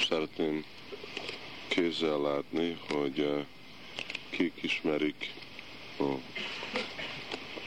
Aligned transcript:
szeretném 0.00 0.64
kézzel 1.68 2.20
látni, 2.20 2.78
hogy 2.88 3.18
uh, 3.18 3.44
kik 4.30 4.52
ismerik 4.60 5.32
oh, 5.96 6.20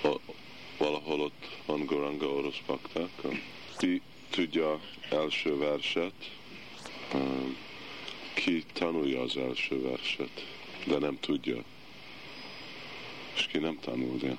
oh, 0.01 0.19
valahol 0.77 1.19
ott 1.21 1.57
van 1.65 1.85
Goranga 1.85 2.27
orosz 2.27 2.61
bakták. 2.65 3.09
Ki 3.77 4.01
tudja 4.29 4.79
első 5.09 5.57
verset, 5.57 6.31
uh, 7.13 7.55
ki 8.33 8.63
tanulja 8.73 9.21
az 9.21 9.37
első 9.37 9.81
verset, 9.81 10.45
de 10.85 10.97
nem 10.97 11.19
tudja. 11.19 11.63
És 13.35 13.47
ki 13.47 13.57
nem 13.57 13.79
tanulja. 13.79 14.37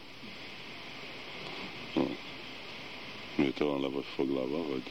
Miért 3.34 3.58
van 3.58 3.80
le 3.80 3.88
vagy 3.88 4.04
foglalva, 4.14 4.68
vagy 4.68 4.82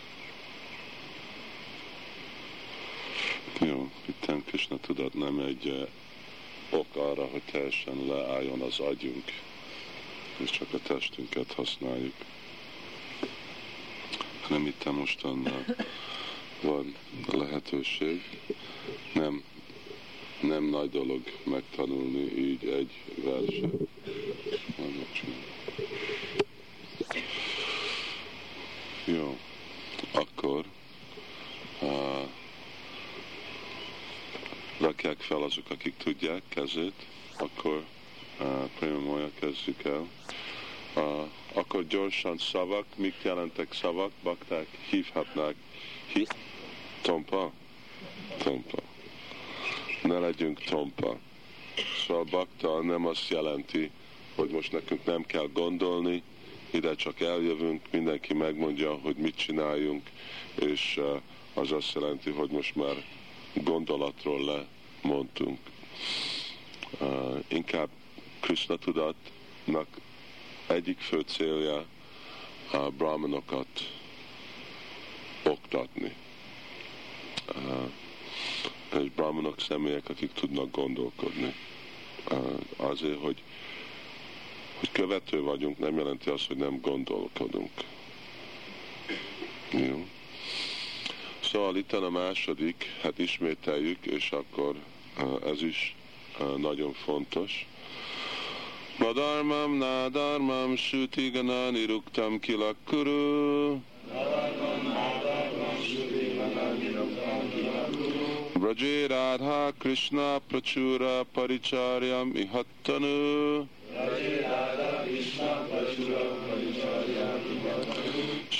Jó, 3.60 3.92
itt 4.06 4.46
Krishna 4.46 4.78
tudat 4.80 5.14
nem 5.14 5.40
egy 5.40 5.66
uh, 5.66 6.80
ok 6.80 6.96
arra, 6.96 7.26
hogy 7.26 7.42
teljesen 7.52 8.06
leálljon 8.06 8.62
az 8.62 8.80
agyunk, 8.80 9.24
és 10.38 10.50
csak 10.50 10.74
a 10.74 10.80
testünket 10.80 11.54
használjuk. 11.54 12.14
Nem 14.50 14.66
itt 14.66 14.92
mostan 14.92 15.66
van 16.62 16.96
lehetőség. 17.32 18.22
Nem, 19.14 19.44
nem 20.42 20.64
nagy 20.64 20.90
dolog 20.90 21.22
megtanulni 21.44 22.38
így 22.38 22.66
egy 22.68 22.92
verset. 23.16 23.74
Jó, 29.06 29.38
akkor 30.12 30.66
uh, 31.82 32.28
rakják 34.80 35.20
fel 35.20 35.44
azok, 35.44 35.70
akik 35.70 35.98
tudják 35.98 36.42
kezét, 36.50 37.06
akkor 37.38 37.84
uh, 38.40 38.70
Prima 38.80 39.30
kezdjük 39.40 39.84
el. 39.84 40.08
Uh, 40.96 41.28
akkor 41.54 41.88
gyorsan 41.88 42.38
szavak, 42.38 42.86
mik 42.96 43.16
jelentek 43.24 43.74
szavak, 43.74 44.12
bakták 44.24 44.68
hívhatnák. 44.90 45.56
Hív? 46.14 46.28
Tompa? 47.02 47.52
Tompa. 48.44 48.78
Ne 50.04 50.20
legyünk 50.20 50.64
tompa. 50.64 51.18
Szóval 52.08 52.24
bakta 52.24 52.82
nem 52.82 53.06
azt 53.06 53.30
jelenti, 53.30 53.92
hogy 54.36 54.50
most 54.50 54.72
nekünk 54.72 55.06
nem 55.06 55.26
kell 55.26 55.50
gondolni, 55.54 56.24
ide 56.72 56.96
csak 56.96 57.20
eljövünk, 57.20 57.82
mindenki 57.92 58.34
megmondja, 58.34 58.94
hogy 58.94 59.16
mit 59.16 59.36
csináljunk, 59.36 60.10
és 60.56 60.98
uh, 60.98 61.22
az 61.54 61.72
azt 61.72 61.94
jelenti, 61.94 62.30
hogy 62.30 62.50
most 62.50 62.76
már 62.76 63.04
gondolatról 63.64 64.66
lemondtunk. 65.02 65.60
Uh, 67.00 67.44
inkább 67.48 67.90
Krishna 68.40 68.76
tudatnak 68.78 69.88
egyik 70.68 71.00
fő 71.00 71.20
célja 71.20 71.86
a 72.72 72.78
brahmanokat 72.78 73.68
oktatni. 75.44 76.14
Uh, 77.56 77.92
és 79.04 79.10
brahmanok 79.16 79.60
személyek, 79.62 80.10
akik 80.10 80.34
tudnak 80.34 80.72
gondolkodni. 80.72 81.54
Uh, 82.32 82.60
azért, 82.78 83.20
hogy, 83.22 83.42
hogy 84.80 84.92
követő 84.92 85.42
vagyunk, 85.42 85.78
nem 85.78 85.98
jelenti 85.98 86.30
azt, 86.30 86.48
hogy 86.48 86.58
nem 86.58 86.80
gondolkodunk. 86.82 87.72
Jó. 89.72 90.06
Szóval 91.52 91.76
itt 91.76 91.94
a 91.94 92.10
második, 92.10 92.86
hát 93.02 93.20
ismételjük, 93.20 94.06
és 94.06 94.32
akkor 94.32 94.76
ez 95.46 95.62
is 95.62 95.96
nagyon 96.58 96.94
fontos. 96.94 97.68
Nadarmam, 99.00 99.78
nadarmam, 99.78 100.76
sütigana, 100.76 101.70
niruktam 101.70 102.40
kilakuru. 102.40 103.78
Vraje 108.54 109.08
Radha 109.08 109.72
Krishna 109.78 110.40
Prachura 110.48 111.24
Paricharyam 111.34 112.32
Ihattanu. 112.36 113.68
Vraje 113.92 114.39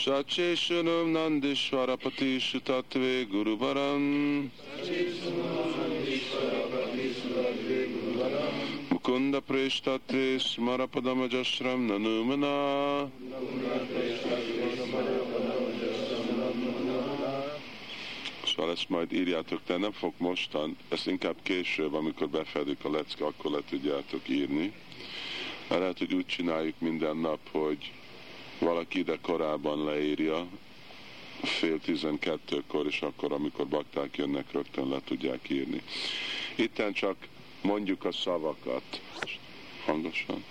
Ihattanu. 0.10 0.24
Sacheshanam 0.26 1.12
Nandishwarapati 1.12 2.40
Shutatve 2.40 3.26
Guruvaram 3.30 4.50
Mukunda 8.90 9.42
Preshtatve 9.42 10.40
Smarapadamajashram 10.40 11.86
Nanumana 11.88 13.10
Szóval 18.46 18.72
ezt 18.72 18.90
majd 18.90 19.14
írjátok, 19.14 19.60
de 19.66 19.78
nem 19.78 19.92
fog 19.92 20.14
mostan, 20.18 20.78
ezt 20.90 21.08
inkább 21.08 21.36
később, 21.44 21.94
amikor 21.94 22.30
befedik 22.30 22.86
a 22.86 22.90
lecke, 22.90 23.26
akkor 23.26 23.52
le 23.52 23.60
tudjátok 23.70 24.30
írni. 24.30 24.74
Lehet, 25.68 25.98
hogy 25.98 26.14
úgy 26.14 26.26
csináljuk 26.26 26.80
minden 26.80 27.18
nap, 27.18 27.40
hogy 27.52 27.92
valaki 28.60 29.00
ide 29.00 29.18
korábban 29.22 29.84
leírja, 29.84 30.48
fél 31.44 31.80
tizenkettőkor, 31.80 32.86
és 32.86 33.02
akkor, 33.02 33.32
amikor 33.32 33.68
bakták 33.68 34.18
jönnek, 34.18 34.52
rögtön 34.52 34.90
le 34.90 35.00
tudják 35.06 35.50
írni. 35.50 35.82
Itten 36.56 36.94
csak 36.94 37.16
mondjuk 37.62 38.06
a 38.06 38.12
szavakat. 38.12 39.02
Hangosan. 39.86 40.44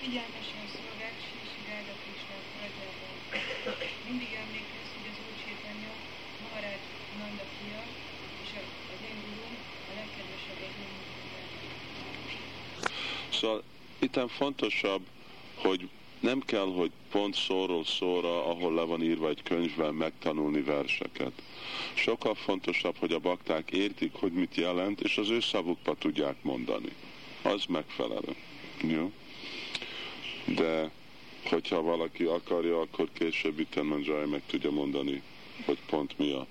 Figyelmesen 0.00 0.64
szolgál, 0.74 1.14
Sisi 1.26 1.60
Ráda 1.68 1.94
Krishna 2.02 2.36
Mindig 4.08 4.32
emlékezz, 4.42 4.90
hogy 4.96 5.06
az 5.10 5.18
Úr 5.24 5.34
Csétanya 5.42 5.92
Maharaj 6.42 6.78
Nanda 7.18 7.46
fia, 7.56 7.82
és 8.42 8.50
az 8.92 9.00
én 9.10 9.18
gurum 9.24 9.56
a 9.90 9.92
legkedvesebb 9.98 10.60
az 10.68 10.76
én 10.84 10.96
Itt 14.08 14.30
fontosabb, 14.30 15.06
hogy 15.54 15.88
nem 16.20 16.40
kell, 16.40 16.72
hogy 16.72 16.90
pont 17.10 17.34
szóról 17.34 17.84
szóra, 17.84 18.46
ahol 18.46 18.74
le 18.74 18.82
van 18.82 19.02
írva 19.02 19.28
egy 19.28 19.42
könyvben 19.42 19.94
megtanulni 19.94 20.62
verseket. 20.62 21.32
Sokkal 21.94 22.34
fontosabb, 22.34 22.96
hogy 22.98 23.12
a 23.12 23.18
bakták 23.18 23.70
értik, 23.70 24.12
hogy 24.12 24.32
mit 24.32 24.54
jelent, 24.54 25.00
és 25.00 25.18
az 25.18 25.30
ő 25.30 25.40
szavukba 25.40 25.94
tudják 25.94 26.42
mondani. 26.42 26.92
Az 27.42 27.64
megfelelő. 27.64 28.36
Jó? 28.82 29.12
De 30.44 30.90
hogyha 31.44 31.82
valaki 31.82 32.24
akarja, 32.24 32.80
akkor 32.80 33.08
később 33.12 33.58
itt 33.58 33.74
meg 34.30 34.42
tudja 34.46 34.70
mondani, 34.70 35.22
hogy 35.64 35.78
pont 35.86 36.18
mi 36.18 36.32
a 36.32 36.46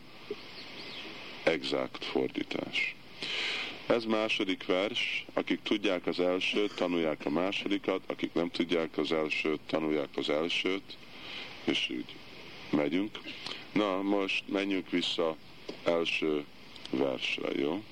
exakt 1.44 2.06
fordítás. 2.06 2.97
Ez 3.88 4.06
második 4.06 4.66
vers, 4.66 5.26
akik 5.34 5.62
tudják 5.64 6.06
az 6.06 6.20
elsőt, 6.20 6.76
tanulják 6.76 7.26
a 7.26 7.30
másodikat, 7.30 8.02
akik 8.08 8.34
nem 8.34 8.50
tudják 8.50 8.98
az 8.98 9.12
elsőt, 9.12 9.60
tanulják 9.66 10.10
az 10.16 10.30
elsőt, 10.30 10.98
és 11.64 11.90
úgy 11.90 12.16
megyünk. 12.70 13.20
Na, 13.72 14.02
most 14.02 14.44
menjünk 14.48 14.90
vissza 14.90 15.36
első 15.84 16.46
versre, 16.90 17.60
jó? 17.60 17.84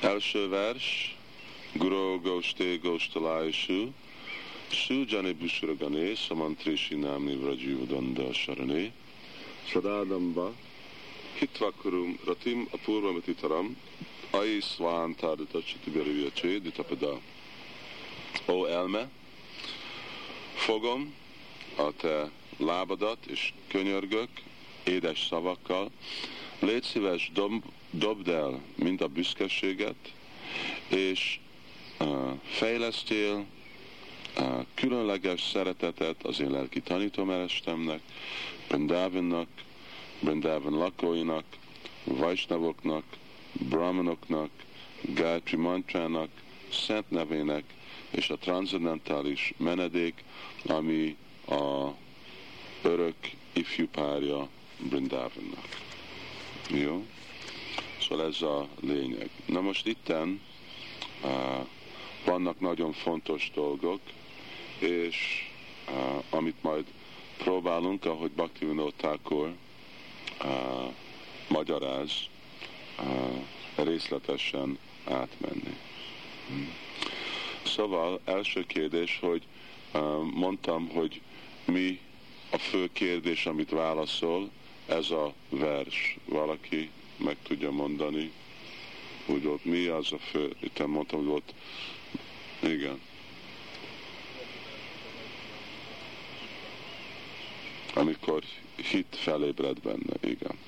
Első 0.00 0.48
vers, 0.48 1.17
Guru 1.74 2.20
Goste 2.20 2.78
Gostalájusú, 2.78 3.92
Su 4.72 5.04
Jani 5.04 5.34
Bushragane, 5.34 6.16
Samantrishi 6.16 6.96
Námni 6.96 7.36
Vrajivadanda 7.36 8.32
Sarane, 8.32 8.92
Sadádamba, 9.72 10.52
Hitvakurum 11.38 12.18
Ratim 12.24 12.68
Apurvamititaram, 12.72 13.76
Ai 14.30 14.60
Sván 14.60 15.14
Tádita 15.14 15.62
Csitiberüvjecsé, 15.62 16.58
Ditapada. 16.58 17.20
Ó 18.46 18.64
elme, 18.64 19.10
fogom 20.54 21.14
a 21.76 21.92
te 21.96 22.30
lábadat 22.56 23.26
és 23.26 23.52
könyörgök 23.66 24.28
édes 24.84 25.26
szavakkal, 25.26 25.90
légy 26.58 26.82
szíves, 26.82 27.30
dob, 27.32 27.64
dobd 27.90 28.28
el 28.28 28.60
mind 28.76 29.00
a 29.00 29.08
büszkeséget, 29.08 30.12
és 30.88 31.38
fejlesztél 32.44 33.46
különleges 34.74 35.40
szeretetet 35.40 36.22
az 36.22 36.40
én 36.40 36.50
lelki 36.50 36.80
tanítómerestemnek, 36.80 38.00
Brindavannak, 38.68 39.48
Brindavan 40.20 40.72
lakóinak, 40.72 41.44
Vajsnavoknak, 42.04 43.04
Brahmanoknak, 43.52 44.50
Gayatri 45.00 45.56
mantrának, 45.56 46.28
szent 46.72 47.10
nevének 47.10 47.64
és 48.10 48.30
a 48.30 48.36
transzendentális 48.36 49.52
menedék, 49.56 50.24
ami 50.66 51.16
a 51.48 51.88
örök 52.82 53.16
ifjú 53.52 53.88
párja 53.88 54.48
Brindavannak. 54.78 55.68
Jó? 56.70 57.06
Szóval 58.00 58.26
ez 58.26 58.42
a 58.42 58.68
lényeg. 58.80 59.30
Na 59.46 59.60
most 59.60 59.86
itten 59.86 60.40
uh, 61.22 61.66
vannak 62.24 62.60
nagyon 62.60 62.92
fontos 62.92 63.50
dolgok, 63.54 64.00
és 64.78 65.48
uh, 65.88 66.22
amit 66.30 66.62
majd 66.62 66.84
próbálunk, 67.36 68.04
ahogy 68.04 68.30
Bhaktivinoda 68.30 68.92
Thakur 68.96 69.52
uh, 70.44 70.92
magyaráz, 71.48 72.12
uh, 72.98 73.84
részletesen 73.86 74.78
átmenni. 75.04 75.76
Hmm. 76.48 76.72
Szóval 77.64 78.20
első 78.24 78.66
kérdés, 78.66 79.18
hogy 79.20 79.42
uh, 79.94 80.22
mondtam, 80.34 80.88
hogy 80.88 81.20
mi 81.64 82.00
a 82.50 82.58
fő 82.58 82.88
kérdés, 82.92 83.46
amit 83.46 83.70
válaszol, 83.70 84.50
ez 84.86 85.10
a 85.10 85.34
vers. 85.48 86.16
Valaki 86.24 86.90
meg 87.16 87.36
tudja 87.42 87.70
mondani, 87.70 88.32
hogy 89.26 89.46
ott 89.46 89.64
mi 89.64 89.86
az 89.86 90.12
a 90.12 90.18
fő, 90.18 90.56
itt 90.60 90.86
mondtam, 90.86 91.18
hogy 91.18 91.34
ott, 91.34 91.54
igen. 92.62 93.00
Amikor 97.94 98.42
hit 98.76 99.06
felébred 99.10 99.80
benne, 99.80 100.14
igen. 100.20 100.58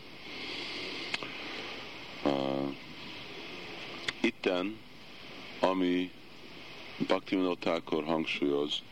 Uh, 2.25 2.75
itten, 4.21 4.79
ami 5.61 6.11
Bhaktivinoda 7.07 7.81
hangsúlyoz, 8.05 8.83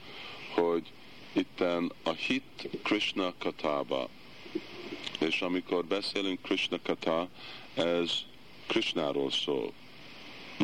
hogy 0.54 0.92
itten 1.32 1.92
a 2.02 2.10
hit 2.10 2.68
Krishna 2.82 3.32
katába, 3.38 4.08
és 5.18 5.40
amikor 5.40 5.84
beszélünk 5.84 6.42
Krishna 6.42 6.78
kata, 6.82 7.28
ez 7.74 8.12
Krishnáról 8.66 9.30
szól. 9.30 9.72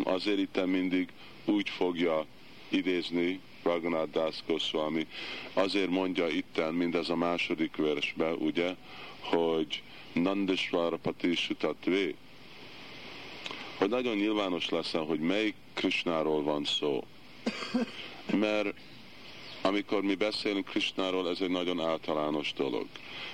Azért 0.05 0.39
itt 0.39 0.67
mindig 0.67 1.09
úgy 1.44 1.69
fogja 1.69 2.26
idézni 2.69 3.41
Raghunath 3.62 4.11
Das 4.11 4.37
Goswami, 4.46 5.06
azért 5.52 5.91
mondja 5.91 6.29
itten, 6.29 6.75
mint 6.75 6.94
ez 6.94 7.08
a 7.08 7.17
második 7.17 7.76
versbe, 7.76 8.32
ugye, 8.32 8.75
hogy 9.20 9.82
Nandesvara 10.12 10.96
Patishutatvé, 10.96 12.14
hogy 13.79 13.88
nagyon 13.88 14.17
nyilvános 14.17 14.69
lesz, 14.69 14.93
hogy 14.93 15.20
melyik 15.20 15.55
Krishnáról 15.75 16.43
van 16.43 16.64
szó. 16.64 17.05
Mert 18.32 18.75
amikor 19.61 20.02
mi 20.02 20.14
beszélünk 20.14 20.64
Krishnáról, 20.64 21.29
ez 21.29 21.41
egy 21.41 21.50
nagyon 21.50 21.81
általános 21.81 22.52
dolog. 22.52 22.87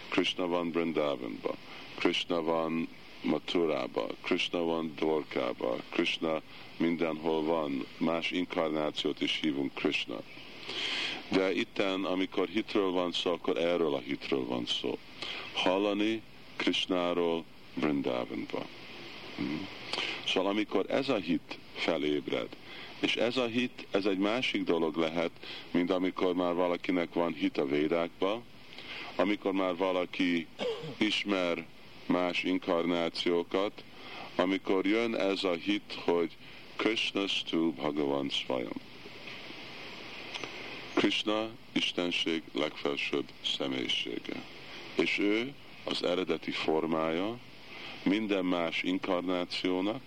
Krishna 0.08 0.46
van 0.46 0.70
Brindavanba, 0.70 1.54
Krishna 1.98 2.42
van 2.42 2.88
Maturába, 3.22 4.06
Krishna 4.22 4.64
van 4.64 4.92
Dorkába, 4.98 5.76
Krishna 5.88 6.40
mindenhol 6.80 7.42
van, 7.42 7.86
más 7.96 8.30
inkarnációt 8.30 9.20
is 9.20 9.38
hívunk 9.42 9.74
Krishna. 9.74 10.20
De 11.28 11.52
itten, 11.52 12.04
amikor 12.04 12.48
hitről 12.48 12.90
van 12.90 13.12
szó, 13.12 13.32
akkor 13.32 13.56
erről 13.56 13.94
a 13.94 13.98
hitről 13.98 14.46
van 14.46 14.66
szó. 14.66 14.98
Hallani 15.52 16.22
Krishnáról 16.56 17.44
Vrindavanba. 17.74 18.66
Hmm. 19.36 19.68
Szóval 20.26 20.50
amikor 20.50 20.84
ez 20.88 21.08
a 21.08 21.16
hit 21.16 21.58
felébred, 21.74 22.48
és 23.00 23.16
ez 23.16 23.36
a 23.36 23.46
hit, 23.46 23.86
ez 23.90 24.04
egy 24.04 24.18
másik 24.18 24.64
dolog 24.64 24.96
lehet, 24.96 25.30
mint 25.70 25.90
amikor 25.90 26.34
már 26.34 26.54
valakinek 26.54 27.12
van 27.12 27.32
hit 27.32 27.58
a 27.58 27.66
védákba, 27.66 28.42
amikor 29.16 29.52
már 29.52 29.76
valaki 29.76 30.46
ismer 30.96 31.66
más 32.06 32.42
inkarnációkat, 32.42 33.84
amikor 34.36 34.86
jön 34.86 35.16
ez 35.16 35.44
a 35.44 35.52
hit, 35.52 35.98
hogy 36.04 36.36
Krishna 36.80 37.26
Stu 37.28 37.72
Bhagavan 37.72 38.30
Svayam. 38.30 38.80
Krishna 40.94 41.48
Istenség 41.72 42.42
legfelsőbb 42.52 43.24
személyisége. 43.44 44.42
És 44.94 45.18
ő 45.18 45.54
az 45.84 46.04
eredeti 46.04 46.50
formája 46.50 47.38
minden 48.02 48.44
más 48.44 48.82
inkarnációnak, 48.82 50.02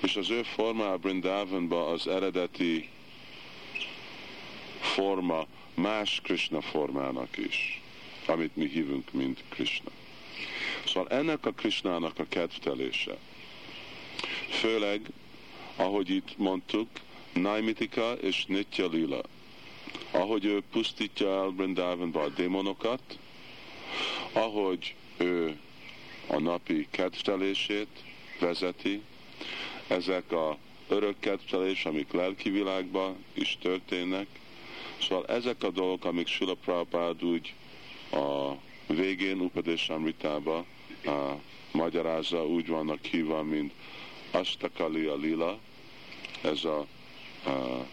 és 0.00 0.16
az 0.16 0.30
ő 0.30 0.42
forma 0.42 0.96
Brindavanba 0.96 1.86
az 1.86 2.06
eredeti 2.06 2.88
forma 4.80 5.46
más 5.74 6.20
Krishna 6.22 6.60
formának 6.60 7.36
is, 7.36 7.80
amit 8.26 8.56
mi 8.56 8.68
hívunk, 8.68 9.12
mint 9.12 9.42
Krishna. 9.48 9.90
Szóval 10.86 11.08
ennek 11.08 11.46
a 11.46 11.52
Krishnának 11.52 12.18
a 12.18 12.26
kedvtelése, 12.28 13.16
főleg, 14.48 15.12
ahogy 15.80 16.10
itt 16.10 16.36
mondtuk, 16.38 16.88
Naimitika 17.32 18.12
és 18.12 18.44
Nitya 18.46 18.88
Lila, 18.88 19.20
ahogy 20.10 20.44
ő 20.44 20.62
pusztítja 20.72 21.28
el 21.28 21.48
Brindavanba 21.48 22.22
a 22.22 22.28
démonokat, 22.28 23.18
ahogy 24.32 24.94
ő 25.16 25.58
a 26.26 26.38
napi 26.38 26.86
kedvtelését 26.90 27.88
vezeti, 28.40 29.02
ezek 29.86 30.32
a 30.32 30.58
örökkedvelés, 30.88 31.84
amik 31.84 32.12
lelki 32.12 32.50
világban 32.50 33.24
is 33.32 33.58
történnek. 33.60 34.26
Szóval 34.98 35.26
ezek 35.26 35.62
a 35.62 35.70
dolgok, 35.70 36.04
amik 36.04 36.26
Sula 36.26 36.54
Prabhupád 36.54 37.24
úgy 37.24 37.54
a 38.12 38.52
végén 38.86 39.40
Upadés 39.40 39.88
Amritába 39.88 40.64
a 41.04 41.34
magyarázza, 41.72 42.46
úgy 42.46 42.66
vannak 42.66 43.04
hívva, 43.04 43.42
mint 43.42 43.72
Astakali 44.30 45.04
a 45.04 45.16
Lila, 45.16 45.58
ez 46.42 46.64
a, 46.64 46.78
a 47.50 47.86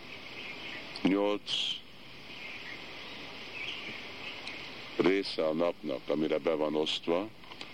nyolc 1.02 1.52
része 4.96 5.46
a 5.46 5.54
napnak, 5.54 6.10
amire 6.10 6.38
be 6.38 6.54
van 6.54 6.76
osztva, 6.76 7.28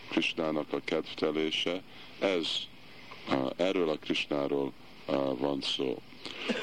Krisnának 0.10 0.74
a 0.74 0.82
kedvtelése, 0.84 1.82
ez 2.20 2.48
erről 3.56 3.90
a 3.90 3.98
Krisnáról 3.98 4.74
van 5.38 5.62
szó. 5.62 6.02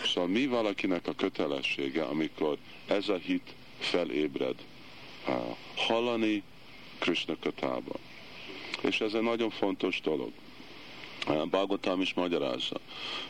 Szóval 0.04 0.28
mi 0.28 0.46
valakinek 0.46 1.06
a 1.06 1.12
kötelessége, 1.12 2.02
amikor 2.04 2.58
ez 2.86 3.08
a 3.08 3.16
hit 3.16 3.54
felébred, 3.78 4.54
hallani 5.76 6.42
Krishna 6.98 7.36
katába. 7.40 7.94
És 8.80 9.00
ez 9.00 9.14
egy 9.14 9.22
nagyon 9.22 9.50
fontos 9.50 10.00
dolog. 10.00 10.32
Bhagavatam 11.26 12.00
is 12.00 12.14
magyarázza. 12.14 12.76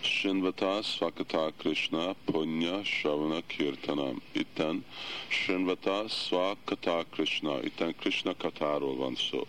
Shinvata 0.00 0.82
Svakata 0.82 1.52
Krishna 1.58 2.14
Punya 2.24 2.84
Shavana 2.84 3.42
Kirtanam. 3.46 4.20
Itten 4.32 4.84
Shinvata 5.28 6.08
Svakata 6.08 7.04
Krishna. 7.10 7.62
Itten 7.62 7.94
Krishna 8.00 8.34
katáról 8.36 8.96
van 8.96 9.14
szó. 9.14 9.46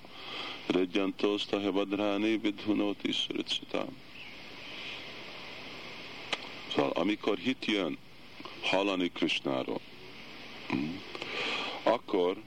Rajyantosta 0.66 1.60
Hevadráni 1.60 2.38
Vidhunoti 2.38 3.12
Sritszitám. 3.12 3.98
Szóval 6.76 6.92
amikor 6.92 7.38
hit 7.38 7.66
jön 7.66 7.98
hallani 8.62 9.12
Krishnáról, 9.12 9.80
akkor 11.84 12.38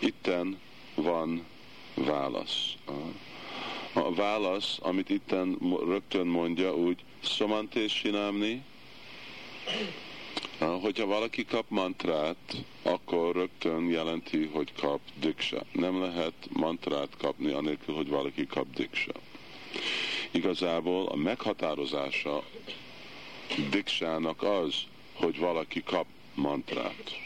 itten 0.00 0.60
van 0.94 1.44
válasz. 1.94 2.74
A 3.92 4.14
válasz, 4.14 4.78
amit 4.82 5.10
itten 5.10 5.58
rögtön 5.86 6.26
mondja, 6.26 6.74
úgy 6.74 6.98
szomantés 7.22 7.92
sinámni, 7.92 8.62
Hogyha 10.58 11.06
valaki 11.06 11.44
kap 11.44 11.64
mantrát, 11.68 12.56
akkor 12.82 13.34
rögtön 13.34 13.88
jelenti, 13.88 14.50
hogy 14.52 14.72
kap 14.72 15.00
diksa. 15.20 15.62
Nem 15.72 16.00
lehet 16.00 16.32
mantrát 16.52 17.08
kapni 17.18 17.52
anélkül, 17.52 17.94
hogy 17.94 18.08
valaki 18.08 18.46
kap 18.46 18.66
diksa. 18.74 19.12
Igazából 20.30 21.06
a 21.06 21.16
meghatározása 21.16 22.42
diksának 23.70 24.42
az, 24.42 24.74
hogy 25.12 25.38
valaki 25.38 25.82
kap 25.82 26.06
mantrát. 26.34 27.18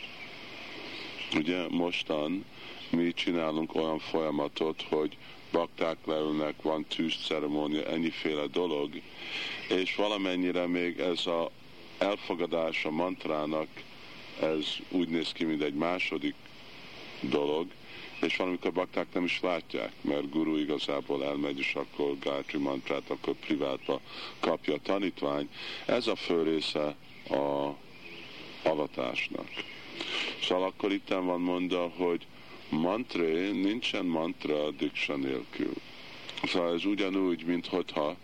Ugye 1.35 1.69
mostan 1.69 2.45
mi 2.91 3.13
csinálunk 3.13 3.75
olyan 3.75 3.99
folyamatot, 3.99 4.83
hogy 4.89 5.17
bakták 5.55 5.97
leülnek, 6.05 6.63
van 6.63 6.85
tűz 6.85 7.15
ceremónia, 7.27 7.87
ennyiféle 7.87 8.47
dolog, 8.47 8.91
és 9.69 9.95
valamennyire 9.95 10.67
még 10.67 10.99
ez 10.99 11.27
a 11.27 11.51
elfogadás 11.99 12.85
a 12.85 12.91
mantrának 12.91 13.69
ez 14.41 14.67
úgy 14.89 15.09
néz 15.09 15.33
ki, 15.33 15.45
mint 15.45 15.63
egy 15.63 15.75
második 15.75 16.35
dolog, 17.21 17.67
és 18.21 18.37
valamikor 18.37 18.73
bakták 18.73 19.07
nem 19.13 19.25
is 19.25 19.41
látják, 19.41 19.93
mert 20.01 20.31
guru 20.31 20.57
igazából 20.57 21.25
elmegy, 21.25 21.59
és 21.59 21.75
akkor 21.75 22.19
Gayatri 22.19 22.59
mantrát, 22.59 23.11
akkor 23.11 23.35
privátba 23.35 24.01
kapja 24.41 24.75
a 24.75 24.79
tanítvány. 24.83 25.49
Ez 25.87 26.07
a 26.07 26.17
fő 26.17 26.43
része 26.43 26.97
a 27.31 27.75
avatásnak. 28.69 29.49
Szóval 30.43 30.65
akkor 30.65 30.93
itt 30.93 31.09
van 31.09 31.41
mondva, 31.41 31.93
hogy 31.97 32.27
mantré, 32.69 33.51
nincsen 33.51 34.05
mantra 34.05 34.71
diksa 34.71 35.17
nélkül. 35.17 35.75
Szóval 36.43 36.75
ez 36.75 36.85
ugyanúgy, 36.85 37.45
mint 37.45 37.67
hogyha 37.67 38.17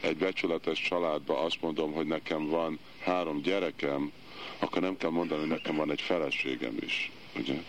egy 0.00 0.16
becsületes 0.16 0.80
családban 0.80 1.44
azt 1.44 1.60
mondom, 1.60 1.92
hogy 1.92 2.06
nekem 2.06 2.48
van 2.48 2.78
három 3.02 3.42
gyerekem, 3.42 4.12
akkor 4.58 4.82
nem 4.82 4.96
kell 4.96 5.10
mondani, 5.10 5.40
hogy 5.40 5.48
nekem 5.48 5.76
van 5.76 5.90
egy 5.90 6.00
feleségem 6.00 6.76
is. 6.80 7.10
Ugye? 7.36 7.62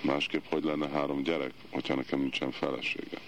Másképp 0.00 0.44
hogy 0.50 0.64
lenne 0.64 0.88
három 0.88 1.22
gyerek, 1.22 1.52
hogyha 1.70 1.94
nekem 1.94 2.20
nincsen 2.20 2.50
felesége. 2.50 3.18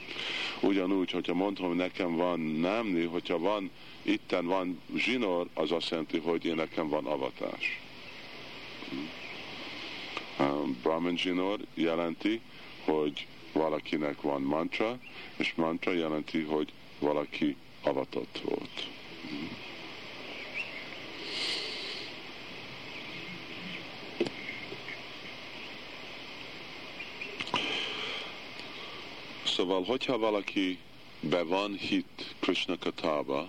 Ugyanúgy, 0.60 1.10
hogyha 1.10 1.34
mondom, 1.34 1.66
hogy 1.66 1.76
nekem 1.76 2.16
van 2.16 2.40
námni, 2.40 3.04
hogyha 3.04 3.38
van, 3.38 3.70
itten 4.02 4.46
van 4.46 4.80
zsinor, 4.96 5.48
az 5.54 5.72
azt 5.72 5.90
jelenti, 5.90 6.18
hogy 6.18 6.44
én 6.44 6.54
nekem 6.54 6.88
van 6.88 7.06
avatás. 7.06 7.80
Brahman 10.82 11.18
jelenti, 11.74 12.40
hogy 12.84 13.26
valakinek 13.52 14.20
van 14.20 14.42
mantra, 14.42 14.98
és 15.36 15.52
mantra 15.54 15.92
jelenti, 15.92 16.40
hogy 16.42 16.72
valaki 16.98 17.56
avatott 17.82 18.40
volt. 18.44 18.88
Szóval, 29.44 29.84
hogyha 29.84 30.18
valaki 30.18 30.78
be 31.20 31.42
van 31.42 31.76
hit 31.76 32.34
Krishna 32.38 32.78
katába, 32.78 33.48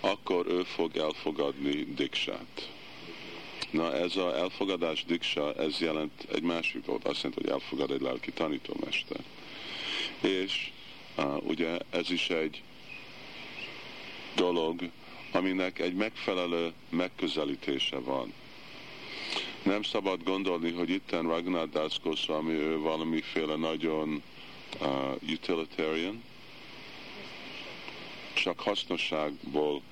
akkor 0.00 0.46
ő 0.46 0.62
fog 0.62 0.96
elfogadni 0.96 1.84
diksát. 1.94 2.79
Na 3.70 3.94
ez 3.94 4.16
a 4.16 4.36
elfogadás 4.36 5.04
diksa, 5.04 5.54
ez 5.54 5.78
jelent 5.78 6.26
egy 6.32 6.42
másik 6.42 6.84
dolgot, 6.84 7.06
azt 7.06 7.22
jelenti, 7.22 7.42
hogy 7.42 7.50
elfogad 7.50 7.90
egy 7.90 8.00
lelki 8.00 8.32
tanítómester. 8.32 9.20
És 10.20 10.70
uh, 11.16 11.46
ugye 11.46 11.78
ez 11.90 12.10
is 12.10 12.30
egy 12.30 12.62
dolog, 14.34 14.80
aminek 15.32 15.78
egy 15.78 15.94
megfelelő 15.94 16.72
megközelítése 16.88 17.98
van. 17.98 18.32
Nem 19.62 19.82
szabad 19.82 20.22
gondolni, 20.22 20.72
hogy 20.72 20.90
itten 20.90 21.26
Ragnar 21.26 21.68
Das 21.68 22.00
Goswami 22.02 22.52
ő 22.52 22.78
valamiféle 22.78 23.56
nagyon 23.56 24.22
uh, 24.80 24.88
utilitarian, 25.30 26.22
csak 28.34 28.60
hasznosságból 28.60 29.82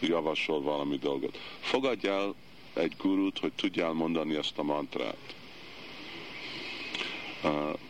javasol 0.00 0.62
valami 0.62 0.96
dolgot. 0.96 1.38
Fogadj 1.60 2.08
el 2.08 2.34
egy 2.78 2.94
gurút, 2.98 3.38
hogy 3.38 3.52
tudjál 3.52 3.92
mondani 3.92 4.36
ezt 4.36 4.58
a 4.58 4.62
mantrát. 4.62 5.34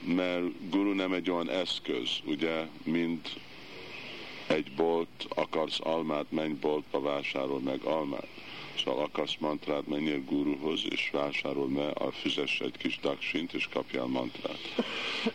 Mert 0.01 0.71
guru 0.71 0.93
nem 0.93 1.13
egy 1.13 1.31
olyan 1.31 1.51
eszköz, 1.51 2.11
ugye, 2.25 2.67
mint 2.83 3.37
egy 4.47 4.73
bolt, 4.73 5.27
akarsz 5.29 5.79
almát, 5.83 6.27
menj 6.29 6.53
boltba, 6.53 7.01
vásárol 7.01 7.61
meg 7.61 7.83
almát. 7.83 8.27
Szóval 8.85 9.05
akarsz 9.05 9.37
mantrát, 9.39 9.87
menjél 9.87 10.25
guruhoz, 10.25 10.81
és 10.91 11.11
vásárol 11.13 11.69
meg, 11.69 12.01
a 12.03 12.11
fizess 12.11 12.61
egy 12.61 12.77
kis 12.77 12.99
daksint, 12.99 13.53
és 13.53 13.69
kapjál 13.69 14.07
mantrát. 14.07 14.59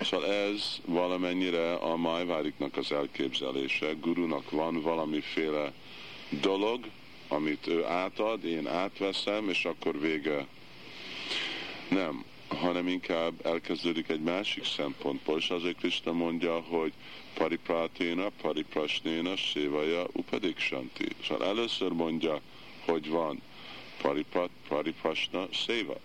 Szóval 0.02 0.32
ez 0.32 0.82
valamennyire 0.86 1.74
a 1.74 1.98
májváriknak 1.98 2.78
az 2.78 2.92
elképzelése. 2.92 3.94
Gurunak 3.94 4.52
van 4.52 4.82
valamiféle 4.82 5.74
dolog, 6.30 6.86
amit 7.34 7.68
ő 7.68 7.86
átad, 7.86 8.46
én 8.46 8.68
átveszem, 8.68 9.50
és 9.50 9.66
akkor 9.66 10.00
vége. 10.00 10.48
Nem, 11.90 12.24
hanem 12.48 12.88
inkább 12.88 13.46
elkezdődik 13.46 14.10
egy 14.10 14.22
másik 14.22 14.66
szempontból, 14.66 15.38
és 15.38 15.50
azért 15.50 15.78
Krishna 15.78 16.12
mondja, 16.12 16.60
hogy 16.60 16.94
paripraténa, 17.34 18.30
pariprasnéna, 18.42 19.36
sévaja, 19.36 20.06
shanti. 20.56 21.08
Szóval 21.28 21.48
először 21.48 21.92
mondja, 21.92 22.42
hogy 22.86 23.10
van 23.10 23.42
pariprat, 24.02 24.50
pariprasna, 24.68 25.48
széva. 25.66 25.96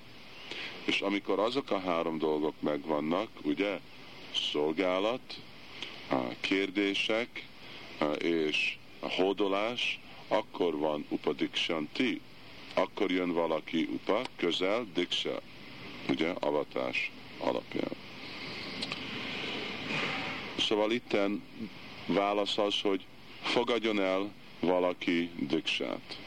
És 0.85 1.01
amikor 1.01 1.39
azok 1.39 1.71
a 1.71 1.81
három 1.81 2.19
dolgok 2.19 2.55
megvannak, 2.61 3.29
ugye, 3.43 3.81
szolgálat, 4.53 5.41
kérdések 6.41 7.47
és 8.19 8.77
hódolás, 9.01 10.01
akkor 10.29 10.79
van 10.79 11.05
upadiksanti, 11.09 12.21
akkor 12.75 13.11
jön 13.11 13.33
valaki 13.33 13.89
upa, 13.93 14.23
közel, 14.37 14.87
diksa, 14.95 15.41
ugye, 16.09 16.31
avatás 16.41 17.11
alapján. 17.39 17.91
Szóval 20.59 20.93
itten 20.93 21.43
válasz 22.07 22.59
az, 22.59 22.81
hogy 22.81 23.05
fogadjon 23.43 24.01
el 24.01 24.31
valaki 24.61 25.31
diksát. 25.39 26.19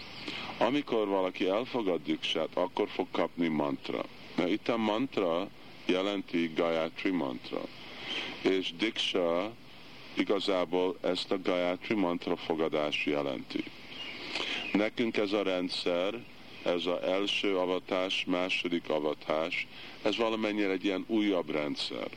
Amikor 0.57 1.07
valaki 1.07 1.47
elfogad 1.47 2.01
diksát, 2.03 2.49
akkor 2.53 2.89
fog 2.89 3.07
kapni 3.11 3.47
mantra. 3.47 4.05
Na, 4.35 4.47
itt 4.47 4.67
a 4.67 4.77
mantra 4.77 5.49
jelenti 5.85 6.51
Gayatri 6.55 7.09
mantra. 7.09 7.61
És 8.41 8.73
diksa 8.77 9.51
igazából 10.13 10.97
ezt 11.01 11.31
a 11.31 11.41
Gayatri 11.41 11.95
mantra 11.95 12.35
fogadás 12.35 13.05
jelenti. 13.05 13.63
Nekünk 14.71 15.17
ez 15.17 15.31
a 15.31 15.43
rendszer, 15.43 16.13
ez 16.63 16.85
az 16.85 17.01
első 17.03 17.57
avatás, 17.57 18.23
második 18.27 18.89
avatás, 18.89 19.67
ez 20.01 20.17
valamennyire 20.17 20.71
egy 20.71 20.85
ilyen 20.85 21.03
újabb 21.07 21.49
rendszer. 21.49 22.07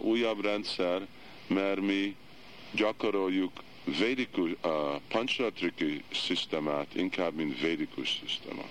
Újabb 0.00 0.40
rendszer, 0.44 1.06
mert 1.46 1.80
mi 1.80 2.16
gyakoroljuk 2.70 3.62
védikus, 3.84 4.50
uh, 4.64 5.00
panchatriki 5.08 6.02
szisztemát 6.12 6.94
inkább, 6.94 7.34
mint 7.34 7.60
védikus 7.60 8.20
szisztema. 8.20 8.64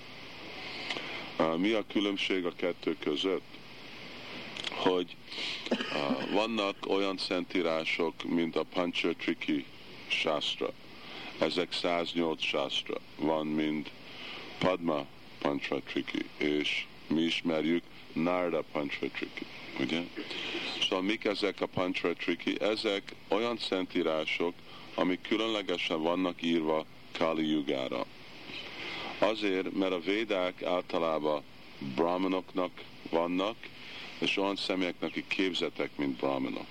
Uh, 1.39 1.57
mi 1.57 1.71
a 1.71 1.85
különbség 1.87 2.45
a 2.45 2.53
kettő 2.55 2.95
között? 2.99 3.59
Hogy 4.69 5.15
vannak 6.31 6.75
olyan 6.87 7.17
szentírások, 7.17 8.23
mint 8.23 8.55
a 8.55 8.63
panchatriki 8.63 9.65
sásztra, 10.07 10.73
ezek 11.41 11.73
108 11.73 12.43
sásztra. 12.43 12.95
Van 13.15 13.47
mind 13.47 13.91
Padma 14.57 15.05
Panchatriki, 15.39 16.25
és 16.37 16.85
mi 17.07 17.21
ismerjük 17.21 17.83
Narda 18.13 18.63
Panchatriki, 18.71 19.45
ugye? 19.79 20.01
Szóval 20.81 21.01
mik 21.01 21.25
ezek 21.25 21.61
a 21.61 21.65
Panchatriki? 21.65 22.61
Ezek 22.61 23.15
olyan 23.27 23.57
szentírások, 23.57 24.53
amik 24.95 25.21
különlegesen 25.21 26.01
vannak 26.01 26.41
írva 26.41 26.85
Kali 27.11 27.49
Yugára. 27.49 28.05
Azért, 29.19 29.73
mert 29.73 29.91
a 29.91 29.99
védák 29.99 30.63
általában 30.63 31.43
brahmanoknak 31.95 32.71
vannak, 33.09 33.55
és 34.19 34.37
olyan 34.37 34.55
személyeknek, 34.55 35.09
akik 35.09 35.27
képzetek, 35.27 35.89
mint 35.95 36.17
brahmanok. 36.17 36.67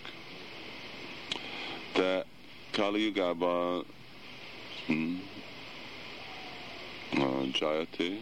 De 1.92 2.24
Kali 2.70 3.04
Yugában 3.04 3.84
Hmm. 4.86 5.22
Uh, 7.16 7.48
Jayate 7.52 8.20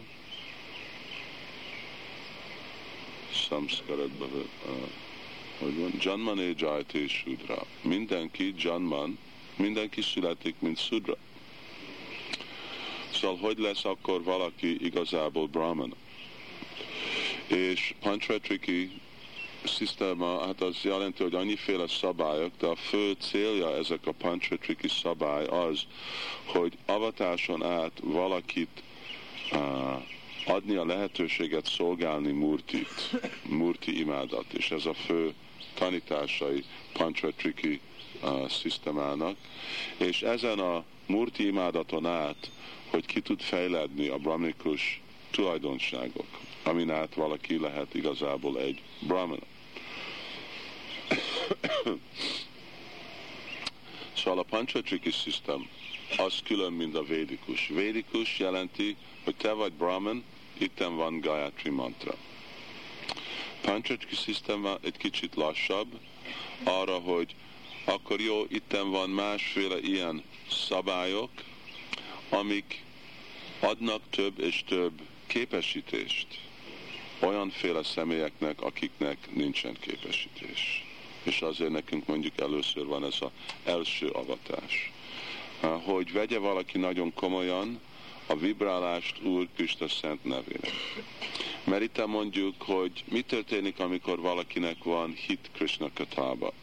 samskarakba, 3.31 4.25
uh, 4.25 4.41
hogy 5.59 5.79
van, 5.79 5.91
Janmané 5.99 6.53
Jayate 6.57 7.07
Sudra. 7.07 7.65
Mindenki 7.81 8.53
Janman, 8.57 9.17
mindenki 9.55 10.01
születik, 10.01 10.55
mint 10.59 10.79
Sudra. 10.79 11.17
Szóval 13.13 13.37
hogy 13.37 13.57
lesz 13.57 13.85
akkor 13.85 14.23
valaki 14.23 14.85
igazából 14.85 15.47
Brahmana? 15.47 15.95
És 17.47 17.93
Panchatriki 17.99 18.91
szisztéma, 19.63 20.45
hát 20.45 20.61
az 20.61 20.75
jelenti, 20.81 21.23
hogy 21.23 21.33
annyiféle 21.33 21.87
szabályok, 21.87 22.51
de 22.59 22.67
a 22.67 22.75
fő 22.75 23.15
célja 23.19 23.75
ezek 23.75 24.05
a 24.05 24.11
panchatriki 24.11 24.87
szabály 24.87 25.45
az, 25.45 25.81
hogy 26.45 26.77
avatáson 26.85 27.63
át 27.63 27.91
valakit 28.03 28.83
uh, 29.51 30.01
adni 30.45 30.75
a 30.75 30.85
lehetőséget 30.85 31.65
szolgálni 31.65 32.31
murtit, 32.31 33.11
murti 33.43 33.99
imádat, 33.99 34.53
és 34.53 34.71
ez 34.71 34.85
a 34.85 34.93
fő 34.93 35.33
tanításai 35.73 36.63
panchatriki 36.93 37.79
uh, 38.21 39.31
és 39.97 40.21
ezen 40.21 40.59
a 40.59 40.83
murti 41.05 41.47
imádaton 41.47 42.05
át, 42.05 42.51
hogy 42.89 43.05
ki 43.05 43.21
tud 43.21 43.41
fejledni 43.41 44.07
a 44.07 44.17
brahmikus 44.17 45.01
tulajdonságok, 45.31 46.27
amin 46.69 46.91
át 46.91 47.13
valaki 47.13 47.59
lehet 47.59 47.93
igazából 47.93 48.59
egy 48.59 48.81
brahmana. 48.99 49.45
szóval 54.17 54.39
a 54.39 54.43
panchatriki 54.43 55.11
system 55.11 55.69
az 56.17 56.39
külön, 56.43 56.73
mint 56.73 56.95
a 56.95 57.03
védikus. 57.03 57.67
Védikus 57.67 58.39
jelenti, 58.39 58.95
hogy 59.23 59.35
te 59.35 59.51
vagy 59.51 59.71
brahman, 59.71 60.23
itten 60.57 60.95
van 60.95 61.19
Gayatri 61.19 61.69
mantra. 61.69 62.15
Panchatriki 63.61 64.15
system 64.15 64.67
egy 64.81 64.97
kicsit 64.97 65.35
lassabb, 65.35 65.99
arra, 66.63 66.97
hogy 66.97 67.35
akkor 67.85 68.19
jó, 68.19 68.45
itten 68.49 68.89
van 68.89 69.09
másféle 69.09 69.79
ilyen 69.79 70.23
szabályok, 70.49 71.31
amik 72.29 72.83
adnak 73.59 74.01
több 74.09 74.39
és 74.39 74.63
több 74.67 75.01
képesítést 75.27 76.48
olyanféle 77.19 77.83
személyeknek, 77.83 78.61
akiknek 78.61 79.17
nincsen 79.33 79.75
képesítés. 79.79 80.83
És 81.23 81.41
azért 81.41 81.71
nekünk 81.71 82.05
mondjuk 82.05 82.39
először 82.39 82.85
van 82.85 83.05
ez 83.05 83.15
az 83.19 83.29
első 83.63 84.07
avatás. 84.07 84.91
Hogy 85.59 86.11
vegye 86.11 86.37
valaki 86.37 86.77
nagyon 86.77 87.13
komolyan 87.13 87.79
a 88.25 88.35
vibrálást 88.35 89.21
Úr 89.21 89.47
Krista 89.55 89.87
Szent 89.87 90.23
nevére. 90.23 90.69
Mert 91.63 91.81
itt 91.81 92.05
mondjuk, 92.05 92.61
hogy 92.61 93.03
mi 93.11 93.21
történik, 93.21 93.79
amikor 93.79 94.19
valakinek 94.19 94.83
van 94.83 95.13
hit 95.27 95.49
Krishna 95.53 95.89
katába. 95.93 96.53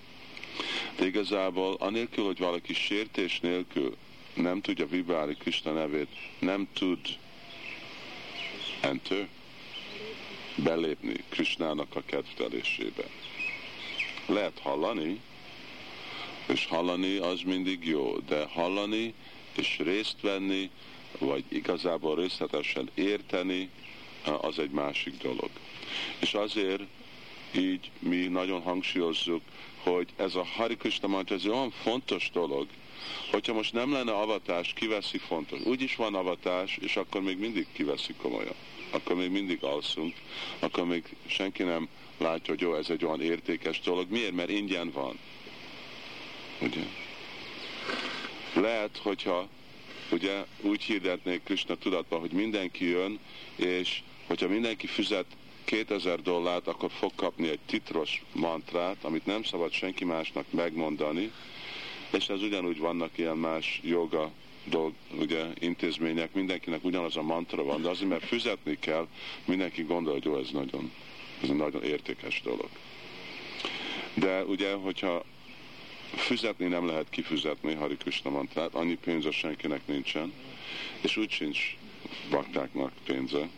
De 0.96 1.06
igazából 1.06 1.76
anélkül, 1.78 2.24
hogy 2.24 2.38
valaki 2.38 2.74
sértés 2.74 3.40
nélkül 3.40 3.96
nem 4.34 4.60
tudja 4.60 4.86
vibrálni 4.86 5.34
Krishna 5.34 5.72
nevét, 5.72 6.08
nem 6.38 6.68
tud 6.72 6.98
enter, 8.80 9.28
belépni 10.56 11.24
Krishnának 11.28 11.96
a 11.96 12.02
kedvtelésébe. 12.06 13.04
Lehet 14.26 14.58
hallani, 14.62 15.20
és 16.46 16.66
hallani 16.66 17.16
az 17.16 17.40
mindig 17.40 17.86
jó, 17.86 18.18
de 18.18 18.46
hallani 18.46 19.14
és 19.56 19.78
részt 19.78 20.20
venni, 20.20 20.70
vagy 21.18 21.44
igazából 21.48 22.16
részletesen 22.16 22.90
érteni, 22.94 23.70
az 24.40 24.58
egy 24.58 24.70
másik 24.70 25.16
dolog. 25.22 25.50
És 26.18 26.34
azért 26.34 26.82
így 27.56 27.90
mi 27.98 28.16
nagyon 28.16 28.62
hangsúlyozzuk, 28.62 29.42
hogy 29.82 30.08
ez 30.16 30.34
a 30.34 30.44
Hari 30.56 30.76
Krishna 30.76 31.08
mantra, 31.08 31.34
ez 31.34 31.46
olyan 31.46 31.70
fontos 31.70 32.30
dolog, 32.32 32.66
hogyha 33.30 33.52
most 33.52 33.72
nem 33.72 33.92
lenne 33.92 34.12
avatás, 34.12 34.72
kiveszi 34.72 35.18
fontos. 35.18 35.60
Úgy 35.64 35.82
is 35.82 35.96
van 35.96 36.14
avatás, 36.14 36.76
és 36.76 36.96
akkor 36.96 37.22
még 37.22 37.38
mindig 37.38 37.66
kiveszi 37.72 38.14
komolyan. 38.14 38.54
Akkor 38.96 39.16
még 39.16 39.30
mindig 39.30 39.62
alszunk, 39.62 40.14
akkor 40.58 40.84
még 40.86 41.04
senki 41.26 41.62
nem 41.62 41.88
látja, 42.18 42.54
hogy 42.54 42.60
jó, 42.60 42.74
ez 42.74 42.90
egy 42.90 43.04
olyan 43.04 43.22
értékes 43.22 43.80
dolog. 43.80 44.10
Miért? 44.10 44.32
Mert 44.32 44.50
ingyen 44.50 44.90
van. 44.90 45.18
Ugye? 46.60 46.80
Lehet, 48.54 48.98
hogyha 49.02 49.48
ugye 50.10 50.44
úgy 50.60 50.82
hirdetnék 50.82 51.42
Krishna 51.42 51.74
tudatban, 51.74 52.20
hogy 52.20 52.32
mindenki 52.32 52.84
jön, 52.84 53.18
és 53.56 54.02
hogyha 54.26 54.48
mindenki 54.48 54.86
fizet 54.86 55.26
2000 55.64 56.20
dollárt, 56.20 56.66
akkor 56.66 56.90
fog 56.90 57.12
kapni 57.14 57.48
egy 57.48 57.60
titros 57.66 58.22
mantrát, 58.32 58.96
amit 59.04 59.26
nem 59.26 59.42
szabad 59.42 59.72
senki 59.72 60.04
másnak 60.04 60.44
megmondani, 60.50 61.32
és 62.10 62.28
ez 62.28 62.42
ugyanúgy 62.42 62.78
vannak 62.78 63.18
ilyen 63.18 63.36
más 63.36 63.80
joga 63.84 64.32
dolg, 64.66 64.92
ugye, 65.18 65.44
intézmények, 65.58 66.32
mindenkinek 66.32 66.84
ugyanaz 66.84 67.16
a 67.16 67.22
mantra 67.22 67.62
van, 67.62 67.82
de 67.82 67.88
azért, 67.88 68.08
mert 68.08 68.24
fizetni 68.24 68.78
kell, 68.78 69.06
mindenki 69.44 69.82
gondol, 69.82 70.12
hogy 70.12 70.24
jó, 70.24 70.38
ez 70.38 70.50
nagyon, 70.50 70.92
ez 71.42 71.48
egy 71.48 71.56
nagyon 71.56 71.82
értékes 71.82 72.40
dolog. 72.44 72.68
De 74.14 74.44
ugye, 74.44 74.72
hogyha 74.72 75.24
fizetni 76.14 76.66
nem 76.66 76.86
lehet 76.86 77.10
kifizetni 77.10 77.74
Hari 77.74 77.96
Krishna 77.96 78.30
mantrát, 78.30 78.74
annyi 78.74 78.94
pénze 78.94 79.30
senkinek 79.30 79.80
nincsen, 79.86 80.32
és 81.00 81.16
úgy 81.16 81.30
sincs 81.30 81.76
baktáknak 82.30 82.92
pénze. 83.04 83.48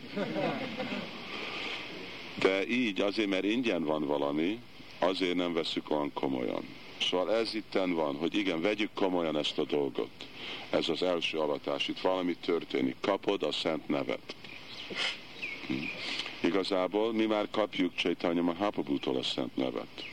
De 2.35 2.67
így 2.67 3.01
azért, 3.01 3.29
mert 3.29 3.45
ingyen 3.45 3.85
van 3.85 4.07
valami, 4.07 4.59
azért 4.99 5.35
nem 5.35 5.53
veszük 5.53 5.91
olyan 5.91 6.13
komolyan. 6.13 6.65
Szóval 7.01 7.35
ez 7.35 7.55
itten 7.55 7.95
van, 7.95 8.17
hogy 8.17 8.35
igen, 8.35 8.61
vegyük 8.61 8.91
komolyan 8.95 9.37
ezt 9.37 9.59
a 9.59 9.65
dolgot. 9.65 10.11
Ez 10.71 10.89
az 10.89 11.03
első 11.03 11.39
avatás, 11.39 11.89
itt 11.89 12.01
valami 12.01 12.37
történik. 12.37 12.97
Kapod 13.01 13.43
a 13.43 13.53
szent 13.53 13.89
nevet. 13.89 14.35
Hm. 15.67 15.75
Igazából 16.41 17.13
mi 17.13 17.27
már 17.27 17.49
kapjuk 17.51 17.95
Csaitanya 17.95 18.43
Mahaprabhutól 18.43 19.17
a 19.17 19.23
szent 19.23 19.57
nevet. 19.57 20.05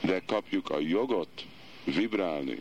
De 0.00 0.22
kapjuk 0.26 0.70
a 0.70 0.78
jogot 0.78 1.44
vibrálni, 1.84 2.60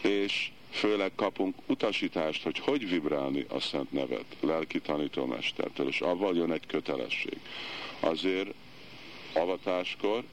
és 0.00 0.50
főleg 0.70 1.12
kapunk 1.14 1.54
utasítást, 1.66 2.42
hogy 2.42 2.58
hogy 2.58 2.88
vibrálni 2.88 3.46
a 3.48 3.60
szent 3.60 3.92
nevet 3.92 4.24
lelki 4.40 4.80
tanítómestertől, 4.80 5.88
és 5.88 6.00
avval 6.00 6.36
jön 6.36 6.52
egy 6.52 6.66
kötelesség. 6.66 7.40
Azért 8.00 8.54
avatáskor 9.34 10.24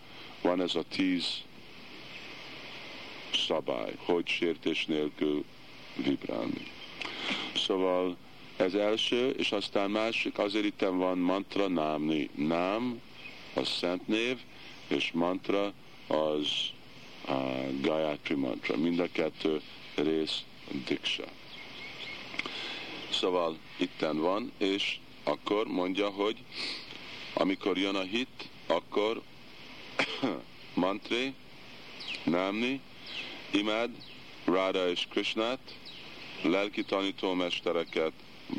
van 0.41 0.61
ez 0.61 0.75
a 0.75 0.83
tíz 0.89 1.41
szabály, 3.35 3.93
hogy 3.97 4.27
sértés 4.27 4.85
nélkül 4.85 5.45
vibrálni. 5.95 6.71
Szóval 7.55 8.17
ez 8.57 8.73
első, 8.73 9.29
és 9.29 9.51
aztán 9.51 9.89
másik, 9.91 10.37
azért 10.37 10.65
itt 10.65 10.79
van 10.79 11.17
mantra 11.17 11.67
námni. 11.67 12.29
Nám, 12.35 13.01
az 13.53 13.67
szent 13.67 14.07
név, 14.07 14.37
és 14.87 15.11
mantra 15.13 15.73
az 16.07 16.47
a 17.27 17.33
Gayatri 17.81 18.35
mantra. 18.35 18.77
Mind 18.77 18.99
a 18.99 19.07
kettő 19.11 19.61
rész 19.95 20.43
diksa. 20.85 21.23
Szóval 23.09 23.57
itten 23.77 24.17
van, 24.17 24.51
és 24.57 24.97
akkor 25.23 25.67
mondja, 25.67 26.09
hogy 26.09 26.37
amikor 27.33 27.77
jön 27.77 27.95
a 27.95 28.01
hit, 28.01 28.49
akkor 28.67 29.21
mantré, 30.73 31.33
námni, 32.23 32.81
imád 33.55 33.89
Ráda 34.45 34.89
és 34.89 35.07
Krishnát, 35.09 35.75
lelki 36.41 36.83
tanítómestereket, 36.83 38.11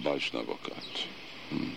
bajsnavokat. 0.03 1.09
Hmm. 1.49 1.77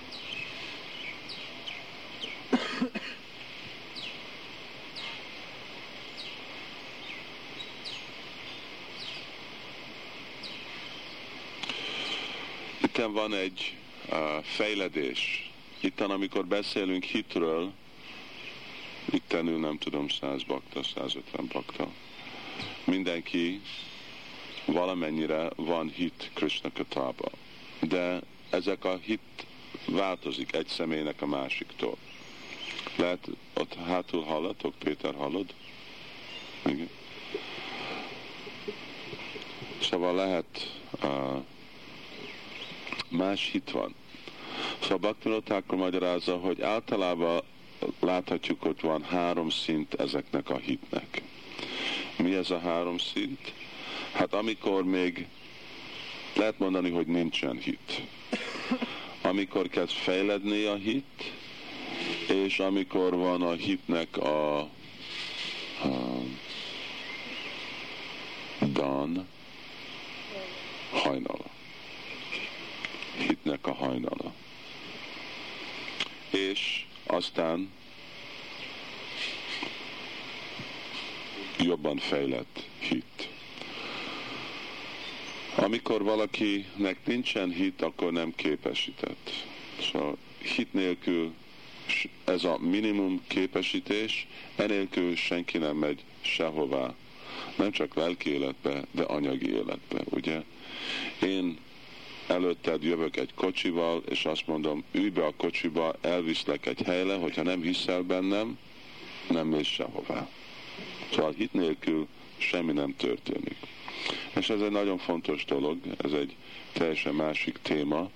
Itten 12.84 13.14
van 13.14 13.34
egy 13.34 13.76
uh, 14.10 14.44
fejledés. 14.44 15.52
Itten, 15.80 16.10
amikor 16.10 16.46
beszélünk 16.46 17.04
hitről, 17.04 17.72
itten 19.12 19.46
nem 19.46 19.78
tudom, 19.78 20.08
100 20.08 20.44
bakta, 20.44 20.84
150 20.84 21.48
bakta 21.52 21.88
mindenki 22.90 23.62
valamennyire 24.66 25.50
van 25.56 25.90
hit 25.90 26.32
Krishna 26.34 26.72
katába. 26.74 27.30
De 27.80 28.22
ezek 28.50 28.86
a 28.86 29.00
hit 29.02 29.20
változik 29.86 30.56
egy 30.56 30.68
személynek 30.68 31.22
a 31.22 31.26
másiktól. 31.26 31.98
Lehet, 32.96 33.28
ott 33.54 33.74
hátul 33.74 34.24
hallatok, 34.24 34.74
Péter 34.84 35.16
hallod? 35.16 35.54
Igen. 36.66 36.90
Szóval 39.82 40.16
lehet, 40.16 40.78
uh, 41.04 41.44
más 43.10 43.50
hit 43.52 43.72
van. 43.72 43.96
Szóval 44.82 44.98
Bhaktivinoda 44.98 45.64
magyarázza, 45.76 46.38
hogy 46.38 46.62
általában 46.62 47.42
láthatjuk, 48.00 48.62
hogy 48.62 48.82
van 48.82 49.04
három 49.04 49.50
szint 49.50 49.94
ezeknek 49.94 50.50
a 50.50 50.58
hitnek. 50.58 51.22
Mi 52.24 52.36
ez 52.36 52.52
a 52.52 52.60
három 52.60 52.98
szint? 52.98 53.54
Hát 54.12 54.34
amikor 54.34 54.84
még 54.84 55.28
lehet 56.36 56.60
mondani, 56.60 56.90
hogy 56.90 57.08
nincsen 57.08 57.58
hit. 57.58 58.02
Amikor 59.22 59.68
kezd 59.68 59.92
fejledni 59.92 60.64
a 60.64 60.76
hit, 60.76 61.32
és 62.28 62.60
amikor 62.60 63.16
van 63.16 63.42
a 63.42 63.52
hitnek 63.52 64.18
a, 64.18 64.60
a 64.60 64.70
dan 68.60 69.28
hajnala. 70.92 71.46
Hitnek 73.18 73.68
a 73.68 73.74
hajnala. 73.74 74.34
És 76.30 76.86
aztán 77.06 77.72
jobban 81.64 81.98
fejlett 81.98 82.64
hit. 82.80 83.30
Amikor 85.56 86.04
valakinek 86.04 86.98
nincsen 87.06 87.52
hit, 87.52 87.82
akkor 87.82 88.12
nem 88.12 88.36
képesített. 88.36 89.46
Szóval 89.82 90.18
hit 90.56 90.74
nélkül 90.74 91.34
ez 92.24 92.44
a 92.44 92.58
minimum 92.58 93.22
képesítés, 93.28 94.28
enélkül 94.56 95.16
senki 95.16 95.58
nem 95.58 95.76
megy 95.76 96.04
sehová. 96.22 96.96
Nem 97.56 97.72
csak 97.72 97.96
lelki 97.96 98.30
életbe, 98.30 98.84
de 98.92 99.04
anyagi 99.04 99.50
életbe, 99.54 100.02
ugye? 100.10 100.42
Én 101.22 101.58
előtted 102.28 102.84
jövök 102.84 103.18
egy 103.18 103.34
kocsival, 103.34 104.04
és 104.10 104.26
azt 104.26 104.48
mondom, 104.48 104.84
ülj 104.92 105.10
be 105.10 105.26
a 105.26 105.34
kocsiba, 105.38 105.96
elviszlek 106.02 106.66
egy 106.66 106.82
helyre, 106.82 107.16
hogyha 107.16 107.44
nem 107.44 107.62
hiszel 107.62 108.02
bennem, 108.02 108.58
nem 109.30 109.48
mész 109.48 109.68
sehová. 109.68 110.30
Szóval 111.14 111.34
hit 111.38 111.54
nélkül 111.54 112.08
semmi 112.38 112.72
nem 112.72 112.96
történik. 112.96 113.56
És 114.36 114.50
ez 114.50 114.62
egy 114.62 114.72
nagyon 114.72 114.98
fontos 114.98 115.46
dolog, 115.46 115.78
ez 116.04 116.12
egy 116.12 116.36
teljesen 116.74 117.14
másik 117.14 117.60
téma, 117.62 118.10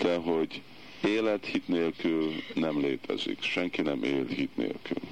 de 0.00 0.16
hogy 0.16 0.62
élet 1.04 1.46
hit 1.46 1.68
nélkül 1.68 2.32
nem 2.54 2.80
létezik. 2.80 3.42
Senki 3.42 3.82
nem 3.82 4.02
él 4.02 4.26
hit 4.26 4.56
nélkül. 4.56 5.02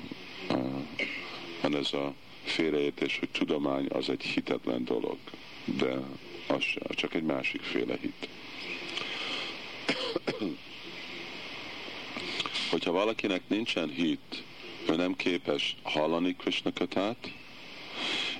Van 1.60 1.76
ez 1.76 1.92
a 1.92 2.14
félreértés, 2.44 3.18
hogy 3.18 3.28
tudomány 3.28 3.86
az 3.88 4.08
egy 4.08 4.22
hitetlen 4.22 4.84
dolog, 4.84 5.16
de 5.64 5.98
az 6.46 6.64
csak 6.88 7.14
egy 7.14 7.22
másik 7.22 7.62
féle 7.62 7.98
hit. 8.00 8.28
Hogyha 12.70 12.92
valakinek 12.92 13.42
nincsen 13.46 13.90
hit, 13.90 14.42
ő 14.88 14.96
nem 14.96 15.16
képes 15.16 15.76
hallani 15.82 16.36
Krishna 16.36 16.72
katát, 16.72 17.32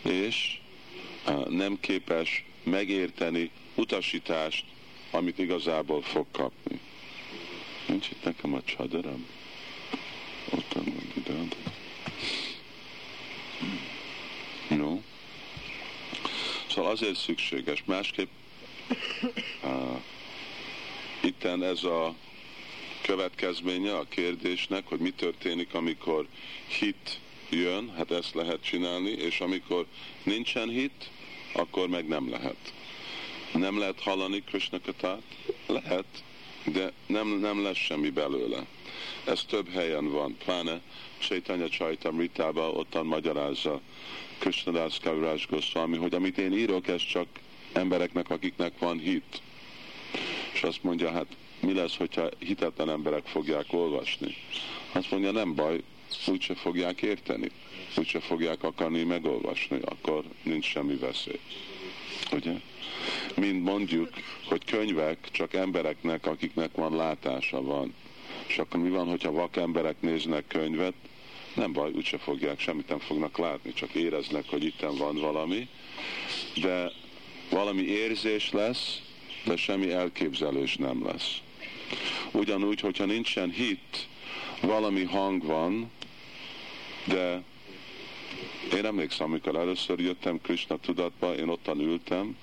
és 0.03 0.61
nem 1.49 1.81
képes 1.81 2.45
megérteni 2.63 3.51
utasítást, 3.75 4.65
amit 5.11 5.39
igazából 5.39 6.03
fog 6.03 6.27
kapni. 6.31 6.81
Nincs 7.87 8.11
itt 8.11 8.25
nekem 8.25 8.55
a 8.55 8.63
csadaram? 8.63 9.27
Ott 10.51 10.73
van 10.73 10.85
ide. 11.17 11.33
Jó. 14.69 15.03
Szóval 16.71 16.91
azért 16.91 17.17
szükséges. 17.17 17.83
Másképp 17.85 18.31
uh, 19.63 20.01
itten 21.21 21.63
ez 21.63 21.85
a 21.85 22.15
következménye 23.03 23.97
a 23.97 24.07
kérdésnek, 24.09 24.87
hogy 24.87 24.99
mi 24.99 25.11
történik, 25.11 25.75
amikor 25.75 26.27
hit 26.79 27.21
jön, 27.51 27.93
hát 27.97 28.11
ezt 28.11 28.35
lehet 28.35 28.65
csinálni, 28.65 29.11
és 29.11 29.41
amikor 29.41 29.87
nincsen 30.23 30.69
hit, 30.69 31.11
akkor 31.53 31.89
meg 31.89 32.09
nem 32.09 32.31
lehet. 32.31 32.73
Nem 33.53 33.79
lehet 33.79 34.01
hallani 34.01 34.43
Krishna 34.43 34.81
katát? 34.81 35.23
Lehet, 35.67 36.05
de 36.65 36.93
nem, 37.07 37.29
nem 37.29 37.63
lesz 37.63 37.77
semmi 37.77 38.11
belőle. 38.11 38.67
Ez 39.25 39.45
több 39.45 39.69
helyen 39.71 40.11
van, 40.11 40.37
pláne 40.45 40.81
Chaitanya 41.19 41.69
Chaitamritában 41.69 42.77
ottan 42.77 43.07
magyarázza 43.07 43.81
Krishnadas 44.39 44.99
Kaviraj 45.03 45.39
Goswami, 45.49 45.97
hogy 45.97 46.15
amit 46.15 46.39
én 46.39 46.53
írok, 46.53 46.89
ez 46.89 47.07
csak 47.07 47.27
embereknek, 47.73 48.31
akiknek 48.31 48.79
van 48.79 48.99
hit. 48.99 49.43
És 50.53 50.63
azt 50.63 50.83
mondja, 50.83 51.11
hát 51.11 51.37
mi 51.63 51.73
lesz, 51.73 51.97
hogyha 51.97 52.29
hitetlen 52.39 52.91
emberek 52.91 53.27
fogják 53.27 53.67
olvasni? 53.71 54.37
Azt 54.93 55.11
mondja, 55.11 55.31
nem 55.31 55.55
baj, 55.55 55.83
úgyse 56.27 56.55
fogják 56.55 57.03
érteni, 57.03 57.51
úgyse 57.97 58.21
fogják 58.21 58.63
akarni 58.63 59.03
megolvasni, 59.03 59.79
akkor 59.85 60.25
nincs 60.43 60.65
semmi 60.65 60.95
veszély. 60.95 61.41
Ugye? 62.33 62.53
Mind 63.37 63.63
mondjuk, 63.63 64.11
hogy 64.49 64.65
könyvek 64.65 65.29
csak 65.31 65.55
embereknek, 65.55 66.27
akiknek 66.27 66.75
van 66.75 66.97
látása 66.97 67.63
van. 67.63 67.95
És 68.47 68.59
akkor 68.59 68.81
mi 68.81 68.89
van, 68.89 69.09
hogyha 69.09 69.33
vak 69.33 69.57
emberek 69.57 69.97
néznek 70.01 70.47
könyvet, 70.47 70.95
nem 71.55 71.73
baj, 71.73 71.91
úgyse 71.95 72.19
fogják, 72.19 72.61
semmit 72.61 72.89
nem 72.89 72.99
fognak 72.99 73.39
látni, 73.39 73.73
csak 73.73 73.95
éreznek, 73.95 74.45
hogy 74.49 74.65
itten 74.65 74.97
van 74.97 75.17
valami, 75.17 75.69
de 76.61 76.93
valami 77.51 77.83
érzés 77.83 78.51
lesz, 78.51 79.01
de 79.45 79.57
semmi 79.57 79.91
elképzelés 79.91 80.77
nem 80.77 81.05
lesz. 81.05 81.41
Ugyanúgy, 82.33 82.81
hogyha 82.81 83.05
nincsen 83.05 83.51
hit, 83.51 84.09
valami 84.61 85.03
hang 85.03 85.45
van, 85.45 85.91
de 87.05 87.43
én 88.75 88.85
emlékszem, 88.85 89.27
amikor 89.27 89.57
először 89.57 90.01
jöttem 90.01 90.41
Krishna 90.41 90.77
tudatba, 90.77 91.35
én 91.35 91.49
ottan 91.49 91.81
ültem, 91.81 92.37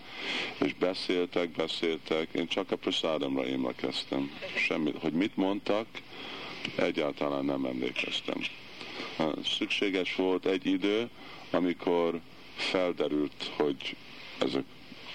és 0.58 0.74
beszéltek, 0.74 1.50
beszéltek, 1.50 2.28
én 2.32 2.48
csak 2.48 2.72
a 2.72 2.76
prasádomra 2.76 3.46
emlékeztem. 3.46 4.32
Semmi, 4.56 4.94
hogy 5.00 5.14
mit 5.14 5.36
mondtak, 5.36 5.88
egyáltalán 6.76 7.46
nem 7.46 7.66
emlékeztem. 7.66 8.42
Szükséges 9.58 10.16
volt 10.16 10.46
egy 10.46 10.66
idő, 10.66 11.10
amikor 11.52 12.20
felderült, 12.56 13.52
hogy 13.56 13.96
ezek 14.40 14.64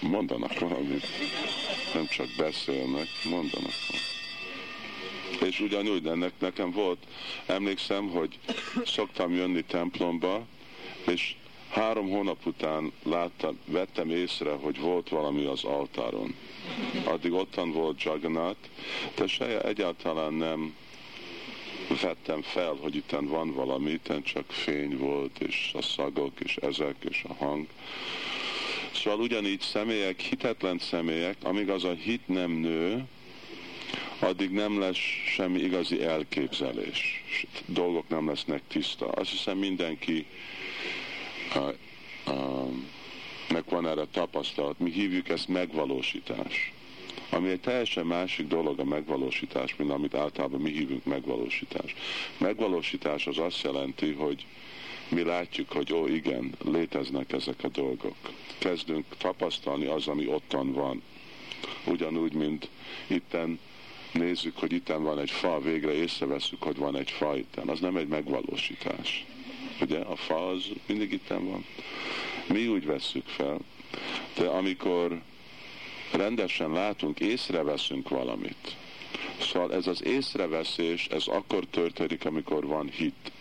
mondanak 0.01 0.59
valamit, 0.59 1.05
nem 1.93 2.07
csak 2.07 2.27
beszélnek, 2.37 3.07
mondanak 3.23 3.73
valamit. 3.87 4.14
És 5.41 5.59
ugyanúgy 5.59 6.07
ennek 6.07 6.33
nekem 6.39 6.71
volt, 6.71 6.97
emlékszem, 7.45 8.09
hogy 8.09 8.39
szoktam 8.85 9.33
jönni 9.33 9.63
templomba, 9.63 10.45
és 11.07 11.35
három 11.69 12.09
hónap 12.09 12.45
után 12.45 12.91
láttam, 13.03 13.59
vettem 13.65 14.09
észre, 14.09 14.51
hogy 14.51 14.79
volt 14.79 15.09
valami 15.09 15.45
az 15.45 15.63
altáron. 15.63 16.35
Addig 17.03 17.33
ottan 17.33 17.71
volt 17.71 18.03
Jagannath, 18.03 18.59
de 19.15 19.27
se 19.27 19.61
egyáltalán 19.61 20.33
nem 20.33 20.75
vettem 22.01 22.41
fel, 22.41 22.77
hogy 22.81 22.95
itt 22.95 23.15
van 23.19 23.53
valami, 23.53 23.91
itt 23.91 24.23
csak 24.23 24.51
fény 24.51 24.97
volt, 24.97 25.39
és 25.39 25.71
a 25.73 25.81
szagok, 25.81 26.39
és 26.39 26.55
ezek, 26.55 26.95
és 27.09 27.23
a 27.27 27.33
hang. 27.33 27.67
Szóval 28.93 29.19
ugyanígy 29.19 29.61
személyek, 29.61 30.19
hitetlen 30.19 30.79
személyek, 30.79 31.37
amíg 31.43 31.69
az 31.69 31.83
a 31.83 31.91
hit 31.91 32.27
nem 32.27 32.51
nő, 32.51 33.05
addig 34.19 34.49
nem 34.49 34.79
lesz 34.79 34.97
semmi 35.35 35.59
igazi 35.59 36.03
elképzelés. 36.03 37.23
Dolgok 37.65 38.07
nem 38.07 38.27
lesznek 38.27 38.61
tiszta. 38.67 39.07
Azt 39.07 39.29
hiszem 39.29 39.57
mindenki 39.57 40.25
uh, 41.55 41.73
meg 43.49 43.63
van 43.69 43.87
erre 43.87 44.05
tapasztalat. 44.11 44.79
Mi 44.79 44.91
hívjuk 44.91 45.29
ezt 45.29 45.47
megvalósítás. 45.47 46.73
Ami 47.29 47.49
egy 47.49 47.59
teljesen 47.59 48.05
másik 48.05 48.47
dolog 48.47 48.79
a 48.79 48.83
megvalósítás, 48.83 49.75
mint 49.75 49.91
amit 49.91 50.13
általában 50.13 50.61
mi 50.61 50.71
hívunk 50.71 51.05
megvalósítás. 51.05 51.95
Megvalósítás 52.37 53.27
az 53.27 53.37
azt 53.37 53.61
jelenti, 53.61 54.11
hogy 54.11 54.45
mi 55.09 55.23
látjuk, 55.23 55.71
hogy 55.71 55.93
ó 55.93 56.07
igen, 56.07 56.55
léteznek 56.63 57.31
ezek 57.31 57.63
a 57.63 57.67
dolgok. 57.67 58.15
Kezdünk 58.57 59.05
tapasztalni 59.17 59.85
az, 59.85 60.07
ami 60.07 60.27
ottan 60.27 60.73
van. 60.73 61.01
Ugyanúgy, 61.85 62.33
mint 62.33 62.69
itten 63.07 63.59
nézzük, 64.17 64.57
hogy 64.57 64.71
itten 64.71 65.03
van 65.03 65.19
egy 65.19 65.31
fa, 65.31 65.59
végre 65.59 65.93
észreveszünk, 65.93 66.63
hogy 66.63 66.77
van 66.77 66.97
egy 66.97 67.11
fa 67.11 67.37
itten. 67.37 67.67
Az 67.67 67.79
nem 67.79 67.95
egy 67.95 68.07
megvalósítás. 68.07 69.25
Ugye 69.81 69.99
a 69.99 70.15
fa 70.15 70.47
az 70.47 70.63
mindig 70.87 71.11
itten 71.11 71.45
van. 71.45 71.65
Mi 72.47 72.67
úgy 72.67 72.85
vesszük 72.85 73.25
fel, 73.25 73.59
de 74.35 74.47
amikor 74.47 75.21
rendesen 76.11 76.71
látunk, 76.71 77.19
észreveszünk 77.19 78.09
valamit. 78.09 78.75
Szóval 79.39 79.73
ez 79.73 79.87
az 79.87 80.03
észreveszés, 80.03 81.07
ez 81.07 81.27
akkor 81.27 81.65
történik, 81.65 82.25
amikor 82.25 82.65
van 82.65 82.89
hit. 82.89 83.31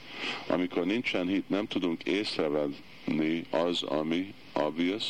Amikor 0.46 0.84
nincsen 0.86 1.26
hit, 1.26 1.48
nem 1.48 1.66
tudunk 1.66 2.02
észrevenni 2.02 3.44
az, 3.50 3.82
ami 3.82 4.34
obvious, 4.52 5.04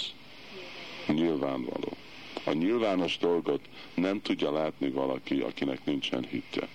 nyilvánvaló. 1.07 1.97
A 2.45 2.53
nyilvános 2.53 3.19
dolgot 3.19 3.61
nem 3.95 4.23
tudja 4.23 4.53
látni 4.53 4.91
valaki, 4.91 5.41
akinek 5.41 5.85
nincsen 5.85 6.27
hitje. 6.31 6.69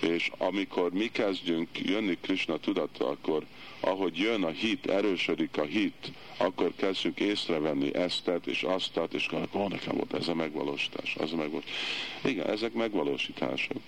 És 0.00 0.30
amikor 0.38 0.92
mi 0.92 1.10
kezdjünk 1.12 1.68
jönni 1.72 2.18
Krishna 2.20 2.58
tudata, 2.58 3.08
akkor 3.08 3.44
ahogy 3.80 4.18
jön 4.18 4.42
a 4.42 4.48
hit, 4.48 4.86
erősödik 4.86 5.56
a 5.56 5.64
hit, 5.64 6.12
akkor 6.36 6.72
kezdjük 6.76 7.20
észrevenni 7.20 7.94
eztet 7.94 8.46
és 8.46 8.62
aztat, 8.62 9.14
és 9.14 9.26
akkor 9.26 9.60
oh, 9.60 9.68
nekem 9.68 9.96
volt 9.96 10.14
ez 10.14 10.28
a 10.28 10.34
megvalósítás, 10.34 11.16
az 11.16 11.32
a 11.32 11.36
megvalósítás. 11.36 11.74
Igen, 12.24 12.50
ezek 12.50 12.72
megvalósítások. 12.72 13.80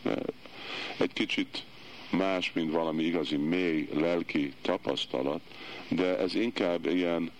Egy 0.97 1.13
kicsit 1.13 1.65
más, 2.11 2.53
mint 2.53 2.73
valami 2.73 3.03
igazi 3.03 3.37
mély 3.37 3.89
lelki 3.93 4.53
tapasztalat, 4.61 5.41
de 5.89 6.19
ez 6.19 6.35
inkább 6.35 6.87
ilyen 6.87 7.31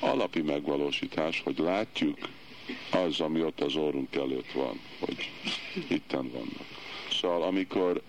alapi 0.00 0.42
megvalósítás, 0.42 1.40
hogy 1.40 1.58
látjuk 1.58 2.18
az, 2.90 3.20
ami 3.20 3.42
ott 3.42 3.60
az 3.60 3.76
orrunk 3.76 4.14
előtt 4.14 4.52
van, 4.52 4.80
hogy 4.98 5.30
itten 5.88 6.30
vannak. 6.30 6.66
Szóval 7.20 7.42
amikor 7.42 8.02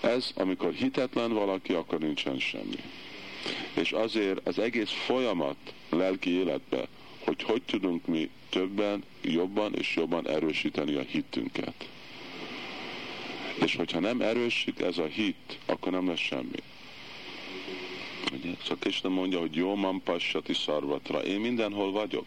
ez, 0.00 0.30
amikor 0.34 0.72
hitetlen 0.72 1.32
valaki, 1.32 1.72
akkor 1.72 1.98
nincsen 1.98 2.38
semmi. 2.38 2.82
És 3.74 3.92
azért 3.92 4.48
az 4.48 4.58
egész 4.58 4.90
folyamat 4.90 5.56
lelki 5.88 6.30
életbe, 6.30 6.88
hogy 7.24 7.42
hogy 7.42 7.62
tudunk 7.62 8.06
mi 8.06 8.30
többen, 8.48 9.04
jobban 9.22 9.74
és 9.74 9.96
jobban 9.96 10.28
erősíteni 10.28 10.94
a 10.94 11.02
hitünket. 11.02 11.88
És 13.64 13.76
hogyha 13.76 14.00
nem 14.00 14.20
erősít 14.20 14.80
ez 14.80 14.98
a 14.98 15.04
hit, 15.04 15.58
akkor 15.66 15.92
nem 15.92 16.08
lesz 16.08 16.18
semmi. 16.18 16.62
Ugye? 18.32 18.50
Szóval 18.62 18.76
Krishna 18.78 19.08
mondja, 19.08 19.38
hogy 19.38 19.54
jó 19.54 19.74
man 19.74 20.02
passati 20.02 20.54
szarvatra. 20.54 21.24
Én 21.24 21.40
mindenhol 21.40 21.92
vagyok. 21.92 22.26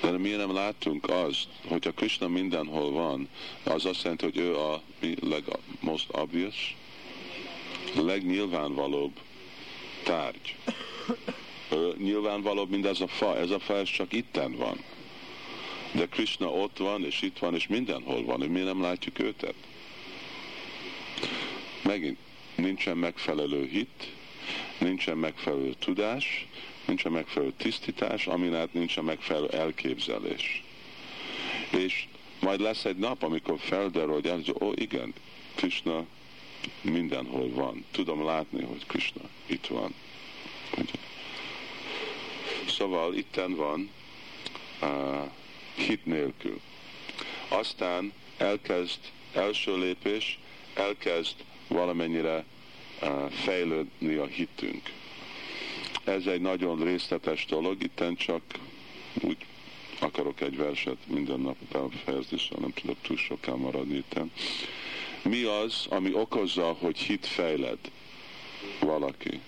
De 0.00 0.10
mi 0.10 0.28
nem 0.28 0.54
látunk 0.54 1.10
azt, 1.10 1.48
hogyha 1.68 1.92
Krishna 1.92 2.28
mindenhol 2.28 2.90
van, 2.90 3.28
az 3.62 3.84
azt 3.84 4.02
jelenti, 4.02 4.24
hogy 4.24 4.36
ő 4.36 4.56
a 4.56 4.82
leg, 5.20 5.44
most 5.80 6.06
obvious, 6.10 6.76
legnyilvánvalóbb 7.94 9.20
tárgy. 10.02 10.54
Ő 11.72 11.94
nyilvánvalóbb, 11.98 12.70
mint 12.70 12.86
ez 12.86 13.00
a 13.00 13.06
fa. 13.06 13.36
Ez 13.36 13.50
a 13.50 13.58
fa 13.58 13.76
ez 13.76 13.90
csak 13.90 14.12
itten 14.12 14.56
van. 14.56 14.82
De 15.92 16.06
Krishna 16.06 16.50
ott 16.50 16.78
van, 16.78 17.04
és 17.04 17.22
itt 17.22 17.38
van, 17.38 17.54
és 17.54 17.66
mindenhol 17.66 18.24
van, 18.24 18.38
hogy 18.38 18.50
mi 18.50 18.60
nem 18.60 18.82
látjuk 18.82 19.18
őtet. 19.18 19.54
Megint 21.82 22.18
nincsen 22.54 22.96
megfelelő 22.96 23.66
hit, 23.66 24.12
nincsen 24.78 25.16
megfelelő 25.16 25.74
tudás, 25.78 26.46
nincsen 26.90 27.12
megfelelő 27.12 27.52
tisztítás, 27.56 28.26
amin 28.26 28.54
át 28.54 28.72
nincsen 28.72 29.04
megfelelő 29.04 29.48
elképzelés. 29.48 30.62
És 31.70 32.06
majd 32.40 32.60
lesz 32.60 32.84
egy 32.84 32.96
nap, 32.96 33.22
amikor 33.22 33.58
felderül, 33.58 34.12
hogy 34.12 34.54
ó 34.60 34.72
igen, 34.74 35.14
Krishna 35.54 36.04
mindenhol 36.80 37.50
van. 37.50 37.84
Tudom 37.90 38.24
látni, 38.24 38.62
hogy 38.64 38.86
Krishna 38.86 39.22
itt 39.46 39.66
van. 39.66 39.94
Szóval 42.68 43.14
itten 43.14 43.54
van 43.54 43.90
uh, 44.82 45.30
hit 45.74 46.06
nélkül. 46.06 46.60
Aztán 47.48 48.12
elkezd, 48.36 48.98
első 49.32 49.78
lépés, 49.78 50.38
elkezd 50.74 51.34
valamennyire 51.68 52.44
uh, 53.02 53.30
fejlődni 53.30 54.14
a 54.14 54.26
hitünk. 54.26 54.98
Ez 56.04 56.26
egy 56.26 56.40
nagyon 56.40 56.84
részletes 56.84 57.44
dolog, 57.44 57.82
itten 57.82 58.14
csak 58.14 58.42
úgy 59.20 59.36
akarok 59.98 60.40
egy 60.40 60.56
verset 60.56 60.96
minden 61.06 61.40
nap 61.40 61.56
fejezni, 62.04 62.38
szóval 62.38 62.58
nem 62.60 62.72
tudok 62.72 62.96
túl 63.02 63.16
soká 63.16 63.52
maradni 63.52 63.96
itten. 63.96 64.32
Mi 65.22 65.42
az, 65.42 65.86
ami 65.88 66.14
okozza, 66.14 66.76
hogy 66.80 66.98
hit 66.98 67.26
fejled 67.26 67.78
valaki? 68.80 69.40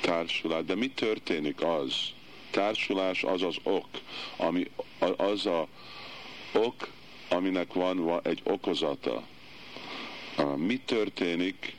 Társulás. 0.00 0.64
De 0.64 0.74
mi 0.74 0.88
történik 0.88 1.62
az? 1.62 1.94
Társulás 2.50 3.22
az 3.22 3.42
az 3.42 3.56
ok, 3.62 3.88
ami, 4.36 4.70
az 5.16 5.46
a 5.46 5.66
ok, 6.52 6.88
aminek 7.28 7.72
van 7.72 8.20
egy 8.22 8.40
okozata. 8.44 9.26
Mi 10.56 10.76
történik 10.76 11.76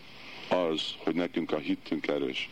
az, 0.49 0.81
hogy 0.97 1.15
nekünk 1.15 1.51
a 1.51 1.57
hittünk 1.57 2.07
erős? 2.07 2.49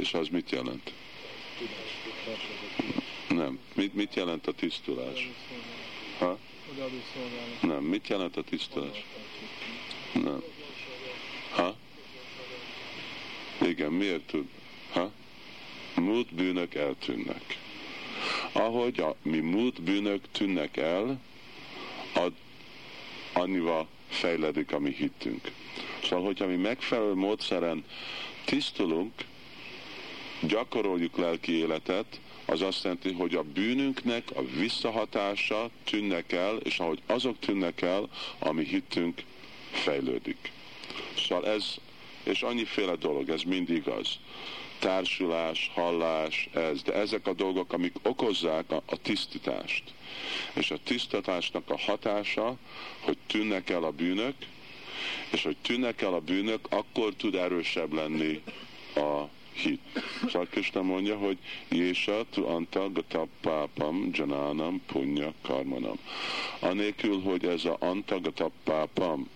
És 0.00 0.14
az 0.14 0.28
mit 0.28 0.50
jelent? 0.50 0.92
Nem. 3.28 3.58
Mit, 3.74 3.94
mit 3.94 4.14
jelent 4.14 4.46
a 4.46 4.52
tisztulás? 4.52 5.28
Ha? 6.18 6.38
Nem. 7.60 7.82
Mit 7.82 8.08
jelent 8.08 8.36
a 8.36 8.42
tisztulás? 8.42 9.04
Nem. 10.12 10.42
Ha? 11.50 11.76
Igen, 13.62 13.92
miért 13.92 14.26
tud? 14.26 14.48
Ha? 14.90 15.12
Múlt 15.94 16.34
bűnök 16.34 16.74
eltűnnek. 16.74 17.58
Ahogy 18.52 19.00
a 19.00 19.16
mi 19.22 19.38
múlt 19.38 19.82
bűnök 19.82 20.22
tűnnek 20.32 20.76
el, 20.76 21.20
ad, 22.16 22.32
annyival 23.32 23.86
fejledik 24.08 24.72
a 24.72 24.78
mi 24.78 24.90
hittünk. 24.90 25.52
Szóval, 26.02 26.24
hogyha 26.24 26.46
mi 26.46 26.56
megfelelő 26.56 27.14
módszeren 27.14 27.84
tisztulunk, 28.44 29.12
gyakoroljuk 30.40 31.16
lelki 31.16 31.52
életet, 31.52 32.20
az 32.44 32.62
azt 32.62 32.82
jelenti, 32.82 33.12
hogy 33.12 33.34
a 33.34 33.42
bűnünknek 33.42 34.30
a 34.34 34.42
visszahatása 34.44 35.70
tűnnek 35.84 36.32
el, 36.32 36.56
és 36.56 36.78
ahogy 36.78 37.02
azok 37.06 37.38
tűnnek 37.38 37.82
el, 37.82 38.08
ami 38.38 38.64
hittünk 38.64 39.22
fejlődik. 39.70 40.52
Szóval 41.28 41.46
ez, 41.46 41.74
és 42.22 42.42
annyiféle 42.42 42.94
dolog, 42.94 43.28
ez 43.28 43.42
mind 43.42 43.70
igaz. 43.70 44.18
Társulás, 44.78 45.70
hallás, 45.74 46.48
ez, 46.52 46.82
de 46.82 46.92
ezek 46.92 47.26
a 47.26 47.32
dolgok, 47.32 47.72
amik 47.72 47.94
okozzák 48.02 48.70
a, 48.70 48.82
a 48.86 48.96
tisztítást. 48.96 49.82
És 50.54 50.70
a 50.70 50.78
tisztatásnak 50.84 51.70
a 51.70 51.78
hatása, 51.78 52.56
hogy 53.00 53.16
tűnnek 53.26 53.70
el 53.70 53.82
a 53.84 53.90
bűnök, 53.90 54.34
és 55.30 55.42
hogy 55.42 55.56
tűnnek 55.62 56.02
el 56.02 56.14
a 56.14 56.20
bűnök, 56.20 56.66
akkor 56.70 57.14
tud 57.14 57.34
erősebb 57.34 57.92
lenni 57.92 58.42
a 58.94 59.28
hit. 59.52 59.80
Szóval 60.26 60.46
Krishna 60.50 60.82
mondja, 60.82 61.16
hogy 61.16 61.38
Jésa 61.68 62.24
tu 62.30 62.46
anta 62.46 62.92
gatapápam 62.92 64.10
janánam 64.12 64.82
punya 64.86 65.32
karmanam. 65.42 65.98
Anélkül, 66.60 67.20
hogy 67.20 67.44
ez 67.44 67.64
a 67.64 67.76
anta 67.80 68.20
gatapápam 68.20 69.28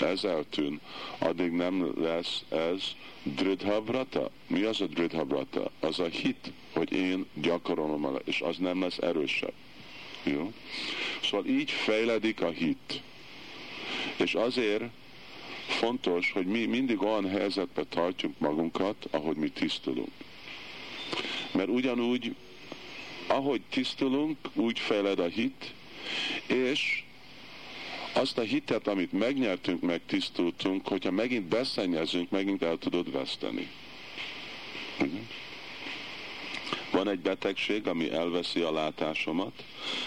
ez 0.00 0.24
eltűn, 0.24 0.80
addig 1.18 1.50
nem 1.50 2.02
lesz 2.02 2.44
ez 2.48 2.82
dridhabrata. 3.22 4.30
Mi 4.46 4.62
az 4.62 4.80
a 4.80 4.86
dridhabrata? 4.86 5.70
Az 5.80 5.98
a 5.98 6.06
hit, 6.06 6.52
hogy 6.72 6.92
én 6.92 7.26
gyakorolom 7.34 8.04
el, 8.04 8.20
és 8.24 8.40
az 8.40 8.56
nem 8.56 8.80
lesz 8.80 8.98
erősebb. 8.98 9.52
Jó? 10.22 10.52
Szóval 11.22 11.46
így 11.46 11.70
fejledik 11.70 12.40
a 12.40 12.50
hit. 12.50 13.02
És 14.16 14.34
azért 14.34 14.84
fontos, 15.66 16.32
hogy 16.32 16.46
mi 16.46 16.64
mindig 16.64 17.02
olyan 17.02 17.28
helyzetbe 17.28 17.84
tartjuk 17.84 18.38
magunkat, 18.38 19.08
ahogy 19.10 19.36
mi 19.36 19.48
tisztulunk. 19.48 20.12
Mert 21.52 21.68
ugyanúgy, 21.68 22.34
ahogy 23.26 23.60
tisztulunk, 23.70 24.36
úgy 24.54 24.78
fejled 24.78 25.18
a 25.18 25.26
hit, 25.26 25.72
és 26.46 27.02
azt 28.12 28.38
a 28.38 28.42
hitet, 28.42 28.86
amit 28.86 29.12
megnyertünk, 29.12 29.80
meg 29.80 30.00
tisztultunk, 30.06 30.88
hogyha 30.88 31.10
megint 31.10 31.44
beszennyezünk, 31.44 32.30
megint 32.30 32.62
el 32.62 32.76
tudod 32.76 33.12
veszteni. 33.12 33.68
Van 36.90 37.08
egy 37.08 37.18
betegség, 37.18 37.86
ami 37.86 38.10
elveszi 38.12 38.60
a 38.60 38.72
látásomat. 38.72 39.64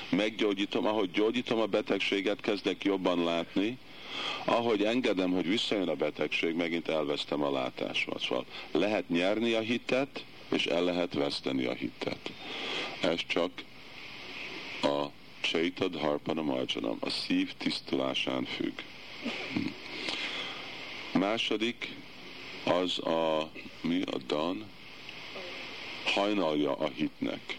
Meggyógyítom, 0.10 0.86
ahogy 0.86 1.12
gyógyítom 1.12 1.60
a 1.60 1.66
betegséget, 1.66 2.42
kezdek 2.42 2.84
jobban 2.84 3.24
látni, 3.24 3.78
ahogy 4.46 4.84
engedem, 4.84 5.32
hogy 5.32 5.48
visszajön 5.48 5.88
a 5.88 5.96
betegség, 5.96 6.56
megint 6.56 6.88
elvesztem 6.88 7.44
a 7.44 7.52
látásomat. 7.52 8.22
Szóval 8.22 8.46
lehet 8.72 9.10
nyerni 9.10 9.54
a 9.54 9.60
hitet, 9.60 10.24
és 10.52 10.66
el 10.66 10.84
lehet 10.84 11.14
veszteni 11.14 11.66
a 11.66 11.74
hitet. 11.74 12.32
Ez 13.02 13.20
csak 13.28 13.52
a 14.82 15.06
Chaitad 15.42 16.00
Harpanam 16.00 16.50
Arjanam, 16.50 16.98
a 17.00 17.10
szív 17.10 17.54
tisztulásán 17.58 18.46
függ. 18.46 18.80
Második 21.14 21.96
az 22.64 23.00
a, 23.00 23.50
mi 23.82 24.02
a 24.02 24.18
dan? 24.28 24.66
Hajnalja 26.06 26.76
a 26.76 26.88
hitnek. 26.88 27.58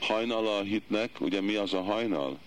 Hajnala 0.00 0.58
a 0.58 0.62
hitnek, 0.62 1.20
ugye 1.20 1.40
mi 1.40 1.54
az 1.54 1.74
a 1.74 1.82
hajnal? 1.82 2.38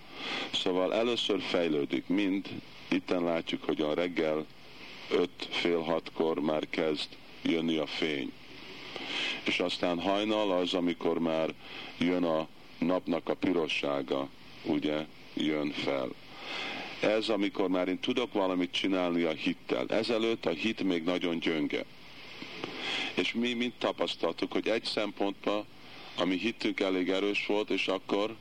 Szóval 0.53 0.93
először 0.93 1.41
fejlődik, 1.41 2.07
mind 2.07 2.47
itten 2.89 3.23
látjuk, 3.23 3.63
hogy 3.63 3.81
a 3.81 3.93
reggel 3.93 4.45
öt 5.09 5.47
fél 5.49 5.79
hatkor 5.79 6.39
már 6.39 6.69
kezd 6.69 7.07
jönni 7.41 7.77
a 7.77 7.85
fény. 7.85 8.31
És 9.43 9.59
aztán 9.59 9.99
hajnal 9.99 10.51
az, 10.51 10.73
amikor 10.73 11.19
már 11.19 11.53
jön 11.97 12.23
a 12.23 12.47
napnak 12.77 13.29
a 13.29 13.33
pirossága, 13.33 14.29
ugye, 14.63 15.05
jön 15.33 15.71
fel. 15.71 16.09
Ez, 16.99 17.29
amikor 17.29 17.69
már 17.69 17.87
én 17.87 17.99
tudok 17.99 18.33
valamit 18.33 18.71
csinálni 18.71 19.23
a 19.23 19.31
hittel. 19.31 19.85
Ezelőtt 19.87 20.45
a 20.45 20.49
hit 20.49 20.83
még 20.83 21.03
nagyon 21.03 21.39
gyönge. 21.39 21.85
És 23.13 23.33
mi 23.33 23.53
mind 23.53 23.73
tapasztaltuk, 23.77 24.51
hogy 24.51 24.67
egy 24.67 24.83
szempontban, 24.83 25.65
ami 26.15 26.37
hittünk 26.37 26.79
elég 26.79 27.09
erős 27.09 27.45
volt, 27.45 27.69
és 27.69 27.87
akkor 27.87 28.35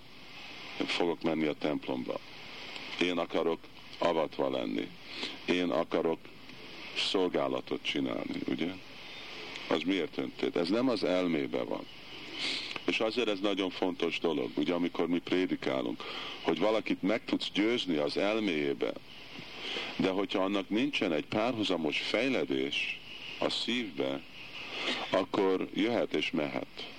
fogok 0.86 1.22
menni 1.22 1.46
a 1.46 1.54
templomba. 1.54 2.20
Én 3.00 3.18
akarok 3.18 3.58
avatva 3.98 4.50
lenni. 4.50 4.88
Én 5.44 5.70
akarok 5.70 6.18
szolgálatot 6.96 7.82
csinálni, 7.82 8.40
ugye? 8.46 8.72
Az 9.68 9.82
miért 9.82 10.18
öntét? 10.18 10.56
Ez 10.56 10.68
nem 10.68 10.88
az 10.88 11.04
elmébe 11.04 11.62
van. 11.62 11.86
És 12.84 13.00
azért 13.00 13.28
ez 13.28 13.40
nagyon 13.40 13.70
fontos 13.70 14.18
dolog, 14.18 14.50
ugye, 14.54 14.74
amikor 14.74 15.08
mi 15.08 15.18
prédikálunk, 15.18 16.02
hogy 16.42 16.58
valakit 16.58 17.02
meg 17.02 17.24
tudsz 17.24 17.50
győzni 17.52 17.96
az 17.96 18.16
elméjébe, 18.16 18.92
de 19.96 20.08
hogyha 20.08 20.44
annak 20.44 20.68
nincsen 20.68 21.12
egy 21.12 21.26
párhuzamos 21.26 21.98
fejledés 21.98 23.00
a 23.38 23.50
szívbe, 23.50 24.20
akkor 25.10 25.68
jöhet 25.74 26.14
és 26.14 26.30
mehet. 26.30 26.90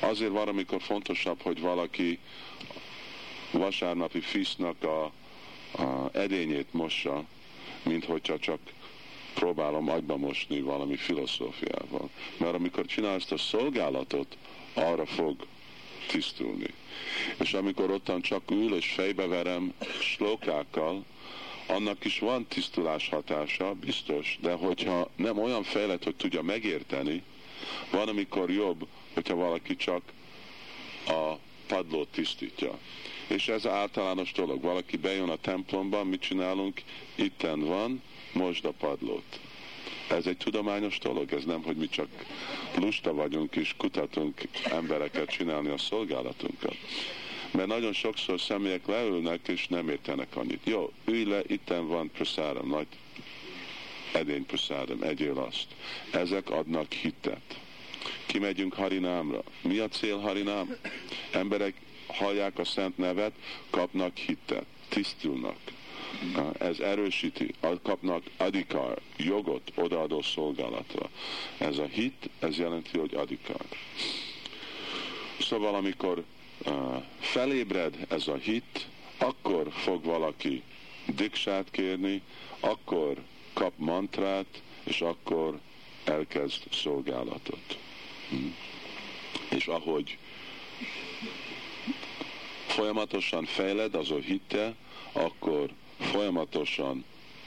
Azért 0.00 0.30
van, 0.30 0.48
amikor 0.48 0.82
fontosabb, 0.82 1.40
hogy 1.42 1.60
valaki 1.60 2.18
vasárnapi 3.50 4.20
fisznak 4.20 4.82
a, 4.82 5.04
a 5.82 6.10
edényét 6.12 6.72
mossa, 6.72 7.24
mint 7.82 8.04
hogyha 8.04 8.38
csak 8.38 8.58
próbálom 9.34 9.88
agyba 9.88 10.16
mosni 10.16 10.60
valami 10.60 10.96
filozófiával. 10.96 12.10
Mert 12.36 12.54
amikor 12.54 12.86
csinál 12.86 13.14
ezt 13.14 13.32
a 13.32 13.36
szolgálatot, 13.36 14.36
arra 14.74 15.06
fog 15.06 15.46
tisztulni. 16.06 16.74
És 17.38 17.52
amikor 17.52 17.90
ottan 17.90 18.20
csak 18.20 18.50
ül 18.50 18.74
és 18.74 18.92
fejbeverem 18.92 19.72
slókákkal, 20.00 21.04
annak 21.66 22.04
is 22.04 22.18
van 22.18 22.46
tisztulás 22.46 23.08
hatása, 23.08 23.72
biztos, 23.74 24.38
de 24.40 24.52
hogyha 24.52 25.10
nem 25.16 25.38
olyan 25.38 25.62
fejlett, 25.62 26.04
hogy 26.04 26.16
tudja 26.16 26.42
megérteni, 26.42 27.22
van, 27.90 28.08
amikor 28.08 28.50
jobb, 28.50 28.86
hogyha 29.14 29.34
valaki 29.34 29.76
csak 29.76 30.02
a 31.06 31.32
padlót 31.66 32.08
tisztítja. 32.08 32.78
És 33.26 33.48
ez 33.48 33.66
általános 33.66 34.32
dolog. 34.32 34.62
Valaki 34.62 34.96
bejön 34.96 35.28
a 35.28 35.36
templomba, 35.36 36.04
mit 36.04 36.20
csinálunk? 36.20 36.82
Itten 37.14 37.60
van, 37.60 38.02
most 38.32 38.64
a 38.64 38.70
padlót. 38.70 39.40
Ez 40.08 40.26
egy 40.26 40.36
tudományos 40.36 40.98
dolog, 40.98 41.32
ez 41.32 41.44
nem, 41.44 41.62
hogy 41.62 41.76
mi 41.76 41.88
csak 41.88 42.08
lusta 42.76 43.14
vagyunk 43.14 43.56
és 43.56 43.74
kutatunk 43.76 44.40
embereket 44.64 45.30
csinálni 45.30 45.68
a 45.68 45.78
szolgálatunkat. 45.78 46.76
Mert 47.52 47.68
nagyon 47.68 47.92
sokszor 47.92 48.40
személyek 48.40 48.86
leülnek 48.86 49.48
és 49.48 49.66
nem 49.66 49.88
értenek 49.88 50.36
annyit. 50.36 50.60
Jó, 50.64 50.92
ülj 51.04 51.24
le, 51.24 51.40
itten 51.46 51.86
van 51.86 52.10
praszáram, 52.10 52.68
nagy 52.68 52.86
edény 54.12 54.46
praszáram, 54.46 55.02
egyél 55.02 55.38
azt. 55.38 55.66
Ezek 56.10 56.50
adnak 56.50 56.92
hitet. 56.92 57.60
Kimegyünk 58.26 58.74
Harinámra. 58.74 59.42
Mi 59.60 59.78
a 59.78 59.88
cél 59.88 60.18
Harinám? 60.18 60.76
Emberek 61.30 61.74
hallják 62.06 62.58
a 62.58 62.64
szent 62.64 62.98
nevet, 62.98 63.32
kapnak 63.70 64.16
hitet, 64.16 64.66
tisztulnak. 64.88 65.58
Ez 66.58 66.78
erősíti, 66.78 67.54
kapnak 67.82 68.22
adikar, 68.36 69.00
jogot 69.16 69.72
odaadó 69.74 70.22
szolgálatra. 70.22 71.10
Ez 71.58 71.78
a 71.78 71.84
hit, 71.84 72.28
ez 72.38 72.58
jelenti, 72.58 72.98
hogy 72.98 73.14
adikar. 73.14 73.64
Szóval 75.40 75.74
amikor 75.74 76.24
felébred 77.18 78.06
ez 78.08 78.28
a 78.28 78.34
hit, 78.34 78.86
akkor 79.18 79.68
fog 79.70 80.04
valaki 80.04 80.62
diksát 81.06 81.70
kérni, 81.70 82.22
akkor 82.60 83.22
kap 83.52 83.72
mantrát, 83.76 84.62
és 84.84 85.00
akkor 85.00 85.60
elkezd 86.04 86.62
szolgálatot. 86.72 87.78
Hm. 88.28 88.36
És 89.50 89.66
ahogy 89.66 90.18
folyamatosan 92.66 93.44
fejled 93.44 93.94
az 93.94 94.10
a 94.10 94.18
hitte, 94.18 94.74
akkor 95.12 95.70
folyamatosan 95.98 97.04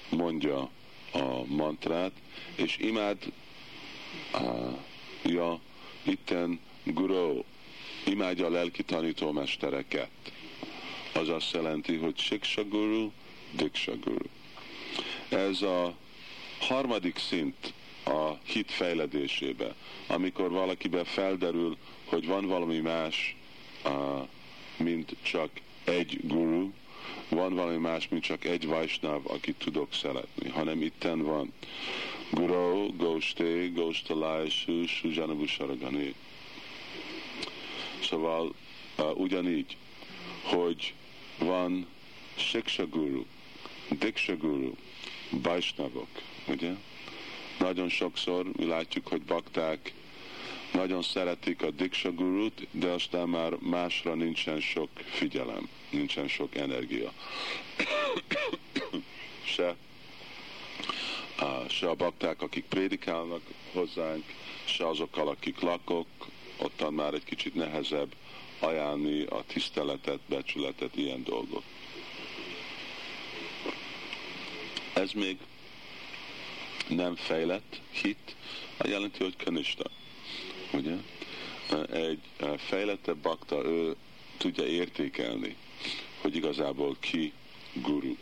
mondja 0.09 0.69
a 1.11 1.45
mantrát, 1.45 2.11
és 2.55 2.77
imád 2.77 3.17
uh, 4.33 4.77
ja, 5.23 5.59
itten 6.03 6.59
guru, 6.83 7.43
imádja 8.07 8.45
a 8.45 8.49
lelki 8.49 8.83
tanítómestereket. 8.83 10.09
Az 11.13 11.29
azt 11.29 11.53
jelenti, 11.53 11.95
hogy 11.95 12.17
Siksa 12.17 12.63
Guru, 12.63 13.11
Diksha 13.51 13.95
Guru. 13.95 14.25
Ez 15.29 15.61
a 15.61 15.95
harmadik 16.59 17.17
szint 17.17 17.73
a 18.05 18.31
hit 18.43 18.71
fejledésébe, 18.71 19.75
amikor 20.07 20.51
valakiben 20.51 21.05
felderül, 21.05 21.77
hogy 22.05 22.25
van 22.25 22.47
valami 22.47 22.79
más, 22.79 23.35
mint 24.77 25.15
csak 25.21 25.49
egy 25.83 26.19
guru, 26.23 26.71
van 27.29 27.53
valami 27.53 27.77
más, 27.77 28.07
mint 28.07 28.23
csak 28.23 28.45
egy 28.45 28.67
Vaisnav, 28.67 29.21
akit 29.27 29.55
tudok 29.55 29.93
szeretni, 29.93 30.49
hanem 30.49 30.81
itten 30.81 31.23
van. 31.23 31.53
Guru, 32.31 32.95
Goste, 32.95 33.67
Gostalai, 33.67 34.49
Su, 34.49 34.85
Sujanabu 34.85 35.45
Saragani. 35.45 36.15
Szóval 38.09 38.53
uh, 38.97 39.19
ugyanígy, 39.19 39.77
hogy 40.43 40.93
van 41.39 41.87
Siksa 42.35 42.87
Guru, 42.87 43.23
Diksha 43.89 44.35
Guru, 44.35 44.71
Vaisnavok, 45.29 46.07
ugye? 46.47 46.71
Nagyon 47.59 47.89
sokszor 47.89 48.45
mi 48.57 48.65
látjuk, 48.65 49.07
hogy 49.07 49.21
bakták 49.21 49.93
nagyon 50.73 51.01
szeretik 51.01 51.61
a 51.61 51.71
Diksha 51.71 52.11
Gurut, 52.11 52.67
de 52.71 52.87
aztán 52.87 53.29
már 53.29 53.53
másra 53.59 54.13
nincsen 54.13 54.59
sok 54.59 54.89
figyelem, 54.93 55.69
nincsen 55.89 56.27
sok 56.27 56.55
energia. 56.55 57.13
se, 59.55 59.75
se 61.69 61.89
a 61.89 61.95
bakták, 61.95 62.41
akik 62.41 62.65
prédikálnak 62.65 63.41
hozzánk, 63.73 64.23
se 64.65 64.87
azokkal, 64.87 65.27
akik 65.27 65.59
lakok, 65.59 66.07
ottan 66.57 66.93
már 66.93 67.13
egy 67.13 67.23
kicsit 67.23 67.55
nehezebb 67.55 68.15
ajánlni 68.59 69.23
a 69.23 69.43
tiszteletet, 69.47 70.19
becsületet, 70.25 70.95
ilyen 70.95 71.23
dolgok. 71.23 71.63
Ez 74.93 75.11
még 75.11 75.37
nem 76.87 77.15
fejlett 77.15 77.81
hit, 77.91 78.35
jelenti, 78.83 79.23
hogy 79.23 79.35
kanista. 79.43 79.89
Ugye? 80.73 80.95
Egy 81.91 82.19
fejlettebb 82.57 83.17
bakta, 83.17 83.65
ő 83.65 83.95
tudja 84.37 84.65
értékelni, 84.65 85.55
hogy 86.21 86.35
igazából 86.35 86.95
ki 86.99 87.33
guru. 87.73 88.15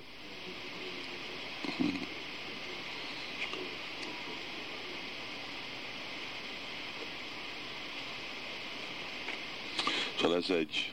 Szóval 10.23 10.37
ez 10.37 10.49
egy, 10.49 10.91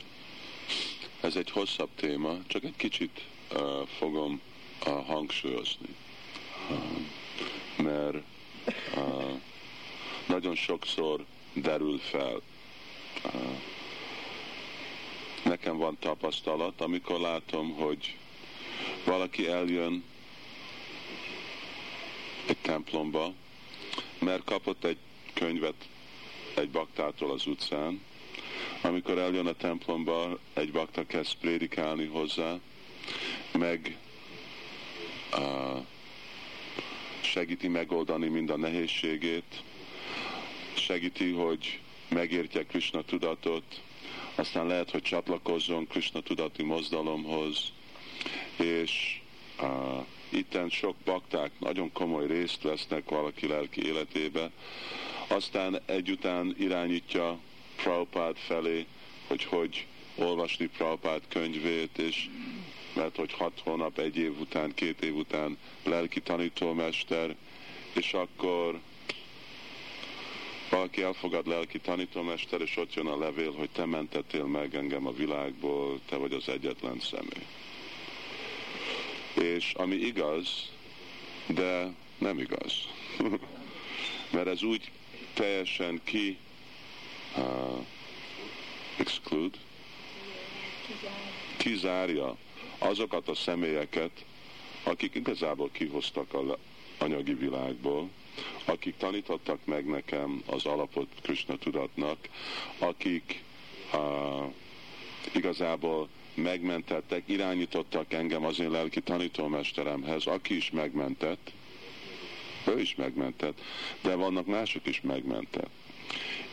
ez 1.21 1.37
egy 1.37 1.51
hosszabb 1.51 1.89
téma, 1.95 2.39
csak 2.47 2.65
egy 2.65 2.77
kicsit 2.77 3.25
uh, 3.53 3.87
fogom 3.87 4.41
uh, 4.87 5.07
hangsúlyozni. 5.07 5.95
Uh, 6.71 6.77
mert 7.85 8.17
uh, 8.97 9.41
nagyon 10.27 10.55
sokszor 10.55 11.25
derül 11.53 11.99
fel. 11.99 12.41
Uh, 13.25 13.61
nekem 15.45 15.77
van 15.77 15.97
tapasztalat, 15.99 16.81
amikor 16.81 17.21
látom, 17.21 17.73
hogy 17.75 18.17
valaki 19.05 19.47
eljön 19.47 20.05
egy 22.47 22.59
templomba, 22.61 23.33
mert 24.19 24.45
kapott 24.45 24.85
egy 24.85 24.99
könyvet 25.35 25.89
egy 26.55 26.71
baktától 26.71 27.31
az 27.31 27.47
utcán, 27.47 28.09
amikor 28.83 29.19
eljön 29.19 29.47
a 29.47 29.53
templomba, 29.53 30.39
egy 30.53 30.73
bakta 30.73 31.07
kezd 31.07 31.35
prédikálni 31.41 32.07
hozzá, 32.07 32.59
meg 33.53 33.97
uh, 35.39 35.85
segíti 37.21 37.69
megoldani 37.69 38.29
mind 38.29 38.51
a 38.51 38.57
nehézségét, 38.57 39.63
segíti, 40.75 41.31
hogy 41.31 41.81
megértje 42.09 42.67
Krishna 42.67 43.03
tudatot, 43.03 43.83
aztán 44.35 44.67
lehet, 44.67 44.91
hogy 44.91 45.03
csatlakozzon 45.03 45.87
Krishna 45.87 46.21
tudati 46.21 46.63
mozdalomhoz, 46.63 47.73
és 48.57 49.21
uh, 49.61 50.05
itten 50.29 50.69
sok 50.69 50.97
bakták 51.05 51.51
nagyon 51.59 51.93
komoly 51.93 52.27
részt 52.27 52.63
vesznek 52.63 53.09
valaki 53.09 53.47
lelki 53.47 53.87
életébe, 53.87 54.51
aztán 55.29 55.81
egyután 55.87 56.55
irányítja 56.59 57.39
Prabhupád 57.83 58.37
felé, 58.37 58.87
hogy 59.27 59.45
hogy 59.45 59.87
olvasni 60.15 60.67
Prabhupád 60.67 61.23
könyvét, 61.29 61.99
és 61.99 62.29
mert 62.95 63.17
hogy 63.17 63.33
hat 63.33 63.61
hónap, 63.65 63.99
egy 63.99 64.17
év 64.17 64.41
után, 64.41 64.75
két 64.75 65.03
év 65.03 65.17
után 65.17 65.59
lelki 65.85 66.21
tanítómester, 66.21 67.37
és 67.93 68.13
akkor 68.13 68.81
valaki 70.71 71.03
elfogad 71.03 71.47
lelki 71.47 71.79
tanítómester, 71.79 72.61
és 72.61 72.77
ott 72.77 72.95
jön 72.95 73.07
a 73.07 73.19
levél, 73.19 73.53
hogy 73.53 73.71
te 73.71 73.85
mentettél 73.85 74.45
meg 74.45 74.75
engem 74.75 75.07
a 75.07 75.13
világból, 75.13 76.01
te 76.09 76.17
vagy 76.17 76.33
az 76.33 76.49
egyetlen 76.49 77.01
személy. 77.01 77.47
És 79.55 79.73
ami 79.73 79.95
igaz, 79.95 80.71
de 81.47 81.93
nem 82.19 82.39
igaz. 82.39 82.73
Mert 84.33 84.47
ez 84.47 84.63
úgy 84.63 84.91
teljesen 85.35 86.01
ki 86.05 86.39
uh, 87.37 87.87
exclude, 88.97 89.59
kizárja 91.57 92.37
azokat 92.79 93.29
a 93.29 93.35
személyeket, 93.35 94.25
akik 94.83 95.15
igazából 95.15 95.71
kihoztak 95.73 96.35
a 96.35 96.59
anyagi 96.99 97.35
világból, 97.35 98.09
akik 98.65 98.97
tanítottak 98.97 99.59
meg 99.65 99.87
nekem 99.87 100.43
az 100.47 100.67
alapot 100.67 101.09
Krishna 101.23 101.57
tudatnak, 101.57 102.19
akik 102.79 103.43
uh, 103.93 104.53
igazából 105.35 106.09
megmentettek, 106.35 107.23
irányítottak 107.27 108.13
engem 108.13 108.45
az 108.45 108.59
én 108.59 108.71
lelki 108.71 109.01
tanítómesteremhez, 109.01 110.27
aki 110.27 110.57
is 110.57 110.71
megmentett, 110.71 111.51
ő 112.67 112.81
is 112.81 112.95
megmentett, 112.95 113.61
de 114.01 114.15
vannak 114.15 114.47
mások 114.47 114.87
is 114.87 115.01
megmentett. 115.01 115.71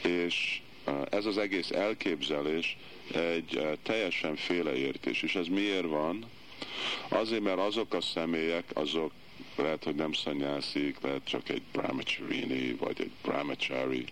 És 0.03 0.61
ez 1.09 1.25
az 1.25 1.37
egész 1.37 1.71
elképzelés 1.71 2.77
egy 3.13 3.79
teljesen 3.83 4.35
féleértés, 4.35 5.21
és 5.21 5.35
ez 5.35 5.47
miért 5.47 5.87
van? 5.87 6.25
Azért, 7.09 7.41
mert 7.41 7.59
azok 7.59 7.93
a 7.93 8.01
személyek, 8.01 8.65
azok 8.73 9.11
lehet, 9.55 9.83
hogy 9.83 9.95
nem 9.95 10.13
szanyászik, 10.13 10.99
lehet 11.01 11.23
csak 11.23 11.49
egy 11.49 11.61
brahmacharini, 11.71 12.73
vagy 12.73 13.01
egy 13.01 13.11
brahmachari, 13.21 14.05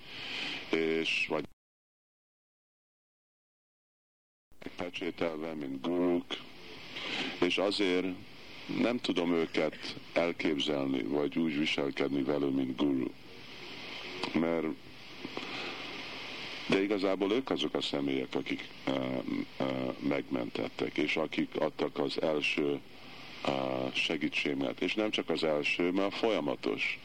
és 0.69 1.25
vagy 1.29 1.43
pecsételve, 4.75 5.53
mint 5.53 5.81
guruk, 5.81 6.25
és 7.41 7.57
azért 7.57 8.05
nem 8.79 8.99
tudom 8.99 9.33
őket 9.33 9.95
elképzelni, 10.13 11.03
vagy 11.03 11.37
úgy 11.37 11.57
viselkedni 11.57 12.23
velő, 12.23 12.47
mint 12.47 12.75
guru. 12.75 13.11
Mert 14.33 14.65
de 16.67 16.81
igazából 16.81 17.31
ők 17.31 17.49
azok 17.49 17.73
a 17.73 17.81
személyek, 17.81 18.35
akik 18.35 18.67
uh, 18.87 18.95
uh, 19.59 19.67
megmentettek, 19.99 20.97
és 20.97 21.15
akik 21.15 21.49
adtak 21.59 21.99
az 21.99 22.21
első 22.21 22.79
uh, 23.47 23.93
segítséget. 23.93 24.81
És 24.81 24.93
nem 24.93 25.09
csak 25.09 25.29
az 25.29 25.43
első, 25.43 25.91
mert 25.91 26.15
folyamatos. 26.15 26.99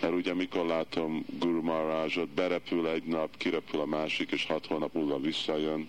Mert 0.00 0.14
ugye 0.14 0.34
mikor 0.34 0.66
látom 0.66 1.24
Guru 1.38 1.62
Maharajot, 1.62 2.28
berepül 2.28 2.88
egy 2.88 3.04
nap, 3.04 3.36
kirepül 3.36 3.80
a 3.80 3.86
másik, 3.86 4.30
és 4.30 4.46
hat 4.46 4.66
hónap 4.66 4.94
múlva 4.94 5.20
visszajön, 5.20 5.88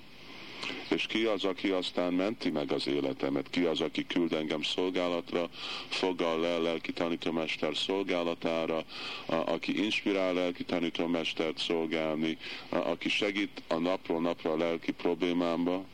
és 0.89 1.05
ki 1.05 1.23
az, 1.23 1.43
aki 1.43 1.69
aztán 1.69 2.13
menti 2.13 2.49
meg 2.49 2.71
az 2.71 2.87
életemet, 2.87 3.49
ki 3.49 3.63
az, 3.63 3.81
aki 3.81 4.05
küld 4.05 4.33
engem 4.33 4.61
szolgálatra, 4.61 5.49
fogal 5.87 6.39
le 6.39 6.57
lelki 6.57 6.93
tanítómester 6.93 7.75
szolgálatára, 7.77 8.83
a, 9.25 9.35
aki 9.35 9.83
inspirál 9.83 10.33
lelki 10.33 10.63
tanítómestert 10.63 11.57
szolgálni, 11.57 12.37
a, 12.69 12.75
aki 12.75 13.09
segít 13.09 13.61
a 13.67 13.77
napról 13.77 14.21
napra 14.21 14.51
a 14.51 14.57
lelki 14.57 14.91
problémámba, 14.91 15.85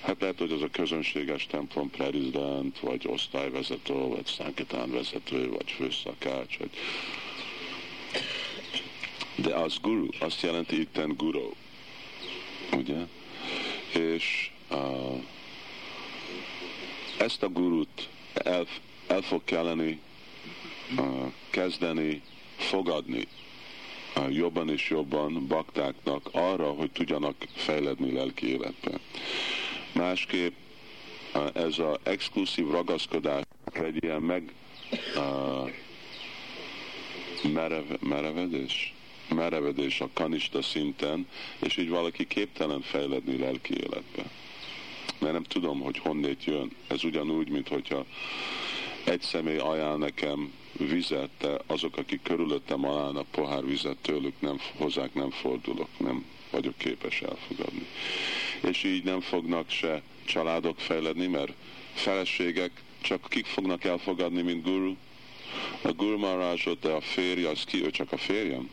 Hát 0.00 0.20
lehet, 0.20 0.38
hogy 0.38 0.52
az 0.52 0.62
a 0.62 0.68
közönséges 0.70 1.46
templom 1.46 1.90
prezident, 1.90 2.78
vagy 2.80 3.06
osztályvezető, 3.06 3.94
vagy 3.94 4.26
szánketán 4.26 4.90
vezető, 4.90 5.48
vagy 5.50 5.70
főszakács, 5.70 6.58
vagy... 6.58 6.70
De 9.34 9.54
az 9.54 9.78
guru, 9.82 10.06
azt 10.18 10.42
jelenti 10.42 10.80
itten 10.80 11.14
guru. 11.16 11.50
Ugye? 12.72 13.06
És 13.96 14.50
uh, 14.70 15.22
ezt 17.18 17.42
a 17.42 17.48
gurut 17.48 18.08
el, 18.34 18.66
el 19.06 19.22
fog 19.22 19.44
kelleni 19.44 20.00
uh, 20.98 21.32
kezdeni 21.50 22.22
fogadni 22.56 23.28
uh, 24.16 24.34
jobban 24.34 24.70
és 24.70 24.88
jobban 24.90 25.46
baktáknak 25.46 26.28
arra, 26.32 26.70
hogy 26.70 26.90
tudjanak 26.90 27.36
fejledni 27.54 28.12
lelki 28.12 28.48
életbe. 28.48 28.98
Másképp 29.92 30.54
uh, 31.34 31.46
ez 31.54 31.78
az 31.78 31.98
exkluzív 32.02 32.70
ragaszkodás 32.70 33.42
egy 33.72 34.04
ilyen 34.04 34.22
meg 34.22 34.52
uh, 35.16 35.70
merev, 37.52 37.84
merevedés? 38.00 38.95
Merevedés 39.28 40.00
a 40.00 40.08
kanista 40.12 40.62
szinten, 40.62 41.26
és 41.58 41.76
így 41.76 41.88
valaki 41.88 42.26
képtelen 42.26 42.80
fejledni 42.80 43.38
lelki 43.38 43.74
életbe. 43.74 44.30
Mert 45.18 45.32
nem 45.32 45.42
tudom, 45.42 45.80
hogy 45.80 45.98
honnét 45.98 46.44
jön. 46.44 46.70
Ez 46.86 47.04
ugyanúgy, 47.04 47.48
mint 47.48 47.68
hogyha 47.68 48.04
egy 49.04 49.20
személy 49.20 49.58
ajánl 49.58 49.96
nekem 49.96 50.52
vizet, 50.72 51.30
de 51.38 51.58
azok, 51.66 51.96
akik 51.96 52.22
körülöttem 52.22 52.84
ajánlnak 52.84 53.26
pohár 53.30 53.66
vizet, 53.66 53.96
tőlük 53.96 54.40
nem, 54.40 54.60
hozzák 54.76 55.14
nem 55.14 55.30
fordulok, 55.30 55.88
nem 55.98 56.24
vagyok 56.50 56.78
képes 56.78 57.22
elfogadni. 57.22 57.86
És 58.60 58.84
így 58.84 59.04
nem 59.04 59.20
fognak 59.20 59.70
se 59.70 60.02
családok 60.24 60.80
fejledni, 60.80 61.26
mert 61.26 61.52
feleségek 61.94 62.70
csak 63.00 63.26
kik 63.28 63.46
fognak 63.46 63.84
elfogadni, 63.84 64.42
mint 64.42 64.62
guru? 64.64 64.94
A 65.82 65.92
guru 65.92 66.18
Maharajot, 66.18 66.78
de 66.80 66.88
a 66.88 67.00
férje, 67.00 67.48
az 67.48 67.64
ki? 67.64 67.84
Ő 67.84 67.90
csak 67.90 68.12
a 68.12 68.16
férjem? 68.16 68.70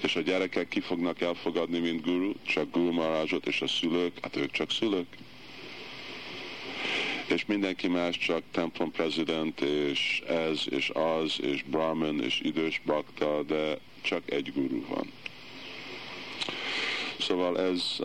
És 0.00 0.16
a 0.16 0.20
gyerekek 0.20 0.68
ki 0.68 0.80
fognak 0.80 1.20
elfogadni, 1.20 1.78
mint 1.78 2.04
guru, 2.04 2.32
csak 2.42 2.70
guru 2.70 2.92
marázsot, 2.92 3.46
és 3.46 3.60
a 3.60 3.66
szülők, 3.66 4.18
hát 4.22 4.36
ők 4.36 4.50
csak 4.50 4.70
szülők. 4.70 5.16
És 7.26 7.46
mindenki 7.46 7.88
más 7.88 8.18
csak 8.18 8.42
templom 8.50 8.90
prezident, 8.90 9.60
és 9.60 10.22
ez, 10.28 10.64
és 10.70 10.90
az, 10.90 11.40
és 11.40 11.62
brahman, 11.62 12.22
és 12.22 12.40
idős 12.42 12.80
bakta, 12.84 13.42
de 13.42 13.78
csak 14.00 14.30
egy 14.30 14.52
guru 14.54 14.86
van. 14.86 15.12
Szóval 17.18 17.60
ez, 17.60 17.96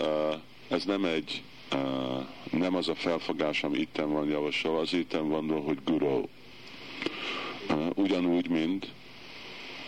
ez 0.68 0.86
nem 0.86 1.06
egy, 1.06 1.42
nem 2.52 2.76
az 2.76 2.88
a 2.88 2.96
felfogás, 2.96 3.64
ami 3.64 3.78
itten 3.78 4.12
van 4.12 4.30
javasolva, 4.30 4.80
az 4.80 4.94
itten 4.94 5.30
van, 5.30 5.62
hogy 5.62 5.78
guru. 5.86 6.24
Ugyanúgy, 7.96 8.50
mint 8.50 8.88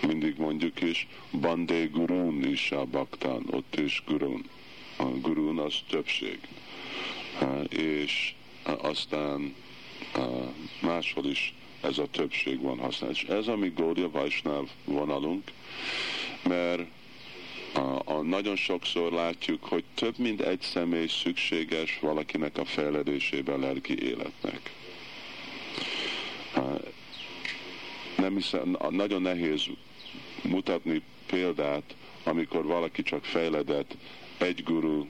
mindig 0.07 0.37
mondjuk 0.37 0.81
is, 0.81 1.07
Bandé 1.31 1.85
Gurun 1.85 2.43
is 2.45 2.71
a 2.71 2.85
baktán, 2.85 3.43
ott 3.51 3.75
is 3.75 4.03
Gurun. 4.07 4.49
A 4.97 5.03
Gurun 5.03 5.57
az 5.57 5.75
többség. 5.89 6.39
És 7.69 8.33
aztán 8.63 9.55
máshol 10.81 11.25
is 11.25 11.53
ez 11.81 11.97
a 11.97 12.07
többség 12.11 12.61
van 12.61 12.79
használva. 12.79 13.15
És 13.15 13.23
ez 13.23 13.47
a 13.47 13.55
mi 13.55 13.69
Gória 13.69 14.09
Vajsnáv 14.09 14.67
vonalunk, 14.85 15.51
mert 16.43 16.87
a, 17.73 18.01
a, 18.05 18.21
nagyon 18.21 18.55
sokszor 18.55 19.11
látjuk, 19.11 19.63
hogy 19.63 19.83
több 19.93 20.17
mint 20.17 20.41
egy 20.41 20.61
személy 20.61 21.07
szükséges 21.07 21.99
valakinek 21.99 22.57
a 22.57 22.65
fejledésében 22.65 23.59
lelki 23.59 24.03
életnek. 24.03 24.73
Nem 28.17 28.35
hiszem, 28.35 28.77
nagyon 28.89 29.21
nehéz 29.21 29.65
mutatni 30.43 31.01
példát, 31.25 31.95
amikor 32.23 32.65
valaki 32.65 33.01
csak 33.01 33.25
fejledett 33.25 33.95
egy 34.37 34.63
guru 34.63 35.05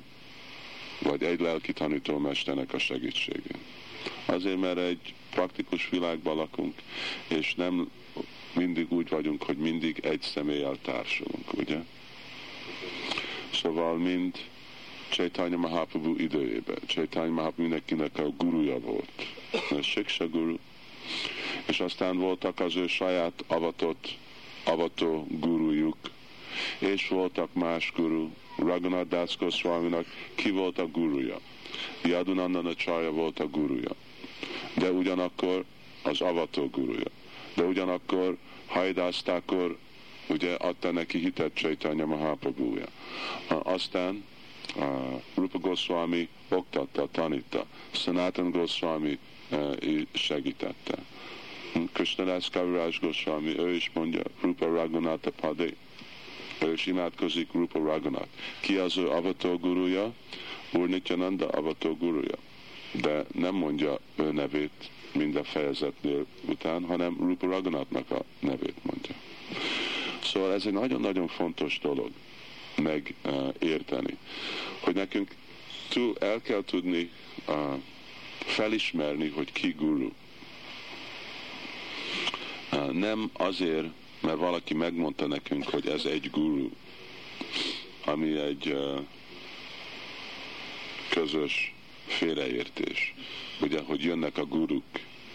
vagy 1.02 1.24
egy 1.24 1.40
lelki 1.40 1.74
tanítómesternek 1.74 2.74
a 2.74 2.80
segítségén. 2.80 3.58
Azért, 4.26 4.60
mert 4.60 4.78
egy 4.78 5.14
praktikus 5.30 5.90
világban 5.90 6.36
lakunk, 6.36 6.76
és 7.28 7.54
nem 7.56 7.90
mindig 8.54 8.92
úgy 8.92 9.10
vagyunk, 9.10 9.44
hogy 9.44 9.58
mindig 9.58 10.00
egy 10.04 10.22
személlyel 10.22 10.78
társulunk, 10.82 11.54
ugye? 11.54 11.78
Szóval 13.54 13.98
mind 13.98 14.38
Chaitanya 15.10 15.58
Mahaprabhu 15.58 16.16
időjében. 16.18 16.78
Chaitanya 16.86 17.32
Mahaprabhu 17.32 17.62
mindenkinek 17.62 18.18
a 18.18 18.30
guruja 18.30 18.80
volt. 18.80 19.28
A 19.52 19.82
Siksa 19.82 20.30
guru. 20.30 20.56
És 21.66 21.80
aztán 21.80 22.18
voltak 22.18 22.60
az 22.60 22.76
ő 22.76 22.88
saját 22.88 23.44
avatott 23.48 24.18
avató 24.70 25.28
gurujuk, 25.30 25.98
és 26.80 27.08
voltak 27.08 27.54
más 27.54 27.92
guru, 27.96 28.30
Raghunath 28.58 29.10
Das 29.10 29.38
Goswaminak 29.38 30.06
ki 30.36 30.52
volt 30.52 30.80
a 30.80 30.88
guruja, 30.88 31.40
Yadunandana 32.04 32.74
Csarja 32.74 33.12
volt 33.12 33.40
a 33.40 33.48
guruja, 33.48 33.92
de 34.74 34.92
ugyanakkor 34.92 35.66
az 36.04 36.22
avató 36.22 36.68
guruja, 36.68 37.10
de 37.56 37.64
ugyanakkor 37.64 38.38
Hajdásztákor 38.68 39.78
ugye 40.30 40.54
adta 40.54 40.92
neki 40.92 41.18
hitet 41.18 41.54
Chaitanya 41.54 42.06
Mahaprabhuja. 42.06 42.86
Aztán 43.48 44.24
uh, 44.76 44.86
Rupa 45.36 45.58
Goswami 45.58 46.30
oktatta, 46.50 47.08
tanítta, 47.12 47.66
Sanatan 47.92 48.52
Goswami 48.52 49.20
uh, 49.52 50.02
segítette. 50.14 50.98
Krishnadász 51.92 52.50
Kaviraj 52.50 52.98
Goswami, 53.02 53.60
ő 53.60 53.74
is 53.74 53.92
mondja 53.94 54.22
Rupa 54.42 54.66
Raghunatha 54.66 55.32
Padé. 55.32 55.76
Ő 56.62 56.74
is 56.74 56.86
imádkozik 56.86 57.52
Rupa 57.52 57.80
Raghunath. 57.80 58.28
Ki 58.60 58.76
az 58.76 58.98
ő 58.98 59.10
avató 59.10 59.58
gurúja? 59.58 60.14
Úr 60.74 60.88
Nityananda 60.88 61.48
avató 61.48 61.96
gurúja. 61.96 62.38
De 62.92 63.26
nem 63.34 63.56
mondja 63.56 64.00
ő 64.16 64.32
nevét 64.32 64.90
minden 65.14 65.44
fejezetnél 65.44 66.26
után, 66.46 66.86
hanem 66.86 67.18
Rupa 67.20 67.48
Raghunathnak 67.48 68.12
a 68.12 68.24
nevét 68.40 68.84
mondja. 68.84 69.16
Szóval 70.24 70.54
ez 70.54 70.66
egy 70.66 70.74
nagyon-nagyon 70.74 71.28
fontos 71.28 71.80
dolog 71.82 72.10
megérteni, 72.76 74.18
hogy 74.80 74.96
nekünk 74.96 75.36
túl 75.90 76.16
el 76.20 76.42
kell 76.42 76.64
tudni 76.66 77.10
felismerni, 78.40 79.28
hogy 79.30 79.52
ki 79.52 79.76
guru 79.78 80.12
nem 82.92 83.30
azért, 83.34 83.88
mert 84.22 84.38
valaki 84.38 84.74
megmondta 84.74 85.28
nekünk, 85.28 85.64
hogy 85.64 85.88
ez 85.88 86.06
egy 86.06 86.30
guru, 86.30 86.70
ami 88.06 88.38
egy 88.38 88.78
közös 91.10 91.74
félreértés. 92.06 93.14
Ugye, 93.62 93.82
hogy 93.82 94.04
jönnek 94.04 94.38
a 94.38 94.46
guruk, 94.46 94.84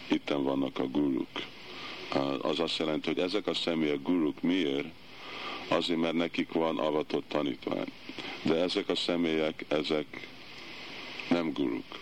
itten 0.09 0.43
vannak 0.43 0.79
a 0.79 0.87
guruk. 0.87 1.29
Az 2.43 2.61
azt 2.61 2.79
jelenti, 2.79 3.09
hogy 3.09 3.19
ezek 3.19 3.47
a 3.47 3.55
személyek 3.55 4.03
guruk 4.03 4.43
miért? 4.43 4.87
Azért, 5.69 6.01
mert 6.01 6.15
nekik 6.15 6.53
van 6.53 6.79
avatott 6.79 7.29
tanítvány. 7.29 7.93
De 8.43 8.55
ezek 8.55 8.89
a 8.89 8.95
személyek, 8.95 9.65
ezek 9.69 10.29
nem 11.29 11.53
guruk, 11.53 11.99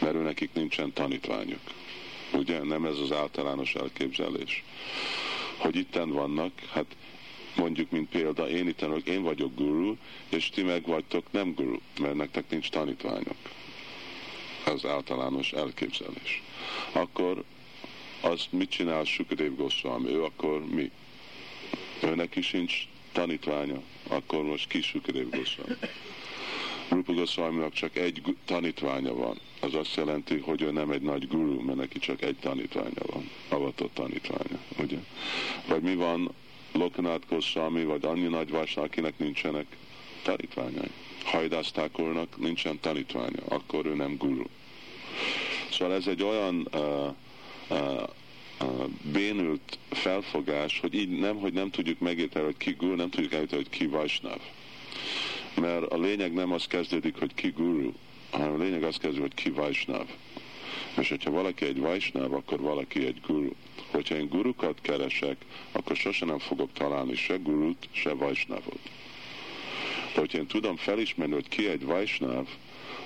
mert 0.00 0.14
ő 0.14 0.22
nekik 0.22 0.52
nincsen 0.52 0.92
tanítványuk. 0.92 1.60
Ugye? 2.32 2.62
Nem 2.62 2.84
ez 2.84 2.98
az 2.98 3.12
általános 3.12 3.74
elképzelés. 3.74 4.64
Hogy 5.56 5.76
itten 5.76 6.10
vannak, 6.10 6.52
hát 6.72 6.96
mondjuk, 7.56 7.90
mint 7.90 8.08
példa, 8.08 8.48
én 8.48 8.68
itten 8.68 8.88
vagyok, 8.88 9.06
én 9.06 9.22
vagyok 9.22 9.54
guru, 9.54 9.96
és 10.28 10.50
ti 10.50 10.62
meg 10.62 10.86
vagytok 10.86 11.24
nem 11.30 11.54
guru, 11.54 11.78
mert 12.00 12.14
nektek 12.14 12.50
nincs 12.50 12.70
tanítványok. 12.70 13.36
Az 14.64 14.84
általános 14.84 15.52
elképzelés. 15.52 16.42
Akkor 16.92 17.44
az 18.20 18.46
mit 18.50 18.70
csinál 18.70 19.04
Sukadev 19.04 19.54
Goswami? 19.56 20.10
Ő 20.10 20.22
akkor 20.22 20.64
mi? 20.66 20.90
Őnek 22.02 22.36
is 22.36 22.50
nincs 22.50 22.86
tanítványa, 23.12 23.82
akkor 24.08 24.42
most 24.44 24.68
ki 24.68 24.82
Sukadev 24.82 25.28
Goswami? 25.28 25.74
Rupa 26.88 27.12
Goswaminak 27.12 27.72
csak 27.72 27.96
egy 27.96 28.36
tanítványa 28.44 29.14
van. 29.14 29.38
Az 29.60 29.74
azt 29.74 29.94
jelenti, 29.94 30.38
hogy 30.38 30.62
ő 30.62 30.70
nem 30.70 30.90
egy 30.90 31.02
nagy 31.02 31.28
guru, 31.28 31.60
mert 31.60 31.78
neki 31.78 31.98
csak 31.98 32.22
egy 32.22 32.36
tanítványa 32.36 33.02
van, 33.06 33.30
avatott 33.48 33.94
tanítványa, 33.94 34.58
ugye? 34.78 34.98
Vagy 35.66 35.82
mi 35.82 35.94
van 35.94 36.30
Lokanath 36.72 37.28
Goswami, 37.28 37.84
vagy 37.84 38.04
annyi 38.04 38.26
nagy 38.26 38.50
vásna, 38.50 38.82
akinek 38.82 39.18
nincsenek 39.18 39.66
tanítványai. 40.22 40.90
Hajdásztákolnak 41.24 42.38
nincsen 42.38 42.80
tanítványa, 42.80 43.42
akkor 43.48 43.86
ő 43.86 43.94
nem 43.94 44.16
guru. 44.16 44.44
Szóval 45.70 45.94
ez 45.94 46.06
egy 46.06 46.22
olyan 46.22 46.68
uh, 46.72 47.14
uh, 47.68 48.08
bénült 49.12 49.78
felfogás, 49.90 50.80
hogy 50.80 50.94
így 50.94 51.18
nem, 51.18 51.36
hogy 51.36 51.52
nem 51.52 51.70
tudjuk 51.70 51.98
megérteni, 51.98 52.44
hogy 52.44 52.56
ki 52.56 52.70
guru, 52.70 52.94
nem 52.94 53.10
tudjuk 53.10 53.32
elérteni, 53.32 53.62
hogy 53.62 53.78
ki 53.78 53.86
vajsnav 53.86 54.40
mert 55.60 55.92
a 55.92 55.98
lényeg 55.98 56.32
nem 56.32 56.52
az 56.52 56.66
kezdődik, 56.66 57.18
hogy 57.18 57.34
ki 57.34 57.48
guru, 57.48 57.92
hanem 58.30 58.52
a 58.52 58.62
lényeg 58.62 58.82
az 58.82 58.96
kezdődik, 58.96 59.20
hogy 59.20 59.34
ki 59.34 59.50
vajsnav. 59.50 60.06
És 60.98 61.08
hogyha 61.08 61.30
valaki 61.30 61.64
egy 61.64 61.78
vajsnav, 61.78 62.32
akkor 62.32 62.60
valaki 62.60 63.06
egy 63.06 63.20
guru. 63.26 63.50
Hogyha 63.90 64.14
én 64.14 64.28
gurukat 64.28 64.78
keresek, 64.80 65.36
akkor 65.72 65.96
sose 65.96 66.24
nem 66.24 66.38
fogok 66.38 66.72
találni 66.72 67.14
se 67.14 67.36
gurut, 67.36 67.88
se 67.90 68.14
vajsnavot. 68.14 68.80
De 70.14 70.20
hogyha 70.20 70.38
én 70.38 70.46
tudom 70.46 70.76
felismerni, 70.76 71.34
hogy 71.34 71.48
ki 71.48 71.68
egy 71.68 71.84
vajsnav, 71.84 72.48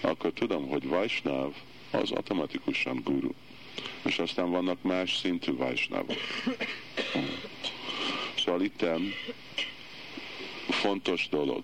akkor 0.00 0.32
tudom, 0.32 0.68
hogy 0.68 0.88
vajsnav 0.88 1.52
az 1.90 2.10
automatikusan 2.10 3.00
guru. 3.04 3.30
És 4.04 4.18
aztán 4.18 4.50
vannak 4.50 4.82
más 4.82 5.16
szintű 5.16 5.56
vajsnavok. 5.56 6.16
Szóval 8.44 8.62
itt 8.62 8.84
fontos 10.68 11.28
dolog 11.28 11.62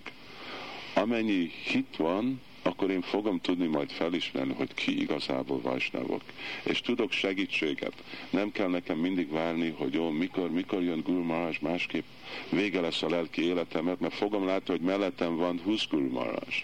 amennyi 1.01 1.51
hit 1.63 1.95
van, 1.97 2.41
akkor 2.61 2.89
én 2.89 3.01
fogom 3.01 3.39
tudni 3.41 3.67
majd 3.67 3.89
felismerni, 3.91 4.53
hogy 4.53 4.73
ki 4.73 5.01
igazából 5.01 5.61
vajsnavok. 5.61 6.21
És 6.63 6.81
tudok 6.81 7.11
segítséget. 7.11 7.93
Nem 8.29 8.51
kell 8.51 8.67
nekem 8.67 8.97
mindig 8.97 9.31
várni, 9.31 9.75
hogy 9.77 9.93
jó, 9.93 10.09
mikor, 10.09 10.51
mikor 10.51 10.81
jön 10.81 11.01
Guru 11.01 11.23
Maharaj, 11.23 11.57
másképp 11.61 12.05
vége 12.49 12.81
lesz 12.81 13.01
a 13.01 13.09
lelki 13.09 13.43
életemet, 13.43 13.99
mert 13.99 14.13
fogom 14.13 14.45
látni, 14.45 14.71
hogy 14.71 14.81
mellettem 14.81 15.35
van 15.35 15.59
20 15.63 15.87
Guru 15.89 16.11
Maharaj. 16.11 16.63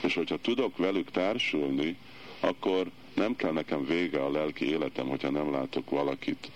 És 0.00 0.14
hogyha 0.14 0.36
tudok 0.36 0.76
velük 0.76 1.10
társulni, 1.10 1.96
akkor 2.40 2.90
nem 3.14 3.36
kell 3.36 3.52
nekem 3.52 3.86
vége 3.86 4.24
a 4.24 4.30
lelki 4.30 4.68
életem, 4.68 5.08
hogyha 5.08 5.30
nem 5.30 5.52
látok 5.52 5.90
valakit 5.90 6.50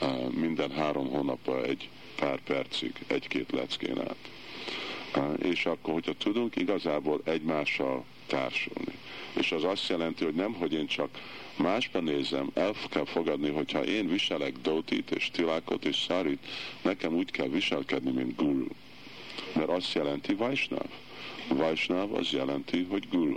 uh, 0.00 0.32
minden 0.32 0.70
három 0.70 1.08
hónapban 1.08 1.64
egy 1.64 1.88
pár 2.16 2.40
percig, 2.40 2.92
egy-két 3.06 3.52
leckén 3.52 3.98
át 3.98 4.41
és 5.42 5.66
akkor, 5.66 5.92
hogyha 5.92 6.12
tudunk 6.12 6.56
igazából 6.56 7.20
egymással 7.24 8.04
társulni. 8.26 8.92
És 9.32 9.52
az 9.52 9.64
azt 9.64 9.88
jelenti, 9.88 10.24
hogy 10.24 10.34
nem, 10.34 10.52
hogy 10.52 10.72
én 10.72 10.86
csak 10.86 11.08
másban 11.56 12.04
nézem, 12.04 12.50
el 12.54 12.74
kell 12.90 13.04
fogadni, 13.04 13.50
hogyha 13.50 13.84
én 13.84 14.08
viselek 14.08 14.52
Dótit 14.62 15.10
és 15.10 15.30
Tilákot 15.30 15.84
és 15.84 15.96
Szarit, 15.96 16.46
nekem 16.82 17.14
úgy 17.14 17.30
kell 17.30 17.48
viselkedni, 17.48 18.10
mint 18.10 18.36
guru. 18.36 18.66
Mert 19.54 19.68
azt 19.68 19.94
jelenti 19.94 20.34
Vajsnav. 20.34 20.86
Vajsnav 21.48 22.14
az 22.14 22.30
jelenti, 22.30 22.86
hogy 22.90 23.08
guru. 23.10 23.36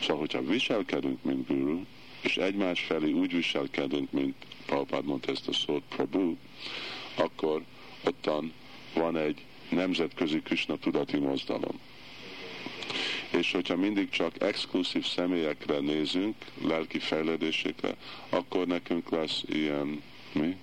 Szóval, 0.00 0.18
hogyha 0.18 0.44
viselkedünk, 0.44 1.22
mint 1.22 1.48
guru, 1.48 1.80
és 2.20 2.36
egymás 2.36 2.80
felé 2.80 3.12
úgy 3.12 3.32
viselkedünk, 3.32 4.12
mint 4.12 4.34
Prabhupád 4.66 5.04
mondta 5.04 5.32
ezt 5.32 5.48
a 5.48 5.52
szót, 5.52 5.82
Prabhu, 5.88 6.34
akkor 7.14 7.62
ottan 8.04 8.52
van 8.96 9.16
egy 9.16 9.44
nemzetközi 9.68 10.40
Krishna 10.42 10.76
tudati 10.78 11.16
mozdalom. 11.16 11.80
És 13.30 13.52
hogyha 13.52 13.76
mindig 13.76 14.08
csak 14.08 14.42
exkluzív 14.42 15.06
személyekre 15.06 15.78
nézünk, 15.78 16.34
lelki 16.62 16.98
fejlődésekre, 16.98 17.96
akkor 18.28 18.66
nekünk 18.66 19.10
lesz 19.10 19.42
ilyen, 19.46 20.02
mi? 20.32 20.56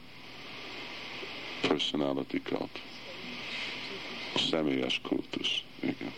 Personality 1.62 2.38
cult. 2.44 2.80
Személyes 4.36 5.00
kultusz. 5.04 5.62
Igen. 5.80 6.14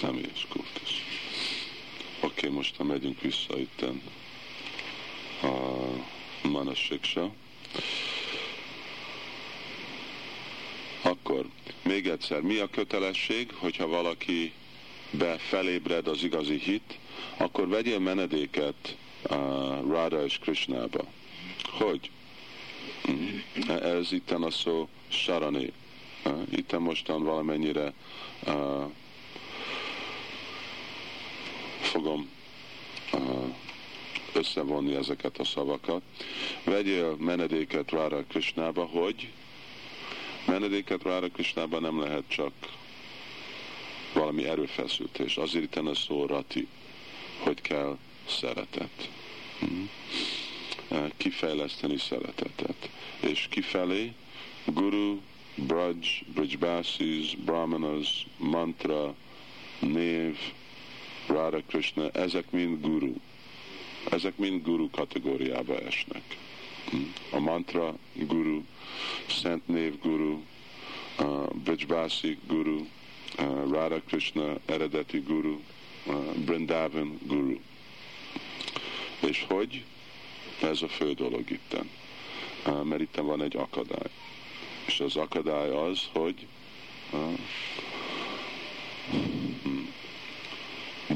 Személyes 0.00 0.46
kultusz. 0.48 1.02
Oké, 2.20 2.46
okay, 2.46 2.50
most 2.50 2.82
megyünk 2.82 3.20
vissza 3.20 3.58
itten 3.58 4.02
a 5.42 5.48
Manasiksa. 6.48 7.32
Akkor 11.02 11.46
még 11.82 12.06
egyszer, 12.08 12.40
mi 12.40 12.58
a 12.58 12.66
kötelesség, 12.66 13.52
hogyha 13.54 13.86
valaki 13.86 14.52
be 15.10 15.38
felébred 15.38 16.06
az 16.06 16.22
igazi 16.22 16.58
hit, 16.58 16.98
akkor 17.36 17.68
vegyél 17.68 17.98
menedéket 17.98 18.96
uh, 19.22 19.36
Radha 19.88 20.24
és 20.24 20.38
Krishnába. 20.38 21.04
Hogy? 21.62 22.10
Mm. 23.10 23.38
Ez 23.68 24.12
itt 24.12 24.30
a 24.30 24.50
szó 24.50 24.88
sarani. 25.08 25.72
Uh, 26.24 26.78
mostan 26.78 27.24
valamennyire 27.24 27.92
uh, 28.46 28.90
fogom 31.80 32.30
uh, 33.12 33.54
összevonni 34.32 34.94
ezeket 34.94 35.38
a 35.38 35.44
szavakat. 35.44 36.02
Vegyél 36.64 37.16
menedéket 37.18 37.90
Radha 37.90 38.24
Krishnába, 38.28 38.84
hogy 38.84 39.28
menedéket 40.46 41.02
Rára 41.02 41.28
Krisnában 41.28 41.82
nem 41.82 42.00
lehet 42.00 42.24
csak 42.28 42.52
valami 44.12 44.44
erőfeszültés. 44.44 45.36
Azért 45.36 45.64
itt 45.64 45.76
a 45.76 45.94
szó 45.94 46.26
rati, 46.26 46.66
hogy 47.38 47.60
kell 47.60 47.98
szeretet. 48.28 49.08
Hmm. 49.58 49.90
Kifejleszteni 51.16 51.98
szeretetet. 51.98 52.90
És 53.20 53.46
kifelé 53.50 54.12
guru, 54.64 55.20
braj, 55.54 55.94
brijbasis, 56.34 57.36
brahmanas, 57.44 58.26
mantra, 58.36 59.14
név, 59.78 60.38
Rára 61.26 61.60
Krishna, 61.66 62.10
ezek 62.10 62.50
mind 62.50 62.80
guru. 62.80 63.14
Ezek 64.10 64.36
mind 64.36 64.62
guru 64.62 64.90
kategóriába 64.90 65.80
esnek. 65.80 66.22
A 67.30 67.38
mantra 67.38 67.94
guru, 68.14 68.62
Szent 69.28 69.68
Név 69.68 70.00
Guru, 70.00 70.38
Brijbasi 71.64 72.38
Guru, 72.46 72.86
Radha 73.70 74.00
Krishna 74.06 74.58
eredeti 74.66 75.18
Guru, 75.18 75.60
Brindavan 76.44 77.18
Guru. 77.26 77.58
És 79.20 79.44
hogy? 79.48 79.84
Ez 80.62 80.82
a 80.82 80.88
fő 80.88 81.12
dolog 81.12 81.50
itten. 81.50 81.90
Mert 82.82 83.00
itten 83.00 83.26
van 83.26 83.42
egy 83.42 83.56
akadály. 83.56 84.10
És 84.86 85.00
az 85.00 85.16
akadály 85.16 85.70
az, 85.70 86.08
hogy 86.12 86.46
uh, 87.10 87.38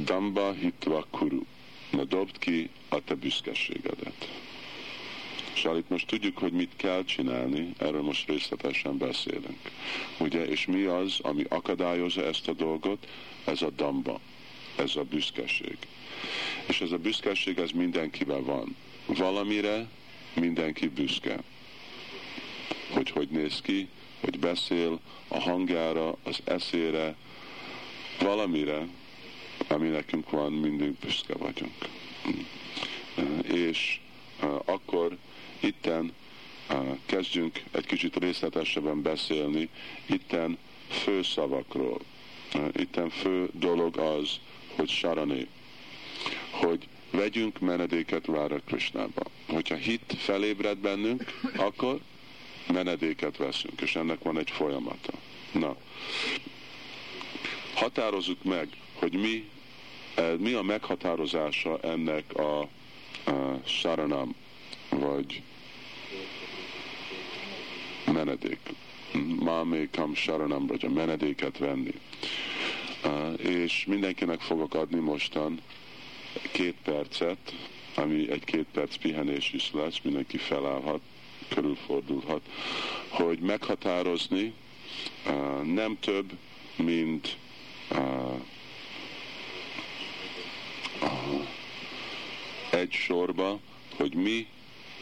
Damba 0.05 0.53
hitva 0.53 1.07
kuru. 1.11 1.43
Ne 1.91 2.05
dobd 2.05 2.39
ki 2.39 2.71
a 2.89 3.05
te 3.05 3.15
büszkeségedet. 3.15 4.29
Szóval 5.57 5.79
itt 5.79 5.89
most 5.89 6.07
tudjuk, 6.07 6.39
hogy 6.39 6.53
mit 6.53 6.73
kell 6.77 7.05
csinálni, 7.05 7.73
erről 7.79 8.03
most 8.03 8.29
részletesen 8.29 8.99
beszélünk. 8.99 9.71
Ugye, 10.19 10.47
és 10.47 10.67
mi 10.67 10.83
az, 10.83 11.19
ami 11.23 11.45
akadályozza 11.49 12.25
ezt 12.25 12.49
a 12.49 12.53
dolgot? 12.53 13.09
Ez 13.45 13.63
a 13.63 13.71
damba, 13.71 14.21
ez 14.77 14.97
a 14.97 15.03
büszkeség. 15.03 15.77
És 16.69 16.81
ez 16.81 16.91
a 16.91 16.99
büszkeség, 16.99 17.59
ez 17.59 17.71
mindenkiben 17.71 18.45
van. 18.45 18.77
Valamire 19.07 19.89
mindenki 20.35 20.89
büszke. 20.89 21.43
Hogy 22.91 23.11
hogy 23.11 23.29
néz 23.29 23.61
ki, 23.61 23.89
hogy 24.21 24.39
beszél, 24.39 25.01
a 25.29 25.41
hangjára, 25.41 26.17
az 26.23 26.39
eszére, 26.45 27.15
valamire, 28.21 28.87
ami 29.69 29.89
nekünk 29.89 30.31
van, 30.31 30.53
mindig 30.53 30.93
büszke 30.93 31.35
vagyunk. 31.35 31.89
És 33.43 34.01
akkor 34.65 35.17
itten 35.67 36.13
kezdjünk 37.07 37.63
egy 37.71 37.87
kicsit 37.87 38.17
részletesebben 38.17 39.03
beszélni, 39.03 39.69
itten 40.07 40.59
fő 40.89 41.23
szavakról. 41.23 42.01
Itten 42.73 43.11
fő 43.11 43.49
dolog 43.53 43.99
az, 43.99 44.31
hogy 44.77 44.89
sarani, 44.89 45.47
hogy 46.51 46.89
vegyünk 47.11 47.59
menedéket 47.59 48.27
Rára 48.27 48.61
Krishnába. 48.67 49.23
Hogyha 49.49 49.75
hit 49.75 50.15
felébred 50.19 50.79
bennünk, 50.79 51.41
akkor 51.57 52.01
menedéket 52.73 53.37
veszünk, 53.37 53.81
és 53.81 53.97
ennek 53.97 54.23
van 54.23 54.39
egy 54.39 54.51
folyamata. 54.51 55.13
Na, 55.53 55.77
határozzuk 57.75 58.45
meg, 58.45 58.69
hogy 58.95 59.13
mi, 59.13 59.49
eh, 60.15 60.37
mi 60.39 60.53
a 60.53 60.63
meghatározása 60.63 61.81
ennek 61.81 62.35
a, 62.35 62.61
a 62.61 62.69
saranam, 63.65 64.35
vagy 64.89 65.43
menedék. 68.27 68.59
Mámékam 69.45 70.15
saranam, 70.15 70.67
vagy 70.67 70.85
a 70.85 70.91
menedéket 70.91 71.59
venni. 71.59 71.95
És 73.37 73.85
mindenkinek 73.87 74.41
fogok 74.41 74.75
adni 74.75 74.99
mostan 74.99 75.61
két 76.53 76.75
percet, 76.85 77.55
ami 77.95 78.31
egy 78.31 78.45
két 78.45 78.67
perc 78.73 78.97
pihenés 78.97 79.53
is 79.53 79.71
lesz, 79.73 80.01
mindenki 80.03 80.37
felállhat, 80.37 81.01
körülfordulhat, 81.49 82.43
hogy 83.09 83.39
meghatározni 83.39 84.53
nem 85.65 85.99
több, 86.01 86.33
mint 86.77 87.37
egy 92.71 92.93
sorba, 92.93 93.61
hogy 93.97 94.15
mi 94.15 94.47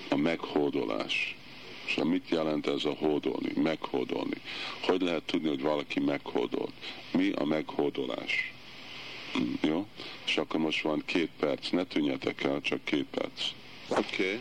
a 0.09 0.17
meghódolás. 0.17 1.37
És 1.87 1.95
mit 2.05 2.29
jelent 2.29 2.67
ez 2.67 2.85
a 2.85 2.95
hódolni, 2.99 3.53
meghódolni? 3.63 4.41
Hogy 4.83 5.01
lehet 5.01 5.23
tudni, 5.23 5.49
hogy 5.49 5.63
valaki 5.63 6.01
meghódolt? 6.01 6.73
Mi 7.11 7.33
a 7.33 7.45
meghódolás? 7.45 8.53
Mm, 9.39 9.53
jó? 9.61 9.87
És 10.27 10.37
akkor 10.37 10.61
most 10.61 10.83
van 10.83 11.03
két 11.07 11.31
perc, 11.39 11.71
ne 11.71 11.85
tűnjetek 11.85 12.43
el, 12.43 12.61
csak 12.61 12.85
két 12.85 13.07
perc. 13.11 13.43
Oké. 13.89 14.01
Okay. 14.25 14.41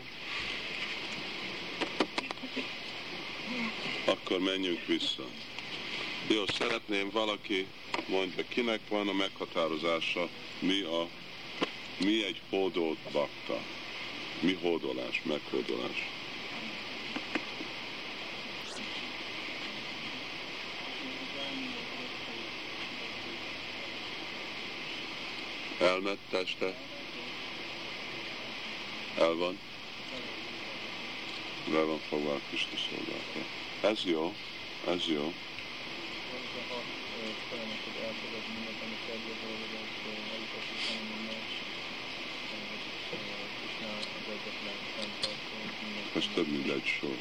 Akkor 4.04 4.38
menjünk 4.38 4.86
vissza. 4.86 5.24
Jó, 6.28 6.44
szeretném 6.46 7.10
valaki 7.10 7.66
mondja, 8.08 8.44
kinek 8.48 8.80
van 8.88 9.08
a 9.08 9.12
meghatározása, 9.12 10.28
mi, 10.58 10.80
a, 10.80 11.08
mi 11.98 12.24
egy 12.24 12.40
hódolt 12.50 12.98
bakta, 13.12 13.62
mi 14.40 14.58
hódolás, 14.62 15.22
meghódolás. 15.24 16.13
Elment 25.78 26.18
teste? 26.30 26.74
El 29.18 29.34
van? 29.34 29.58
Le 31.70 31.80
van 31.80 31.98
fogva 32.08 32.34
a 32.34 32.40
Krisztus 32.48 32.80
szolgálata. 32.80 33.38
Ez 33.80 34.04
jó, 34.04 34.34
ez 34.88 35.06
jó. 35.06 35.32
Ez 46.16 46.24
több 46.34 46.46
mint 46.46 46.70
egy 46.70 46.86
sor. 47.00 47.18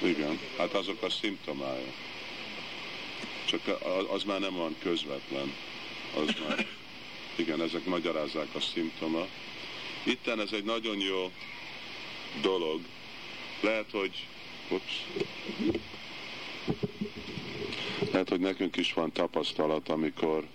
Igen, 0.10 0.38
hát 0.56 0.74
azok 0.74 1.02
a 1.02 1.10
szimptomája 1.10 1.92
csak 3.48 3.82
az 4.10 4.22
már 4.22 4.40
nem 4.40 4.58
olyan 4.58 4.76
közvetlen. 4.78 5.52
Az 6.16 6.34
már, 6.48 6.66
igen, 7.42 7.62
ezek 7.62 7.84
magyarázzák 7.84 8.54
a 8.54 8.60
szimptoma. 8.60 9.26
Itten 10.02 10.40
ez 10.40 10.52
egy 10.52 10.64
nagyon 10.64 10.98
jó 10.98 11.32
dolog. 12.40 12.80
Lehet, 13.60 13.90
hogy 13.90 14.26
ups, 14.70 15.04
lehet, 18.12 18.28
hogy 18.28 18.40
nekünk 18.40 18.76
is 18.76 18.92
van 18.92 19.12
tapasztalat, 19.12 19.88
amikor 19.88 20.46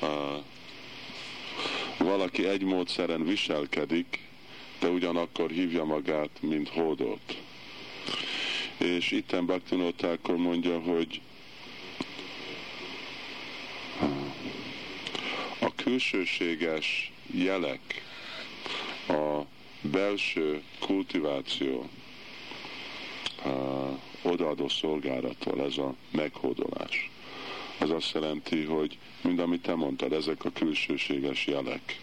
uh, 0.00 0.08
valaki 1.98 2.46
egy 2.46 2.62
módszeren 2.62 3.24
viselkedik, 3.24 4.20
de 4.80 4.88
ugyanakkor 4.88 5.50
hívja 5.50 5.84
magát, 5.84 6.30
mint 6.40 6.68
hódot. 6.68 7.36
És 8.76 9.10
itten 9.10 9.46
Bhaktinótákor 9.46 10.36
mondja, 10.36 10.80
hogy 10.80 11.20
külsőséges 15.88 17.12
jelek, 17.26 17.80
a 19.08 19.40
belső 19.80 20.62
kultiváció 20.78 21.88
a 23.44 23.48
odaadó 24.22 24.68
szolgálattól, 24.68 25.62
ez 25.62 25.76
a 25.78 25.94
meghódolás. 26.10 27.10
Az 27.78 27.90
azt 27.90 28.14
jelenti, 28.14 28.64
hogy 28.64 28.98
mind 29.20 29.38
amit 29.38 29.62
te 29.62 29.74
mondtad, 29.74 30.12
ezek 30.12 30.44
a 30.44 30.50
külsőséges 30.50 31.46
jelek. 31.46 32.00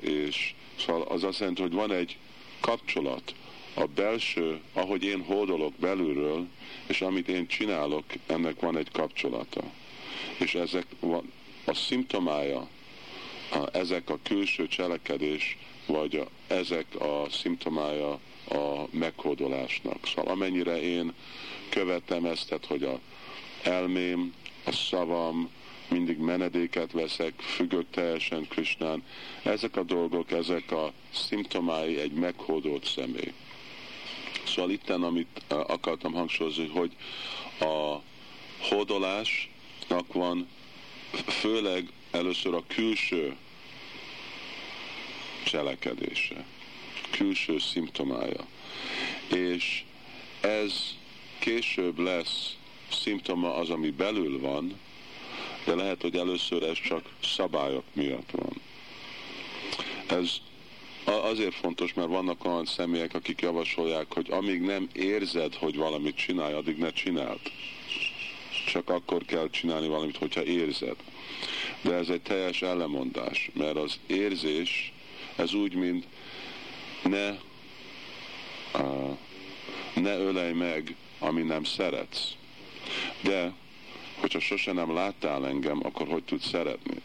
És 0.00 0.54
szóval 0.78 1.02
az 1.02 1.24
azt 1.24 1.38
jelenti, 1.38 1.62
hogy 1.62 1.72
van 1.72 1.92
egy 1.92 2.16
kapcsolat 2.60 3.34
a 3.74 3.84
belső, 3.84 4.60
ahogy 4.72 5.04
én 5.04 5.24
hódolok 5.24 5.72
belülről, 5.74 6.46
és 6.86 7.00
amit 7.00 7.28
én 7.28 7.46
csinálok, 7.46 8.04
ennek 8.26 8.60
van 8.60 8.76
egy 8.76 8.90
kapcsolata. 8.90 9.62
És 10.38 10.54
ezek 10.54 10.86
van, 11.00 11.32
a 11.64 11.74
szimptomája 11.74 12.68
a, 13.50 13.76
ezek 13.76 14.10
a 14.10 14.18
külső 14.22 14.68
cselekedés, 14.68 15.56
vagy 15.86 16.16
a, 16.16 16.54
ezek 16.54 16.86
a 17.00 17.26
szimptomája 17.30 18.10
a 18.48 18.86
meghódolásnak. 18.90 20.06
Szóval 20.06 20.32
amennyire 20.32 20.80
én 20.82 21.12
követem 21.68 22.24
ezt, 22.24 22.48
tehát, 22.48 22.66
hogy 22.66 22.82
a 22.82 23.00
elmém, 23.62 24.34
a 24.64 24.72
szavam, 24.72 25.50
mindig 25.88 26.18
menedéket 26.18 26.92
veszek, 26.92 27.40
függök 27.40 27.86
teljesen 27.90 28.46
Krisnán. 28.48 29.04
Ezek 29.42 29.76
a 29.76 29.82
dolgok, 29.82 30.30
ezek 30.30 30.70
a 30.72 30.92
szimptomái 31.14 32.00
egy 32.00 32.12
meghódolt 32.12 32.84
személy. 32.84 33.32
Szóval 34.44 34.70
itten, 34.70 35.02
amit 35.02 35.42
akartam 35.48 36.12
hangsúlyozni, 36.12 36.66
hogy 36.66 36.92
a 37.60 37.96
hódolásnak 38.60 40.12
van 40.12 40.48
főleg 41.26 41.88
először 42.10 42.54
a 42.54 42.62
külső 42.66 43.36
cselekedése, 45.44 46.44
külső 47.10 47.58
szimptomája. 47.58 48.46
És 49.28 49.82
ez 50.40 50.94
később 51.38 51.98
lesz 51.98 52.56
szimptoma 52.90 53.54
az, 53.54 53.70
ami 53.70 53.90
belül 53.90 54.40
van, 54.40 54.80
de 55.64 55.74
lehet, 55.74 56.02
hogy 56.02 56.16
először 56.16 56.62
ez 56.62 56.80
csak 56.80 57.08
szabályok 57.22 57.84
miatt 57.92 58.30
van. 58.30 58.60
Ez 60.06 60.30
azért 61.04 61.54
fontos, 61.54 61.94
mert 61.94 62.08
vannak 62.08 62.44
olyan 62.44 62.64
személyek, 62.64 63.14
akik 63.14 63.40
javasolják, 63.40 64.12
hogy 64.12 64.30
amíg 64.30 64.60
nem 64.60 64.88
érzed, 64.92 65.54
hogy 65.54 65.76
valamit 65.76 66.16
csinálj, 66.16 66.52
addig 66.52 66.76
ne 66.76 66.90
csináld. 66.90 67.40
Csak 68.66 68.90
akkor 68.90 69.24
kell 69.24 69.50
csinálni 69.50 69.88
valamit, 69.88 70.16
hogyha 70.16 70.44
érzed. 70.44 70.96
De 71.80 71.94
ez 71.94 72.08
egy 72.08 72.20
teljes 72.22 72.62
ellemondás, 72.62 73.50
mert 73.54 73.76
az 73.76 73.98
érzés, 74.06 74.92
ez 75.36 75.54
úgy, 75.54 75.74
mint 75.74 76.06
ne, 77.02 77.28
uh, 78.74 79.16
ne 79.94 80.16
ölej 80.16 80.52
meg, 80.52 80.94
ami 81.18 81.42
nem 81.42 81.64
szeretsz. 81.64 82.34
De, 83.20 83.52
hogyha 84.20 84.40
sose 84.40 84.72
nem 84.72 84.94
láttál 84.94 85.46
engem, 85.46 85.80
akkor 85.82 86.08
hogy 86.08 86.24
tudsz 86.24 86.48
szeretni? 86.48 86.96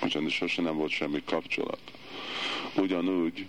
Hogyha 0.00 0.28
sose 0.28 0.62
nem 0.62 0.76
volt 0.76 0.90
semmi 0.90 1.22
kapcsolat. 1.24 1.80
Ugyanúgy, 2.76 3.46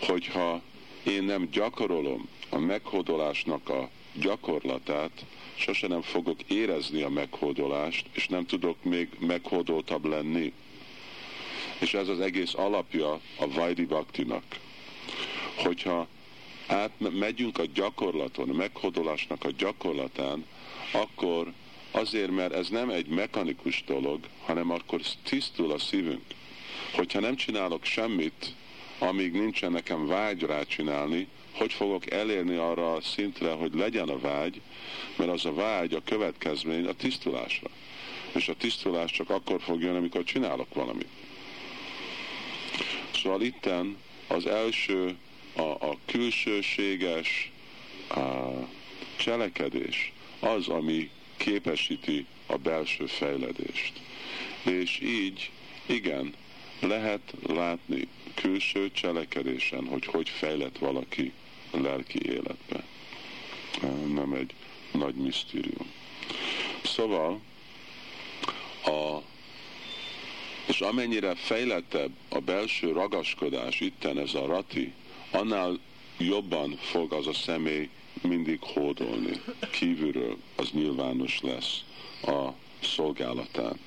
hogyha 0.00 0.62
én 1.02 1.22
nem 1.22 1.48
gyakorolom 1.50 2.28
a 2.48 2.58
meghódolásnak 2.58 3.68
a 3.68 3.88
gyakorlatát, 4.12 5.24
sose 5.58 5.86
nem 5.86 6.02
fogok 6.02 6.42
érezni 6.46 7.02
a 7.02 7.08
meghódolást, 7.08 8.06
és 8.12 8.28
nem 8.28 8.46
tudok 8.46 8.84
még 8.84 9.08
meghódoltabb 9.18 10.04
lenni. 10.04 10.52
És 11.80 11.94
ez 11.94 12.08
az 12.08 12.20
egész 12.20 12.54
alapja 12.54 13.12
a 13.38 13.48
Vajdi 13.48 13.84
Baktinak. 13.84 14.42
Hogyha 15.56 16.08
átmegyünk 16.66 17.58
a 17.58 17.64
gyakorlaton, 17.74 18.48
a 18.48 18.52
meghódolásnak 18.52 19.44
a 19.44 19.50
gyakorlatán, 19.58 20.44
akkor 20.92 21.52
azért, 21.90 22.30
mert 22.30 22.52
ez 22.52 22.68
nem 22.68 22.90
egy 22.90 23.06
mechanikus 23.06 23.84
dolog, 23.86 24.20
hanem 24.44 24.70
akkor 24.70 25.00
tisztul 25.22 25.72
a 25.72 25.78
szívünk. 25.78 26.24
Hogyha 26.92 27.20
nem 27.20 27.36
csinálok 27.36 27.84
semmit, 27.84 28.54
amíg 28.98 29.32
nincsen 29.32 29.72
nekem 29.72 30.06
vágy 30.06 30.42
rá 30.42 30.62
csinálni, 30.62 31.28
hogy 31.58 31.72
fogok 31.72 32.10
elérni 32.10 32.56
arra 32.56 32.92
a 32.92 33.00
szintre, 33.00 33.52
hogy 33.52 33.74
legyen 33.74 34.08
a 34.08 34.18
vágy, 34.18 34.60
mert 35.16 35.30
az 35.30 35.44
a 35.44 35.54
vágy 35.54 35.94
a 35.94 36.02
következmény 36.04 36.86
a 36.86 36.92
tisztulásra. 36.92 37.68
És 38.32 38.48
a 38.48 38.54
tisztulás 38.54 39.10
csak 39.10 39.30
akkor 39.30 39.60
fog 39.60 39.82
jönni, 39.82 39.96
amikor 39.96 40.24
csinálok 40.24 40.74
valamit. 40.74 41.08
Szóval 43.22 43.42
itten 43.42 43.96
az 44.26 44.46
első, 44.46 45.16
a, 45.56 45.62
a 45.62 45.96
külsőséges 46.06 47.52
a 48.08 48.48
cselekedés 49.16 50.12
az, 50.40 50.68
ami 50.68 51.10
képesíti 51.36 52.26
a 52.46 52.56
belső 52.56 53.06
fejledést. 53.06 53.92
És 54.62 55.00
így, 55.00 55.50
igen, 55.86 56.34
lehet 56.80 57.34
látni 57.46 58.08
külső 58.34 58.90
cselekedésen, 58.92 59.86
hogy 59.86 60.06
hogy 60.06 60.28
fejlett 60.28 60.78
valaki 60.78 61.32
lelki 61.70 62.18
életbe. 62.26 62.84
Nem 64.14 64.32
egy 64.32 64.54
nagy 64.92 65.14
misztérium. 65.14 65.86
Szóval, 66.84 67.40
a, 68.84 69.18
és 70.66 70.80
amennyire 70.80 71.34
fejlettebb 71.34 72.10
a 72.28 72.38
belső 72.38 72.92
ragaskodás, 72.92 73.80
itten 73.80 74.18
ez 74.18 74.34
a 74.34 74.46
rati, 74.46 74.92
annál 75.30 75.78
jobban 76.18 76.76
fog 76.80 77.12
az 77.12 77.26
a 77.26 77.32
személy 77.32 77.88
mindig 78.22 78.58
hódolni. 78.60 79.40
Kívülről 79.70 80.36
az 80.56 80.70
nyilvános 80.70 81.40
lesz 81.40 81.82
a 82.22 82.48
szolgálatán. 82.82 83.78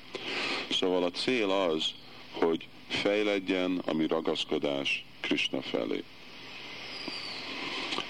Szóval 0.70 1.02
a 1.02 1.10
cél 1.10 1.50
az, 1.50 1.92
hogy 2.32 2.66
fejledjen 2.88 3.82
a 3.84 3.92
mi 3.92 4.06
ragaszkodás 4.06 5.04
Krishna 5.20 5.62
felé. 5.62 6.02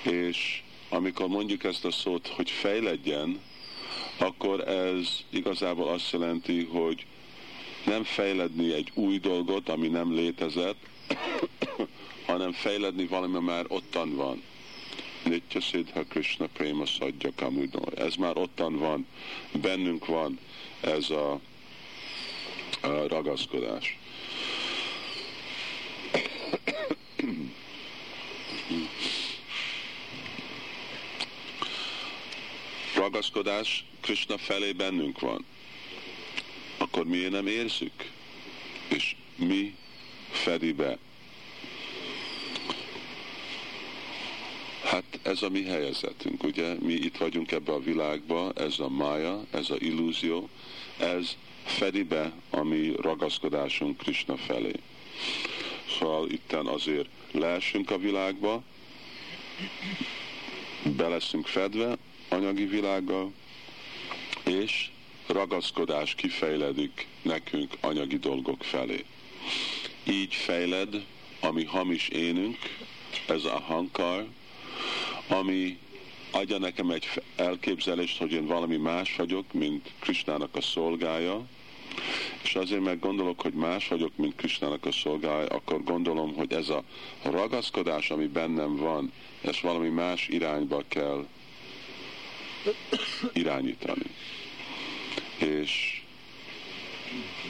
És 0.02 0.62
amikor 0.88 1.28
mondjuk 1.28 1.64
ezt 1.64 1.84
a 1.84 1.90
szót, 1.90 2.26
hogy 2.26 2.50
fejledjen, 2.50 3.40
akkor 4.16 4.68
ez 4.68 5.24
igazából 5.30 5.88
azt 5.88 6.12
jelenti, 6.12 6.64
hogy 6.64 7.06
nem 7.84 8.04
fejledni 8.04 8.72
egy 8.72 8.90
új 8.94 9.18
dolgot, 9.18 9.68
ami 9.68 9.88
nem 9.88 10.14
létezett, 10.14 10.86
hanem 12.26 12.52
fejledni 12.52 13.06
valami, 13.06 13.38
már 13.38 13.64
ottan 13.68 14.16
van. 14.16 14.42
Nitya 15.24 15.60
Siddha 15.60 16.04
Krishna 16.04 16.46
Prema 16.46 16.86
Sadja 16.86 17.30
Kamudno. 17.36 17.82
Ez 17.94 18.14
már 18.14 18.36
ottan 18.36 18.78
van, 18.78 19.06
bennünk 19.52 20.06
van 20.06 20.38
ez 20.80 21.10
a, 21.10 21.40
a 22.80 23.06
ragaszkodás. 23.08 23.98
ragaszkodás 33.02 33.84
Krishna 34.00 34.38
felé 34.38 34.72
bennünk 34.72 35.20
van, 35.20 35.44
akkor 36.78 37.04
miért 37.04 37.30
nem 37.30 37.46
érzük? 37.46 38.10
És 38.88 39.16
mi 39.36 39.74
fedi 40.30 40.72
be? 40.72 40.98
Hát 44.84 45.18
ez 45.22 45.42
a 45.42 45.48
mi 45.48 45.64
helyezetünk, 45.64 46.42
ugye? 46.42 46.74
Mi 46.74 46.92
itt 46.92 47.16
vagyunk 47.16 47.52
ebbe 47.52 47.72
a 47.72 47.80
világba, 47.80 48.52
ez 48.54 48.78
a 48.78 48.88
mája, 48.88 49.44
ez 49.50 49.70
a 49.70 49.76
illúzió, 49.78 50.48
ez 50.98 51.36
fedi 51.64 52.02
be 52.02 52.32
a 52.50 52.62
mi 52.62 52.92
ragaszkodásunk 52.96 53.96
Krishna 53.96 54.36
felé. 54.36 54.72
Szóval 55.98 56.30
itten 56.30 56.66
azért 56.66 57.08
leesünk 57.32 57.90
a 57.90 57.98
világba, 57.98 58.62
be 60.96 61.08
leszünk 61.08 61.46
fedve, 61.46 61.98
anyagi 62.32 62.64
világgal, 62.64 63.32
és 64.44 64.90
ragaszkodás 65.26 66.14
kifejledik 66.14 67.06
nekünk 67.22 67.72
anyagi 67.80 68.18
dolgok 68.18 68.64
felé. 68.64 69.04
Így 70.04 70.34
fejled, 70.34 71.04
ami 71.40 71.64
hamis 71.64 72.08
énünk, 72.08 72.56
ez 73.26 73.44
a 73.44 73.60
hankar, 73.60 74.26
ami 75.28 75.78
adja 76.30 76.58
nekem 76.58 76.90
egy 76.90 77.08
elképzelést, 77.36 78.18
hogy 78.18 78.32
én 78.32 78.46
valami 78.46 78.76
más 78.76 79.16
vagyok, 79.16 79.52
mint 79.52 79.90
Krisnának 79.98 80.56
a 80.56 80.60
szolgája, 80.60 81.46
és 82.42 82.54
azért 82.54 82.82
meg 82.82 82.98
gondolok, 82.98 83.40
hogy 83.40 83.52
más 83.52 83.88
vagyok, 83.88 84.16
mint 84.16 84.36
Krisnának 84.36 84.86
a 84.86 84.92
szolgája, 84.92 85.46
akkor 85.46 85.84
gondolom, 85.84 86.34
hogy 86.34 86.52
ez 86.52 86.68
a 86.68 86.82
ragaszkodás, 87.22 88.10
ami 88.10 88.26
bennem 88.26 88.76
van, 88.76 89.12
ezt 89.40 89.60
valami 89.60 89.88
más 89.88 90.28
irányba 90.28 90.82
kell 90.88 91.26
irányítani. 93.32 94.04
És 95.38 96.02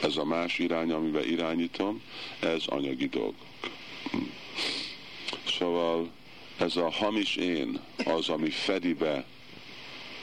ez 0.01 0.17
a 0.17 0.25
más 0.25 0.59
irány, 0.59 0.91
amiben 0.91 1.29
irányítom, 1.29 2.01
ez 2.39 2.65
anyagi 2.65 3.07
dolgok. 3.07 3.35
Szóval 5.57 6.11
ez 6.57 6.75
a 6.75 6.91
hamis 6.91 7.35
én 7.35 7.79
az, 8.05 8.29
ami 8.29 8.49
fedi 8.49 8.93
be 8.93 9.25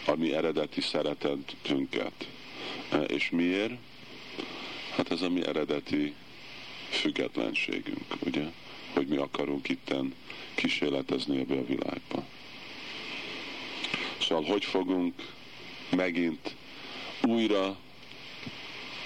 a 0.06 0.14
mi 0.14 0.32
eredeti 0.34 0.80
szeretetünket. 0.80 2.28
És 3.06 3.30
miért? 3.30 3.72
Hát 4.96 5.10
ez 5.10 5.22
a 5.22 5.28
mi 5.28 5.46
eredeti 5.46 6.14
függetlenségünk, 6.90 8.16
ugye? 8.24 8.44
Hogy 8.92 9.06
mi 9.06 9.16
akarunk 9.16 9.68
itten 9.68 10.14
kísérletezni 10.54 11.38
ebbe 11.38 11.54
a 11.54 11.64
világba. 11.64 12.24
Szóval 14.20 14.44
hogy 14.44 14.64
fogunk 14.64 15.14
megint 15.96 16.54
újra 17.22 17.76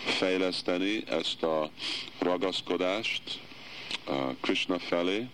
fejleszteni 0.05 1.03
ezt 1.07 1.43
a 1.43 1.71
ragaszkodást 2.19 3.23
a 4.05 4.35
Krishna 4.41 4.79
felé. 4.79 5.27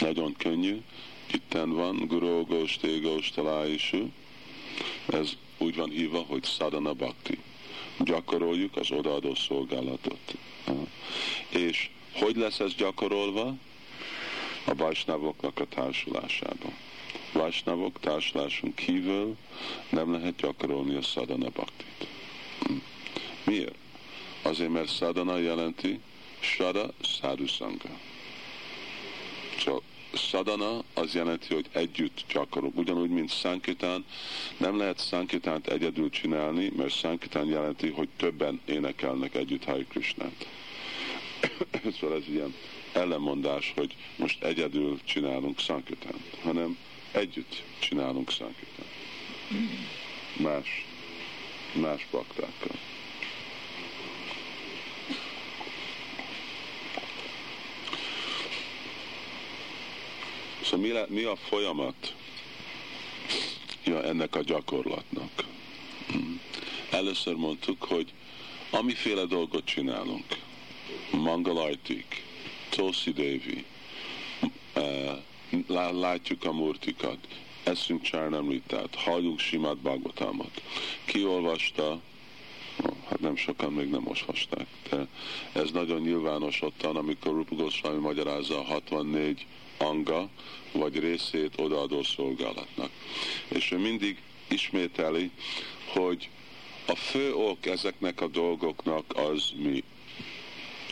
Nagyon 0.00 0.34
könnyű. 0.38 0.82
Itten 1.32 1.70
van, 1.70 1.96
Guru 2.06 2.44
Goshté 2.46 2.98
Gostalaisu. 2.98 4.06
Ez 5.06 5.32
úgy 5.58 5.76
van 5.76 5.90
hívva, 5.90 6.24
hogy 6.28 6.44
Sadhana 6.44 6.92
Bhakti. 6.92 7.38
Gyakoroljuk 7.98 8.76
az 8.76 8.90
odaadó 8.90 9.34
szolgálatot. 9.34 10.34
És 11.48 11.90
hogy 12.12 12.36
lesz 12.36 12.60
ez 12.60 12.74
gyakorolva? 12.74 13.54
A 14.64 14.74
Vajsnavoknak 14.74 15.60
a 15.60 15.66
társulásában. 15.66 16.72
Vajsnavok 17.32 18.00
társulásunk 18.00 18.74
kívül 18.74 19.36
nem 19.88 20.12
lehet 20.12 20.36
gyakorolni 20.36 20.94
a 20.94 21.02
szadana 21.02 21.48
baktit. 21.54 22.06
Miért? 23.44 23.74
Azért, 24.42 24.70
mert 24.70 24.88
szadana 24.88 25.38
jelenti 25.38 26.00
sada 26.40 26.92
szádusanga. 27.20 27.88
Csak 29.58 29.82
szadana 30.12 30.82
az 30.94 31.14
jelenti, 31.14 31.54
hogy 31.54 31.66
együtt 31.72 32.24
gyakorolunk. 32.32 32.78
Ugyanúgy, 32.78 33.10
mint 33.10 33.30
szankitán, 33.30 34.04
nem 34.56 34.78
lehet 34.78 34.98
szankitánt 34.98 35.66
egyedül 35.66 36.10
csinálni, 36.10 36.72
mert 36.76 36.94
szankitán 36.94 37.46
jelenti, 37.46 37.88
hogy 37.90 38.08
többen 38.16 38.60
énekelnek 38.64 39.34
együtt 39.34 39.64
Hari 39.64 39.86
Krishnát. 39.86 40.46
szóval 42.00 42.16
ez 42.16 42.28
ilyen 42.28 42.54
ellenmondás, 42.92 43.72
hogy 43.76 43.96
most 44.16 44.44
egyedül 44.44 45.00
csinálunk 45.04 45.60
szankitánt, 45.60 46.36
hanem 46.42 46.78
együtt 47.12 47.62
csinálunk 47.78 48.30
szankitán. 48.30 48.86
Más, 50.36 50.86
más 51.72 52.06
baktákkal. 52.10 52.76
Szóval 60.62 60.80
mi, 60.80 60.92
le, 60.92 61.06
mi 61.08 61.22
a 61.22 61.36
folyamat 61.36 62.14
ja, 63.84 64.04
ennek 64.04 64.34
a 64.34 64.42
gyakorlatnak? 64.42 65.44
Először 66.90 67.34
mondtuk, 67.34 67.84
hogy 67.84 68.12
amiféle 68.70 69.24
dolgot 69.24 69.64
csinálunk, 69.64 70.24
Mangalartik, 71.10 72.22
Tosi 72.68 73.12
Devi, 73.12 73.64
uh, 74.74 75.18
látjuk 75.92 76.44
a 76.44 76.52
murtikat, 76.52 77.18
eszünk 77.62 78.02
Csárnamritát, 78.02 78.94
halljuk 78.94 79.38
Simát 79.38 79.76
Bhagavatamot. 79.76 80.62
Kiolvasta 81.04 82.00
hát 83.08 83.20
nem 83.20 83.36
sokan 83.36 83.72
még 83.72 83.90
nem 83.90 84.06
olvasták, 84.06 84.66
de 84.90 85.06
ez 85.52 85.70
nagyon 85.70 86.00
nyilvános 86.00 86.62
ottan, 86.62 86.96
amikor 86.96 87.32
Rupa 87.32 87.54
Goswami 87.54 87.98
magyarázza 87.98 88.58
a 88.58 88.62
64 88.62 89.46
anga, 89.78 90.28
vagy 90.72 90.98
részét 90.98 91.60
odaadó 91.60 92.02
szolgálatnak. 92.02 92.90
És 93.48 93.70
ő 93.70 93.78
mindig 93.78 94.22
ismételi, 94.48 95.30
hogy 95.92 96.28
a 96.86 96.94
fő 96.94 97.34
ok 97.34 97.66
ezeknek 97.66 98.20
a 98.20 98.26
dolgoknak 98.26 99.04
az 99.16 99.52
mi? 99.56 99.84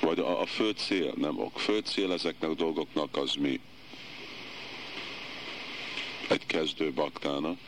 Vagy 0.00 0.18
a, 0.18 0.40
a 0.40 0.46
fő 0.46 0.70
cél, 0.70 1.14
nem 1.16 1.38
ok. 1.38 1.58
Fő 1.58 1.78
cél 1.78 2.12
ezeknek 2.12 2.50
a 2.50 2.54
dolgoknak 2.54 3.16
az 3.16 3.34
mi? 3.34 3.60
Egy 6.30 6.46
kezdő 6.46 6.92
baktának. 6.92 7.58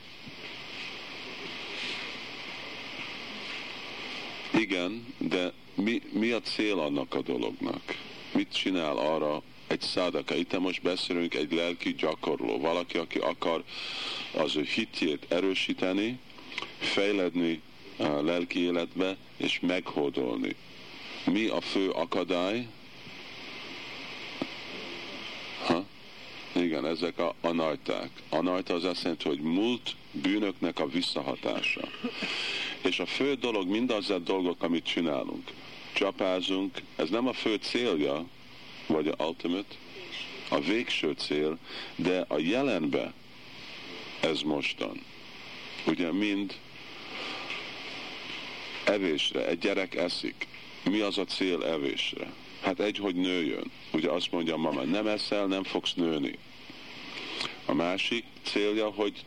Igen, 4.55 5.15
de 5.19 5.53
mi, 5.75 6.03
mi 6.13 6.31
a 6.31 6.41
cél 6.41 6.79
annak 6.79 7.15
a 7.15 7.23
dolognak? 7.23 7.83
Mit 8.33 8.55
csinál 8.55 8.97
arra 8.97 9.43
egy 9.67 9.81
szádaka? 9.81 10.35
Itt 10.35 10.59
most 10.59 10.83
beszélünk 10.83 11.35
egy 11.35 11.53
lelki 11.53 11.95
gyakorló, 11.95 12.59
valaki, 12.59 12.99
aki 12.99 13.19
akar 13.19 13.65
az 14.35 14.57
ő 14.57 14.63
hitjét 14.63 15.27
erősíteni, 15.29 16.19
fejledni 16.79 17.61
a 17.97 18.07
lelki 18.07 18.59
életbe, 18.59 19.17
és 19.37 19.61
meghódolni. 19.61 20.57
Mi 21.25 21.47
a 21.47 21.61
fő 21.61 21.91
akadály? 21.91 22.67
Ha? 25.65 25.85
Igen, 26.53 26.87
ezek 26.87 27.19
a 27.19 27.35
anajták. 27.41 28.11
Anajta 28.29 28.75
az 28.75 28.85
azt 28.85 29.03
jelenti, 29.03 29.29
hogy 29.29 29.41
múlt 29.41 29.95
bűnöknek 30.11 30.79
a 30.79 30.87
visszahatása. 30.87 31.89
És 32.83 32.99
a 32.99 33.07
fő 33.07 33.35
dolog 33.35 33.69
mindaz 33.69 34.11
a 34.11 34.19
dolgok, 34.19 34.63
amit 34.63 34.85
csinálunk. 34.85 35.51
Csapázunk, 35.93 36.83
ez 36.97 37.09
nem 37.09 37.27
a 37.27 37.33
fő 37.33 37.55
célja, 37.55 38.27
vagy 38.87 39.09
a 39.17 39.25
ultimate, 39.25 39.75
a 40.49 40.61
végső 40.61 41.13
cél, 41.13 41.59
de 41.97 42.25
a 42.29 42.39
jelenbe 42.39 43.13
ez 44.21 44.41
mostan. 44.41 45.01
Ugye 45.87 46.13
mind 46.13 46.55
evésre, 48.85 49.47
egy 49.47 49.59
gyerek 49.59 49.95
eszik. 49.95 50.47
Mi 50.85 51.01
az 51.01 51.19
a 51.19 51.25
cél 51.25 51.63
evésre? 51.63 52.33
Hát 52.63 52.81
egy, 52.81 52.97
hogy 52.97 53.15
nőjön. 53.15 53.71
Ugye 53.93 54.11
azt 54.11 54.31
mondja 54.31 54.55
a 54.55 54.59
mama, 54.59 54.83
nem 54.83 55.07
eszel, 55.07 55.47
nem 55.47 55.65
fogsz 55.65 55.95
nőni. 55.95 56.39
A 57.67 57.75
másik 57.75 58.25
célja, 58.43 58.91
hogy 58.91 59.25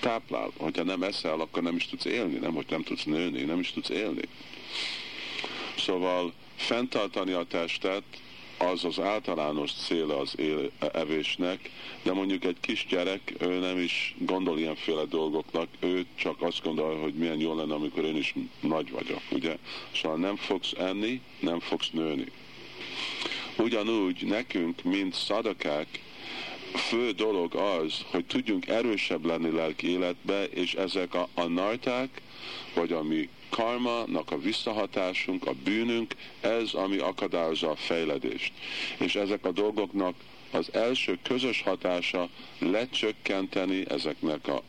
táplál. 0.00 0.50
Hogyha 0.56 0.82
nem 0.82 1.02
eszel, 1.02 1.40
akkor 1.40 1.62
nem 1.62 1.76
is 1.76 1.86
tudsz 1.86 2.04
élni, 2.04 2.38
nem, 2.38 2.54
hogy 2.54 2.66
nem 2.68 2.82
tudsz 2.82 3.04
nőni, 3.04 3.42
nem 3.42 3.60
is 3.60 3.72
tudsz 3.72 3.88
élni. 3.88 4.22
Szóval 5.76 6.32
fenntartani 6.56 7.32
a 7.32 7.44
testet 7.44 8.02
az 8.58 8.84
az 8.84 9.00
általános 9.00 9.72
cél 9.72 10.10
az 10.10 10.38
él, 10.38 10.70
evésnek, 10.92 11.70
de 12.02 12.12
mondjuk 12.12 12.44
egy 12.44 12.56
kisgyerek, 12.60 13.34
ő 13.38 13.58
nem 13.58 13.78
is 13.78 14.14
gondol 14.18 14.58
ilyenféle 14.58 15.04
dolgoknak, 15.04 15.68
ő 15.78 16.06
csak 16.14 16.42
azt 16.42 16.62
gondolja, 16.62 17.02
hogy 17.02 17.14
milyen 17.14 17.40
jó 17.40 17.54
lenne, 17.54 17.74
amikor 17.74 18.04
én 18.04 18.16
is 18.16 18.34
nagy 18.60 18.90
vagyok, 18.90 19.22
ugye? 19.30 19.56
Szóval 19.94 20.18
nem 20.18 20.36
fogsz 20.36 20.72
enni, 20.78 21.20
nem 21.40 21.60
fogsz 21.60 21.90
nőni. 21.90 22.26
Ugyanúgy 23.56 24.24
nekünk, 24.24 24.82
mint 24.82 25.14
szadakák, 25.14 25.86
fő 26.74 27.10
dolog 27.10 27.54
az, 27.54 28.04
hogy 28.10 28.24
tudjunk 28.24 28.66
erősebb 28.66 29.24
lenni 29.24 29.50
lelki 29.50 29.90
életbe, 29.90 30.44
és 30.44 30.74
ezek 30.74 31.14
a, 31.14 31.28
a 31.34 31.44
narták, 31.44 32.20
vagy 32.74 32.92
ami 32.92 33.28
karma-nak 33.48 34.30
a 34.30 34.38
visszahatásunk, 34.38 35.46
a 35.46 35.52
bűnünk, 35.64 36.14
ez, 36.40 36.72
ami 36.72 36.98
akadályozza 36.98 37.70
a 37.70 37.76
fejledést. 37.76 38.52
És 38.98 39.14
ezek 39.14 39.44
a 39.44 39.52
dolgoknak 39.52 40.14
az 40.50 40.72
első 40.72 41.18
közös 41.22 41.62
hatása 41.62 42.28
lecsökkenteni 42.58 43.84
ezeknek 43.88 44.48
a 44.48 44.62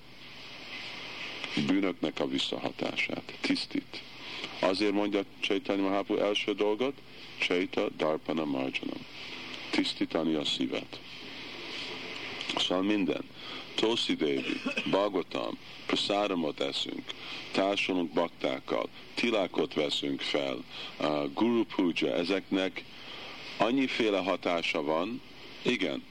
bűnöknek 1.67 2.19
a 2.19 2.27
visszahatását, 2.27 3.37
tisztít. 3.41 4.01
Azért 4.59 4.91
mondja 4.91 5.21
Csaitanya 5.39 5.81
Mahapu 5.81 6.17
első 6.17 6.53
dolgot, 6.53 6.93
Csaita 7.39 7.89
Darpana 7.97 8.45
Marjanam. 8.45 9.05
Tisztítani 9.69 10.33
a 10.33 10.45
szívet. 10.45 10.99
Szóval 12.57 12.83
minden. 12.83 13.23
Tosi 13.75 14.15
Devi, 14.15 14.61
Bagotam, 14.89 15.57
praszáramot 15.85 16.59
eszünk, 16.59 17.03
társulunk 17.51 18.13
baktákkal, 18.13 18.89
tilákot 19.13 19.73
veszünk 19.73 20.21
fel, 20.21 20.63
uh, 20.99 21.33
guru 21.33 21.63
puja, 21.63 22.13
ezeknek 22.13 22.83
annyiféle 23.57 24.17
hatása 24.17 24.83
van, 24.83 25.21
igen, 25.61 26.03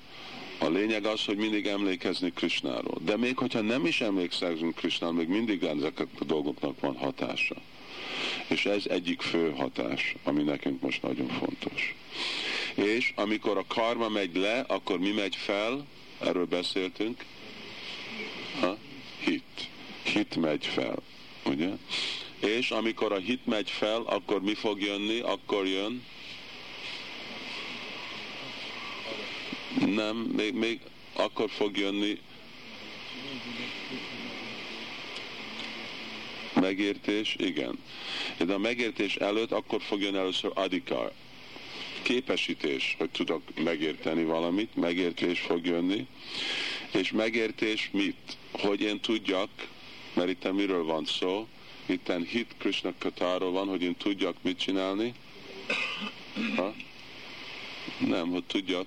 a 0.59 0.68
lényeg 0.68 1.05
az, 1.05 1.24
hogy 1.24 1.37
mindig 1.37 1.66
emlékezni 1.66 2.33
Krisnáról. 2.33 2.99
De 3.05 3.16
még 3.16 3.37
hogyha 3.37 3.61
nem 3.61 3.87
is 3.87 4.01
emlékszünk 4.01 4.74
Krisnáról, 4.74 5.16
még 5.16 5.28
mindig 5.28 5.62
ezek 5.62 6.01
a 6.01 6.24
dolgoknak 6.24 6.81
van 6.81 6.97
hatása. 6.97 7.57
És 8.47 8.66
ez 8.66 8.87
egyik 8.87 9.21
fő 9.21 9.51
hatás, 9.51 10.14
ami 10.25 10.43
nekünk 10.43 10.81
most 10.81 11.03
nagyon 11.03 11.29
fontos. 11.29 11.95
És 12.75 13.12
amikor 13.16 13.57
a 13.57 13.64
karma 13.68 14.09
megy 14.09 14.37
le, 14.37 14.64
akkor 14.68 14.99
mi 14.99 15.11
megy 15.11 15.37
fel? 15.37 15.87
Erről 16.21 16.47
beszéltünk. 16.47 17.25
Ha? 18.61 18.77
Hit. 19.25 19.68
Hit 20.03 20.37
megy 20.37 20.66
fel. 20.66 20.97
Ugye? 21.45 21.71
És 22.41 22.71
amikor 22.71 23.12
a 23.12 23.18
hit 23.18 23.47
megy 23.47 23.71
fel, 23.71 24.03
akkor 24.03 24.43
mi 24.43 24.55
fog 24.55 24.81
jönni? 24.81 25.21
Akkor 25.21 25.66
jön 25.66 26.03
nem, 29.87 30.16
még, 30.16 30.55
még 30.55 30.81
akkor 31.12 31.51
fog 31.51 31.77
jönni 31.77 32.18
megértés, 36.61 37.36
igen. 37.38 37.78
De 38.38 38.54
a 38.54 38.58
megértés 38.58 39.16
előtt 39.16 39.52
akkor 39.52 39.82
fog 39.82 40.00
jönni 40.00 40.18
először 40.18 40.50
adikar. 40.54 41.12
Képesítés, 42.02 42.94
hogy 42.98 43.11
tudok 43.11 43.42
megérteni 43.64 44.24
valamit, 44.24 44.76
megértés 44.76 45.40
fog 45.40 45.66
jönni, 45.66 46.06
és 46.92 47.11
megértés 47.11 47.88
mit? 47.92 48.36
Hogy 48.52 48.80
én 48.80 49.00
tudjak, 49.00 49.48
mert 50.14 50.28
itt 50.28 50.52
miről 50.52 50.84
van 50.84 51.04
szó, 51.04 51.48
itt 51.86 52.12
hit 52.28 52.54
Krishna 52.58 52.92
Katáról 52.98 53.50
van, 53.50 53.68
hogy 53.68 53.82
én 53.82 53.96
tudjak 53.96 54.36
mit 54.42 54.58
csinálni? 54.58 55.14
Ha? 56.56 56.74
Nem, 57.98 58.28
hogy 58.28 58.44
tudjak 58.44 58.86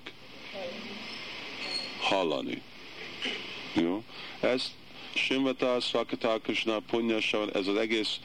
hallani. 2.00 2.62
Jó? 3.74 4.04
Ez 4.40 4.72
Simvata, 5.16 5.80
Svakata, 5.80 6.40
Krishna, 6.40 6.80
Punyasavan, 6.80 7.56
ez 7.56 7.68
az 7.68 7.76
egész 7.76 8.20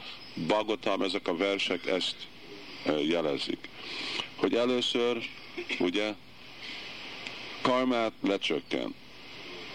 Bagotam, 0.47 1.01
ezek 1.01 1.27
a 1.27 1.35
versek 1.35 1.85
ezt 1.85 2.15
jelezik. 3.07 3.69
Hogy 4.35 4.55
először, 4.55 5.29
ugye, 5.79 6.13
karmát 7.61 8.11
lecsökken. 8.21 8.95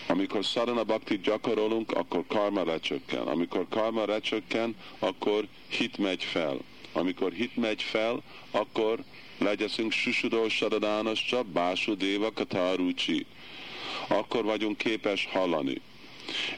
Amikor 0.06 0.44
szarana 0.44 0.84
bhakti 0.84 1.18
gyakorolunk, 1.18 1.90
akkor 1.90 2.24
karma 2.26 2.64
lecsökken. 2.64 3.26
Amikor 3.26 3.66
karma 3.68 4.06
lecsökken, 4.06 4.76
akkor 4.98 5.46
hit 5.68 5.98
megy 5.98 6.24
fel. 6.24 6.58
Amikor 6.92 7.32
hit 7.32 7.56
megy 7.56 7.82
fel, 7.82 8.22
akkor 8.50 9.04
legyeszünk 9.38 9.92
susudó 9.92 10.48
sadadánas 10.48 11.24
csak 11.24 11.46
bású 11.46 11.94
déva 11.94 12.32
katárucsi. 12.32 13.26
Akkor 14.08 14.44
vagyunk 14.44 14.78
képes 14.78 15.28
hallani. 15.32 15.80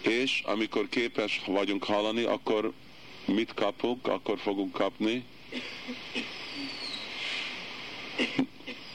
És 0.00 0.42
amikor 0.44 0.88
képes 0.88 1.40
vagyunk 1.46 1.84
hallani, 1.84 2.22
akkor 2.22 2.72
mit 3.24 3.54
kapunk, 3.54 4.06
akkor 4.06 4.38
fogunk 4.38 4.72
kapni? 4.72 5.24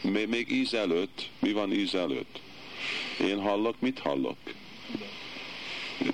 Még 0.02 0.52
íz 0.52 0.74
előtt, 0.74 1.30
mi 1.40 1.52
van 1.52 1.74
íz 1.74 1.96
előtt? 1.96 2.40
Én 3.20 3.40
hallok, 3.42 3.80
mit 3.80 4.00
hallok? 4.00 4.38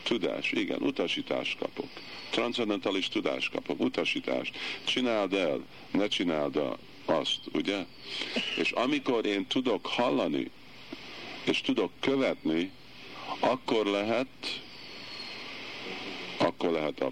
Tudás, 0.03 0.51
igen, 0.51 0.81
utasítást 0.81 1.57
kapok. 1.57 1.89
Transzendentális 2.29 3.07
tudást 3.07 3.51
kapok, 3.51 3.79
utasítást. 3.79 4.57
Csináld 4.83 5.33
el, 5.33 5.65
ne 5.91 6.07
csináld 6.07 6.59
azt, 7.05 7.39
ugye? 7.53 7.85
És 8.57 8.71
amikor 8.71 9.25
én 9.25 9.47
tudok 9.47 9.85
hallani, 9.85 10.51
és 11.43 11.61
tudok 11.61 11.91
követni, 11.99 12.71
akkor 13.39 13.85
lehet, 13.85 14.61
akkor 16.37 16.71
lehet 16.71 17.03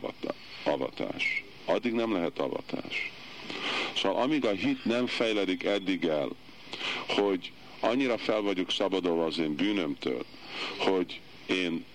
avatás. 0.63 1.43
Addig 1.65 1.93
nem 1.93 2.13
lehet 2.13 2.39
avatás. 2.39 3.11
Szóval 3.95 4.21
amíg 4.21 4.45
a 4.45 4.51
hit 4.51 4.85
nem 4.85 5.07
fejledik 5.07 5.63
eddig 5.63 6.05
el, 6.05 6.29
hogy 7.07 7.51
annyira 7.79 8.17
fel 8.17 8.41
vagyok 8.41 8.71
szabadulva 8.71 9.25
az 9.25 9.37
én 9.37 9.55
bűnömtől, 9.55 10.25
hogy 10.77 11.19
én 11.45 11.85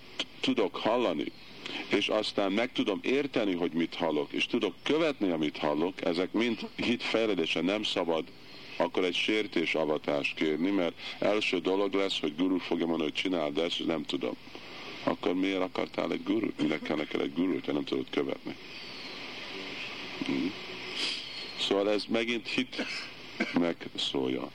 tudok 0.40 0.76
hallani, 0.76 1.32
és 1.88 2.08
aztán 2.08 2.52
meg 2.52 2.72
tudom 2.72 3.00
érteni, 3.02 3.54
hogy 3.54 3.72
mit 3.72 3.94
hallok, 3.94 4.32
és 4.32 4.46
tudok 4.46 4.74
követni, 4.82 5.30
amit 5.30 5.58
hallok, 5.58 6.04
ezek 6.04 6.32
mind 6.32 6.68
hitfejledése 6.76 7.60
nem 7.60 7.82
szabad 7.82 8.24
akkor 8.80 9.04
egy 9.04 9.14
sértés 9.14 9.74
avatást 9.74 10.34
kérni, 10.34 10.70
mert 10.70 10.94
első 11.18 11.58
dolog 11.58 11.94
lesz, 11.94 12.20
hogy 12.20 12.36
guru 12.36 12.58
fogja 12.58 12.86
mondani, 12.86 13.10
hogy 13.10 13.20
csináld 13.20 13.58
ezt, 13.58 13.80
és 13.80 13.84
nem 13.86 14.04
tudom. 14.04 14.36
Akkor 15.02 15.34
miért 15.34 15.60
akartál 15.60 16.12
egy 16.12 16.22
gurút? 16.22 16.62
Minek 16.62 16.82
kell 16.82 16.96
neked 16.96 17.20
egy 17.20 17.34
gurút, 17.34 17.64
ha 17.64 17.72
nem 17.72 17.84
tudod 17.84 18.06
követni? 18.10 18.56
Hmm. 20.26 20.52
Szóval 21.58 21.90
ez 21.90 22.04
megint 22.08 22.48
hit 22.48 22.86
megszólja. 23.58 24.50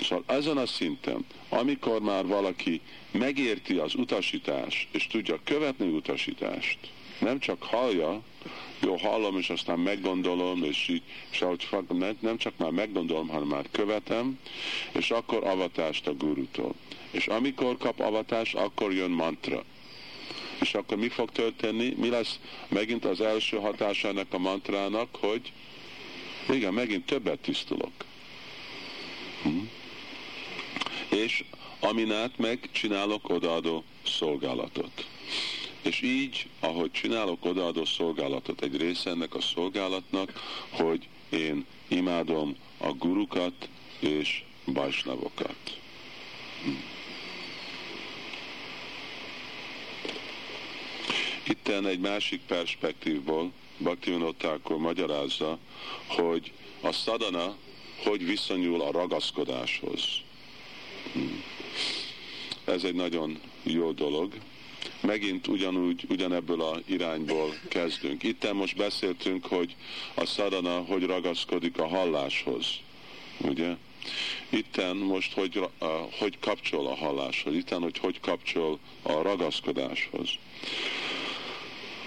Szóval 0.00 0.24
ezen 0.26 0.56
a 0.56 0.66
szinten, 0.66 1.24
amikor 1.48 2.00
már 2.00 2.26
valaki 2.26 2.80
megérti 3.10 3.76
az 3.76 3.94
utasítást, 3.94 4.88
és 4.90 5.06
tudja 5.06 5.38
követni 5.44 5.86
utasítást, 5.86 6.78
nem 7.18 7.38
csak 7.38 7.62
hallja, 7.62 8.22
jó, 8.84 8.96
hallom, 8.96 9.38
és 9.38 9.50
aztán 9.50 9.78
meggondolom, 9.78 10.62
és 10.64 10.88
így, 10.88 11.02
és 11.30 11.40
ahogy 11.42 11.66
nem, 11.88 12.16
nem 12.20 12.36
csak 12.36 12.52
már 12.56 12.70
meggondolom, 12.70 13.28
hanem 13.28 13.46
már 13.46 13.66
követem, 13.70 14.38
és 14.92 15.10
akkor 15.10 15.44
avatást 15.44 16.06
a 16.06 16.14
gurutól. 16.14 16.74
És 17.10 17.26
amikor 17.26 17.76
kap 17.76 18.00
avatást, 18.00 18.54
akkor 18.54 18.92
jön 18.92 19.10
mantra. 19.10 19.64
És 20.60 20.74
akkor 20.74 20.96
mi 20.96 21.08
fog 21.08 21.30
történni? 21.30 21.94
Mi 21.96 22.08
lesz 22.08 22.38
megint 22.68 23.04
az 23.04 23.20
első 23.20 23.56
hatása 23.56 24.08
ennek 24.08 24.32
a 24.32 24.38
mantrának, 24.38 25.16
hogy 25.16 25.52
igen, 26.50 26.74
megint 26.74 27.06
többet 27.06 27.38
tisztulok. 27.38 27.92
Hm? 29.42 29.58
És 31.08 31.44
amin 31.80 32.12
át 32.12 32.38
meg 32.38 32.68
csinálok 32.72 33.28
odaadó 33.28 33.84
szolgálatot. 34.04 35.06
És 35.82 36.00
így, 36.00 36.48
ahogy 36.60 36.90
csinálok 36.90 37.44
odaadó 37.44 37.84
szolgálatot, 37.84 38.62
egy 38.62 38.76
része 38.76 39.10
ennek 39.10 39.34
a 39.34 39.40
szolgálatnak, 39.40 40.32
hogy 40.70 41.08
én 41.28 41.66
imádom 41.88 42.56
a 42.78 42.92
gurukat 42.92 43.68
és 43.98 44.42
bajsnavokat. 44.66 45.80
Itten 51.48 51.86
egy 51.86 52.00
másik 52.00 52.40
perspektívból 52.40 53.52
Bhaktivinoda 53.78 54.60
magyarázza, 54.78 55.58
hogy 56.06 56.52
a 56.80 56.92
szadana 56.92 57.56
hogy 58.04 58.26
viszonyul 58.26 58.80
a 58.80 58.90
ragaszkodáshoz. 58.90 60.02
Ez 62.64 62.84
egy 62.84 62.94
nagyon 62.94 63.40
jó 63.62 63.92
dolog, 63.92 64.32
megint 65.00 65.46
ugyanúgy, 65.46 66.04
ugyanebből 66.08 66.60
a 66.60 66.78
irányból 66.86 67.54
kezdünk. 67.68 68.22
Itt 68.22 68.52
most 68.52 68.76
beszéltünk, 68.76 69.46
hogy 69.46 69.74
a 70.14 70.26
szadana 70.26 70.78
hogy 70.78 71.06
ragaszkodik 71.06 71.78
a 71.78 71.86
halláshoz, 71.86 72.66
ugye? 73.38 73.76
Itten 74.48 74.96
most 74.96 75.32
hogy, 75.32 75.58
uh, 75.58 75.68
hogy 76.18 76.38
kapcsol 76.38 76.86
a 76.86 76.94
halláshoz, 76.94 77.54
itten 77.54 77.80
hogy 77.80 77.98
hogy 77.98 78.20
kapcsol 78.20 78.78
a 79.02 79.12
ragaszkodáshoz. 79.12 80.30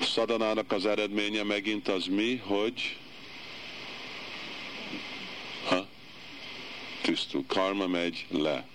Szadanának 0.01 0.71
az 0.71 0.86
eredménye 0.86 1.43
megint 1.43 1.88
az 1.88 2.05
mi, 2.05 2.36
hogy 2.36 2.97
ha? 5.67 5.88
tisztul, 7.01 7.43
karma 7.47 7.88
megy 7.88 8.26
le. 8.30 8.67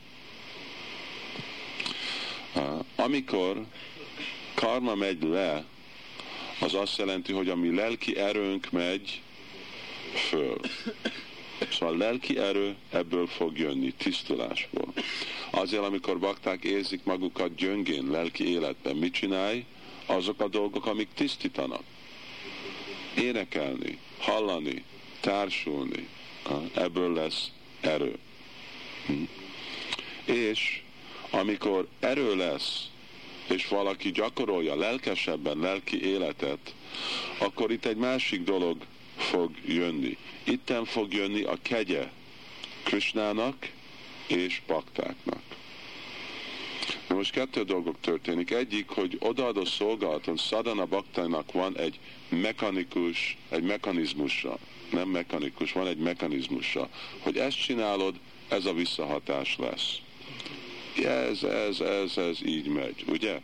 Uh, 2.55 2.84
amikor 2.96 3.66
karma 4.61 4.94
megy 4.94 5.22
le, 5.22 5.64
az 6.58 6.74
azt 6.74 6.98
jelenti, 6.98 7.32
hogy 7.32 7.48
a 7.48 7.56
mi 7.56 7.74
lelki 7.74 8.16
erőnk 8.16 8.70
megy 8.70 9.20
föl. 10.28 10.61
Szóval 11.70 11.94
a 11.94 11.98
lelki 11.98 12.38
erő 12.38 12.76
ebből 12.90 13.26
fog 13.26 13.58
jönni, 13.58 13.92
tisztulásból. 13.92 14.92
Azért, 15.50 15.82
amikor 15.82 16.18
bakták 16.18 16.64
érzik 16.64 17.04
magukat 17.04 17.54
gyöngén 17.54 18.11
lelki 18.11 18.48
életben, 18.48 18.96
mit 18.96 19.12
csinálj? 19.12 19.64
Azok 20.06 20.40
a 20.40 20.48
dolgok, 20.48 20.86
amik 20.86 21.08
tisztítanak. 21.14 21.82
Énekelni, 23.16 23.98
hallani, 24.18 24.84
társulni, 25.20 26.08
ebből 26.74 27.12
lesz 27.12 27.50
erő. 27.80 28.18
Hm? 29.06 29.22
És 30.24 30.82
amikor 31.30 31.88
erő 32.00 32.36
lesz, 32.36 32.90
és 33.51 33.68
valaki 33.68 34.11
gyakorolja 34.11 34.76
lelkesebben 34.76 35.59
lelki 35.59 36.05
életet, 36.05 36.74
akkor 37.38 37.70
itt 37.70 37.84
egy 37.84 37.96
másik 37.96 38.42
dolog 38.42 38.76
fog 39.16 39.51
jönni. 39.66 40.16
Itten 40.44 40.84
fog 40.84 41.12
jönni 41.12 41.42
a 41.42 41.59
kegye 41.62 42.11
Krisnának 42.82 43.70
és 44.26 44.61
baktáknak. 44.66 45.42
Na 47.09 47.14
most 47.14 47.32
kettő 47.32 47.62
dolgok 47.62 48.01
történik. 48.01 48.51
Egyik, 48.51 48.88
hogy 48.88 49.16
odaadó 49.20 49.64
szolgálaton 49.64 50.36
Szadana 50.36 50.86
baktának 50.86 51.53
van 51.53 51.78
egy 51.78 51.98
mechanikus, 52.28 53.36
egy 53.48 53.62
mechanizmusa, 53.62 54.59
nem 54.92 55.09
mechanikus, 55.09 55.72
van 55.72 55.86
egy 55.86 55.98
mechanizmusa, 55.98 56.88
hogy 57.18 57.36
ezt 57.36 57.62
csinálod, 57.62 58.14
ez 58.48 58.64
a 58.64 58.72
visszahatás 58.72 59.57
lesz 59.59 59.98
ez, 60.97 61.43
ez, 61.43 61.80
ez, 61.80 62.16
ez 62.16 62.38
így 62.47 62.66
megy, 62.66 63.05
ugye? 63.09 63.41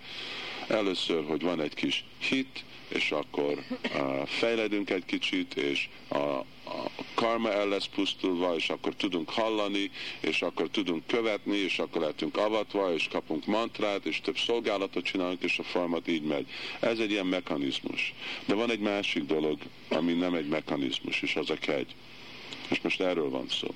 Először, 0.69 1.25
hogy 1.25 1.43
van 1.43 1.61
egy 1.61 1.75
kis 1.75 2.05
hit, 2.19 2.65
és 2.89 3.11
akkor 3.11 3.65
uh, 3.95 4.27
fejledünk 4.27 4.91
egy 4.91 5.05
kicsit, 5.05 5.55
és 5.55 5.89
a, 6.09 6.17
a 6.17 6.91
karma 7.15 7.53
el 7.53 7.69
lesz 7.69 7.87
pusztulva, 7.87 8.55
és 8.57 8.69
akkor 8.69 8.95
tudunk 8.95 9.31
hallani, 9.31 9.91
és 10.21 10.43
akkor 10.43 10.69
tudunk 10.69 11.07
követni, 11.07 11.57
és 11.57 11.79
akkor 11.79 12.01
lehetünk 12.01 12.37
avatva, 12.37 12.95
és 12.95 13.09
kapunk 13.11 13.47
mantrát, 13.47 14.05
és 14.05 14.21
több 14.21 14.39
szolgálatot 14.39 15.05
csinálunk, 15.05 15.43
és 15.43 15.59
a 15.59 15.63
folyamat 15.63 16.09
így 16.09 16.23
megy. 16.23 16.47
Ez 16.81 16.99
egy 16.99 17.11
ilyen 17.11 17.27
mechanizmus. 17.27 18.15
De 18.45 18.55
van 18.55 18.71
egy 18.71 18.81
másik 18.81 19.25
dolog, 19.25 19.59
ami 19.89 20.13
nem 20.13 20.35
egy 20.35 20.49
mechanizmus, 20.49 21.23
és 21.23 21.37
az 21.37 21.51
a 21.51 21.57
kegy. 21.57 21.95
És 22.69 22.81
most 22.81 23.01
erről 23.01 23.31
van 23.31 23.49
szó. 23.49 23.75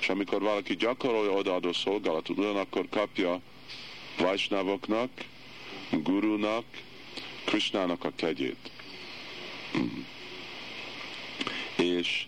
És 0.00 0.08
amikor 0.08 0.40
valaki 0.40 0.76
gyakorolja 0.76 1.30
odaadó 1.30 1.72
szolgálatot, 1.72 2.38
ugyanakkor 2.38 2.88
kapja 2.88 3.40
Vajsnavoknak, 4.18 5.10
Gurunak, 5.90 6.64
Krishnának 7.44 8.04
a 8.04 8.12
kegyét. 8.16 8.70
És 11.76 12.26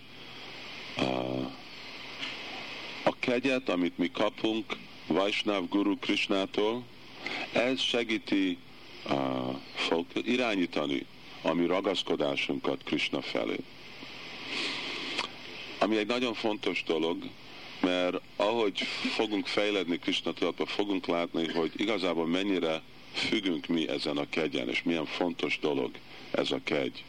a, 0.97 1.03
a 3.03 3.17
kegyet, 3.19 3.69
amit 3.69 3.99
mi 3.99 4.11
kapunk 4.11 4.77
Vajsnav 5.07 5.69
Guru 5.69 5.99
Krishnától, 5.99 6.85
ez 7.53 7.81
segíti 7.81 8.59
a, 9.09 9.15
fog 9.75 10.07
irányítani 10.15 11.07
a 11.43 11.53
mi 11.53 11.67
ragaszkodásunkat 11.67 12.83
Krishna 12.85 13.23
felé. 13.23 13.57
Ami 15.83 15.97
egy 15.97 16.07
nagyon 16.07 16.35
fontos 16.35 16.83
dolog, 16.87 17.17
mert 17.81 18.21
ahogy 18.37 18.79
fogunk 19.15 19.47
fejledni 19.47 19.99
Krishna 19.99 20.33
tudatba, 20.33 20.67
fogunk 20.67 21.07
látni, 21.07 21.49
hogy 21.49 21.73
igazából 21.77 22.27
mennyire 22.27 22.83
függünk 23.13 23.67
mi 23.67 23.89
ezen 23.89 24.17
a 24.17 24.29
kegyen, 24.29 24.69
és 24.69 24.83
milyen 24.83 25.07
fontos 25.07 25.59
dolog 25.59 25.91
ez 26.31 26.51
a 26.51 26.61
kegy. 26.65 27.05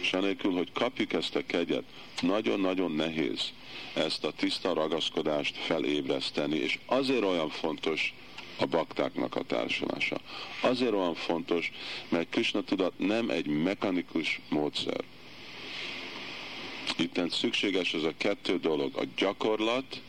És 0.00 0.12
anélkül, 0.12 0.52
hogy 0.52 0.72
kapjuk 0.72 1.12
ezt 1.12 1.36
a 1.36 1.46
kegyet, 1.46 1.84
nagyon-nagyon 2.20 2.92
nehéz 2.92 3.52
ezt 3.94 4.24
a 4.24 4.32
tiszta 4.32 4.74
ragaszkodást 4.74 5.56
felébreszteni, 5.56 6.56
és 6.56 6.78
azért 6.86 7.24
olyan 7.24 7.50
fontos 7.50 8.14
a 8.58 8.66
baktáknak 8.66 9.36
a 9.36 9.42
társulása. 9.42 10.20
Azért 10.60 10.92
olyan 10.92 11.14
fontos, 11.14 11.72
mert 12.08 12.30
Krishna 12.30 12.62
tudat 12.62 12.92
nem 12.96 13.30
egy 13.30 13.46
mechanikus 13.46 14.40
módszer. 14.48 15.04
Itten 16.96 17.28
szükséges 17.28 17.94
ez 17.94 18.02
a 18.02 18.12
kettő 18.16 18.58
dolog, 18.58 18.96
a 18.96 19.02
gyakorlat 19.16 20.00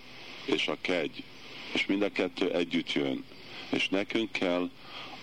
és 0.46 0.68
a 0.68 0.78
kegy. 0.82 1.24
És 1.74 1.86
mind 1.86 2.02
a 2.02 2.12
kettő 2.12 2.52
együtt 2.52 2.94
jön. 2.94 3.24
És 3.70 3.90
nekünk 3.90 4.32
kell 4.32 4.70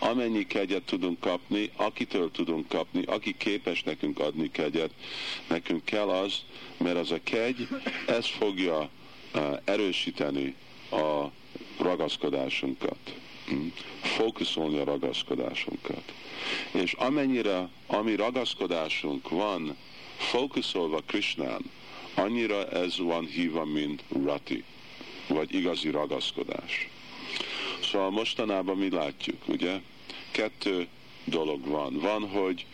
amennyi 0.00 0.46
kegyet 0.46 0.82
tudunk 0.82 1.20
kapni, 1.20 1.70
akitől 1.76 2.30
tudunk 2.30 2.68
kapni, 2.68 3.02
aki 3.02 3.34
képes 3.36 3.82
nekünk 3.82 4.18
adni 4.18 4.50
kegyet, 4.50 4.90
nekünk 5.48 5.84
kell 5.84 6.08
az, 6.08 6.34
mert 6.76 6.96
az 6.96 7.10
a 7.10 7.18
kegy, 7.22 7.68
ez 8.06 8.26
fogja 8.26 8.88
uh, 9.34 9.58
erősíteni 9.64 10.54
a 10.90 11.24
ragaszkodásunkat, 11.78 13.14
hm? 13.46 13.66
fókuszolni 14.02 14.78
a 14.78 14.84
ragaszkodásunkat. 14.84 16.12
És 16.70 16.92
amennyire, 16.92 17.68
ami 17.86 18.14
ragaszkodásunk 18.14 19.28
van 19.28 19.76
fókuszolva 20.20 21.00
Krishnán, 21.06 21.70
annyira 22.14 22.68
ez 22.68 22.98
van 22.98 23.26
hívva, 23.26 23.64
mint 23.64 24.04
rati, 24.24 24.64
vagy 25.28 25.54
igazi 25.54 25.90
ragaszkodás. 25.90 26.88
Szóval 27.82 28.10
mostanában 28.10 28.76
mi 28.76 28.90
látjuk, 28.90 29.48
ugye? 29.48 29.80
Kettő 30.30 30.86
dolog 31.24 31.66
van. 31.66 31.98
Van, 31.98 32.28
hogy 32.28 32.66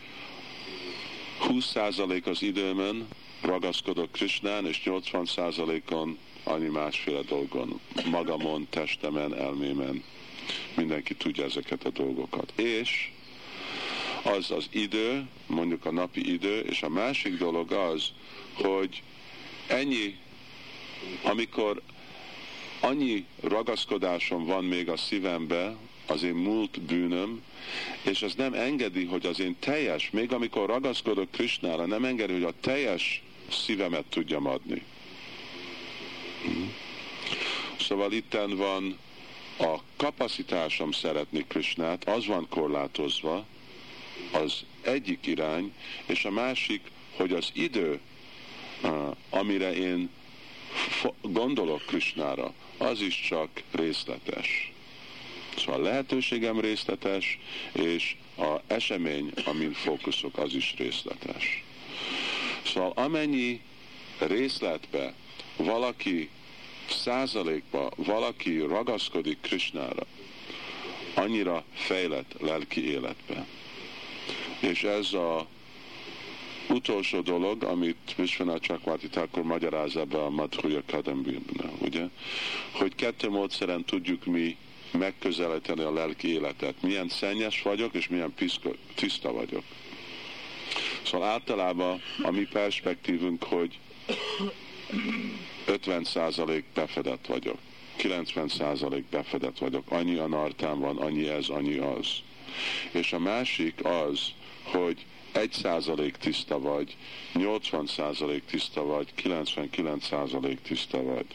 20% 1.47 2.23
az 2.23 2.41
időmen 2.41 3.07
ragaszkodok 3.41 4.11
Krishnán, 4.11 4.65
és 4.65 4.81
80%-on 4.85 6.17
annyi 6.43 6.67
másféle 6.67 7.21
dolgon, 7.21 7.79
magamon, 8.09 8.67
testemen, 8.69 9.35
elmémen. 9.35 10.03
Mindenki 10.75 11.15
tudja 11.15 11.43
ezeket 11.43 11.85
a 11.85 11.89
dolgokat. 11.89 12.53
És 12.55 13.11
az 14.23 14.51
az 14.51 14.67
idő, 14.71 15.27
mondjuk 15.47 15.85
a 15.85 15.91
napi 15.91 16.33
idő, 16.33 16.59
és 16.59 16.81
a 16.81 16.89
másik 16.89 17.37
dolog 17.37 17.71
az, 17.71 18.11
hogy 18.53 19.01
ennyi, 19.67 20.17
amikor 21.23 21.81
annyi 22.79 23.25
ragaszkodásom 23.41 24.45
van 24.45 24.63
még 24.63 24.89
a 24.89 24.97
szívembe, 24.97 25.75
az 26.07 26.23
én 26.23 26.33
múlt 26.33 26.81
bűnöm, 26.81 27.41
és 28.01 28.21
az 28.21 28.33
nem 28.35 28.53
engedi, 28.53 29.05
hogy 29.05 29.25
az 29.25 29.39
én 29.39 29.55
teljes, 29.59 30.09
még 30.09 30.33
amikor 30.33 30.69
ragaszkodok 30.69 31.31
Krisnára, 31.31 31.85
nem 31.85 32.05
engedi, 32.05 32.33
hogy 32.33 32.43
a 32.43 32.53
teljes 32.59 33.23
szívemet 33.49 34.05
tudjam 34.05 34.45
adni. 34.45 34.83
Szóval 37.79 38.11
itten 38.11 38.55
van 38.55 38.97
a 39.59 39.77
kapacitásom 39.95 40.91
szeretni 40.91 41.45
Krisnát, 41.47 42.09
az 42.09 42.25
van 42.25 42.47
korlátozva, 42.49 43.45
az 44.31 44.63
egyik 44.81 45.25
irány, 45.25 45.73
és 46.05 46.25
a 46.25 46.31
másik, 46.31 46.81
hogy 47.15 47.31
az 47.31 47.49
idő, 47.53 47.99
amire 49.29 49.75
én 49.75 50.09
gondolok 51.21 51.85
Krisnára, 51.85 52.53
az 52.77 53.01
is 53.01 53.21
csak 53.27 53.49
részletes. 53.71 54.71
Szóval 55.57 55.79
a 55.79 55.83
lehetőségem 55.83 56.59
részletes, 56.59 57.39
és 57.71 58.15
a 58.37 58.61
esemény, 58.67 59.31
amin 59.45 59.73
fókuszok, 59.73 60.37
az 60.37 60.53
is 60.53 60.73
részletes. 60.77 61.63
Szóval 62.65 62.91
amennyi 62.95 63.61
részletbe 64.19 65.13
valaki 65.55 66.29
százalékba 66.89 67.91
valaki 67.95 68.59
ragaszkodik 68.59 69.37
Krisnára, 69.41 70.05
annyira 71.13 71.63
fejlett 71.73 72.35
lelki 72.39 72.89
életbe. 72.89 73.45
És 74.59 74.83
ez 74.83 75.13
a 75.13 75.47
utolsó 76.69 77.21
dolog, 77.21 77.63
amit 77.63 78.13
Vishwanath 78.15 78.67
Chakwati 78.67 79.07
Thakur 79.07 79.43
magyarázza 79.43 80.05
be 80.05 80.23
a 80.23 80.29
Madhuya 80.29 80.81
Kadambirben, 80.87 81.71
ugye? 81.79 82.05
Hogy 82.71 82.95
kettő 82.95 83.29
módszeren 83.29 83.85
tudjuk 83.85 84.25
mi 84.25 84.57
megközelíteni 84.91 85.81
a 85.81 85.93
lelki 85.93 86.27
életet. 86.27 86.81
Milyen 86.81 87.09
szennyes 87.09 87.61
vagyok, 87.61 87.93
és 87.93 88.07
milyen 88.07 88.33
piszko, 88.33 88.71
tiszta 88.95 89.31
vagyok. 89.31 89.63
Szóval 91.03 91.27
általában 91.27 92.01
a 92.23 92.31
mi 92.31 92.47
perspektívünk, 92.51 93.43
hogy 93.43 93.79
50% 95.67 96.63
befedett 96.73 97.25
vagyok, 97.25 97.57
90% 97.97 99.03
befedett 99.09 99.57
vagyok, 99.57 99.91
annyi 99.91 100.17
a 100.17 100.27
nartám 100.27 100.79
van, 100.79 100.97
annyi 100.97 101.27
ez, 101.27 101.49
annyi 101.49 101.77
az. 101.77 102.07
És 102.91 103.13
a 103.13 103.19
másik 103.19 103.85
az, 103.85 104.31
hogy 104.71 105.05
1% 105.33 106.11
tiszta 106.11 106.59
vagy, 106.59 106.95
80% 107.33 108.41
tiszta 108.49 108.85
vagy, 108.85 109.07
99% 109.23 110.57
tiszta 110.61 111.03
vagy. 111.03 111.25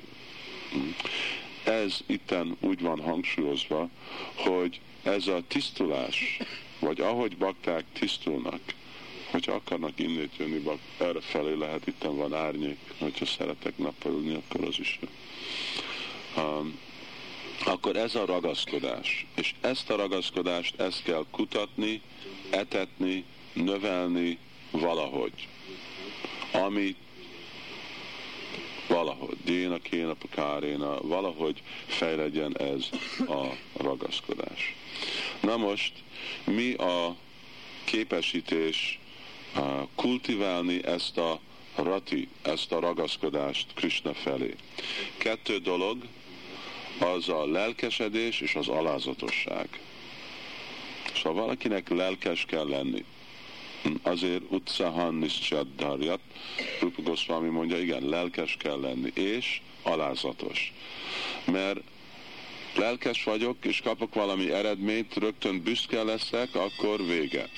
Ez 1.64 2.00
itten 2.06 2.56
úgy 2.60 2.80
van 2.80 3.00
hangsúlyozva, 3.00 3.88
hogy 4.34 4.80
ez 5.02 5.26
a 5.26 5.42
tisztulás, 5.48 6.38
vagy 6.78 7.00
ahogy 7.00 7.36
bakták 7.36 7.84
tisztulnak, 7.92 8.60
hogyha 9.30 9.52
akarnak 9.52 9.98
innét 9.98 10.36
jönni, 10.38 10.62
erre 10.98 11.20
felé 11.20 11.54
lehet, 11.54 11.86
itt 11.86 12.02
van 12.02 12.34
árnyék, 12.34 12.78
hogyha 12.98 13.24
szeretek 13.24 13.78
nappalulni, 13.78 14.34
akkor 14.34 14.64
az 14.64 14.78
is 14.78 14.98
um, 16.36 16.78
akkor 17.64 17.96
ez 17.96 18.14
a 18.14 18.24
ragaszkodás. 18.24 19.26
És 19.34 19.54
ezt 19.60 19.90
a 19.90 19.96
ragaszkodást, 19.96 20.80
ezt 20.80 21.02
kell 21.02 21.24
kutatni, 21.30 22.00
etetni, 22.50 23.24
növelni 23.52 24.38
valahogy. 24.70 25.48
Ami 26.52 26.96
valahogy, 28.88 29.36
déna, 29.44 29.78
kéna, 29.78 30.14
pakáréna, 30.14 31.00
valahogy 31.00 31.62
fejlegyen 31.86 32.58
ez 32.58 32.88
a 33.28 33.46
ragaszkodás. 33.76 34.74
Na 35.40 35.56
most, 35.56 35.92
mi 36.44 36.72
a 36.72 37.16
képesítés 37.84 39.00
kultiválni 39.94 40.84
ezt 40.84 41.18
a 41.18 41.40
rati, 41.74 42.28
ezt 42.42 42.72
a 42.72 42.80
ragaszkodást 42.80 43.66
Krishna 43.74 44.14
felé. 44.14 44.54
Kettő 45.16 45.58
dolog, 45.58 45.96
az 47.02 47.28
a 47.28 47.46
lelkesedés 47.46 48.40
és 48.40 48.54
az 48.54 48.68
alázatosság. 48.68 49.68
Szóval 51.14 51.42
valakinek 51.42 51.88
lelkes 51.88 52.44
kell 52.44 52.68
lenni. 52.68 53.04
Azért 54.02 54.42
utcahan 54.48 55.14
niszcsaddarjat, 55.14 56.20
Rupa 56.80 57.02
Goswami 57.02 57.48
mondja, 57.48 57.78
igen, 57.78 58.08
lelkes 58.08 58.56
kell 58.58 58.80
lenni, 58.80 59.10
és 59.14 59.60
alázatos. 59.82 60.72
Mert 61.44 61.80
lelkes 62.76 63.24
vagyok, 63.24 63.56
és 63.64 63.80
kapok 63.80 64.14
valami 64.14 64.50
eredményt, 64.50 65.14
rögtön 65.14 65.62
büszke 65.62 66.02
leszek, 66.02 66.54
akkor 66.54 67.06
vége 67.06 67.48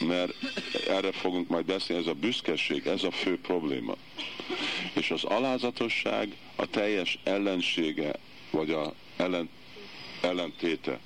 mert 0.00 0.34
erre 0.88 1.12
fogunk 1.12 1.48
majd 1.48 1.64
beszélni, 1.64 2.02
ez 2.02 2.08
a 2.08 2.14
büszkeség, 2.14 2.86
ez 2.86 3.02
a 3.02 3.10
fő 3.10 3.38
probléma. 3.40 3.96
És 4.92 5.10
az 5.10 5.24
alázatosság 5.24 6.36
a 6.56 6.66
teljes 6.66 7.18
ellensége, 7.24 8.12
vagy 8.50 8.70
a 8.70 8.92
ellen, 9.16 9.48
ellentéte 10.20 10.98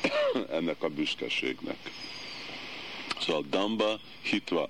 ennek 0.58 0.82
a 0.82 0.88
büszkeségnek. 0.88 1.76
Szóval 3.20 3.44
Damba 3.50 4.00
hitva. 4.22 4.68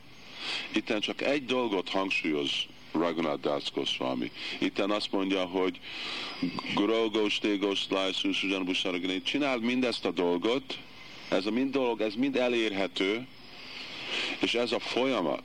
Itten 0.72 1.00
csak 1.00 1.22
egy 1.22 1.44
dolgot 1.44 1.88
hangsúlyoz 1.88 2.50
Raghunath 2.92 3.40
Das 3.40 3.72
Goswami. 3.72 4.30
Itten 4.58 4.90
azt 4.90 5.12
mondja, 5.12 5.44
hogy 5.44 5.80
Gurogos, 6.74 7.38
Tégos, 7.38 7.80
Lajszús, 7.88 8.46
csináld 9.22 9.62
mindezt 9.62 10.04
a 10.04 10.10
dolgot, 10.10 10.78
ez 11.28 11.46
a 11.46 11.50
mind 11.50 11.70
dolog, 11.70 12.00
ez 12.00 12.14
mind 12.14 12.36
elérhető, 12.36 13.26
és 14.40 14.54
ez 14.54 14.72
a 14.72 14.78
folyamat, 14.78 15.42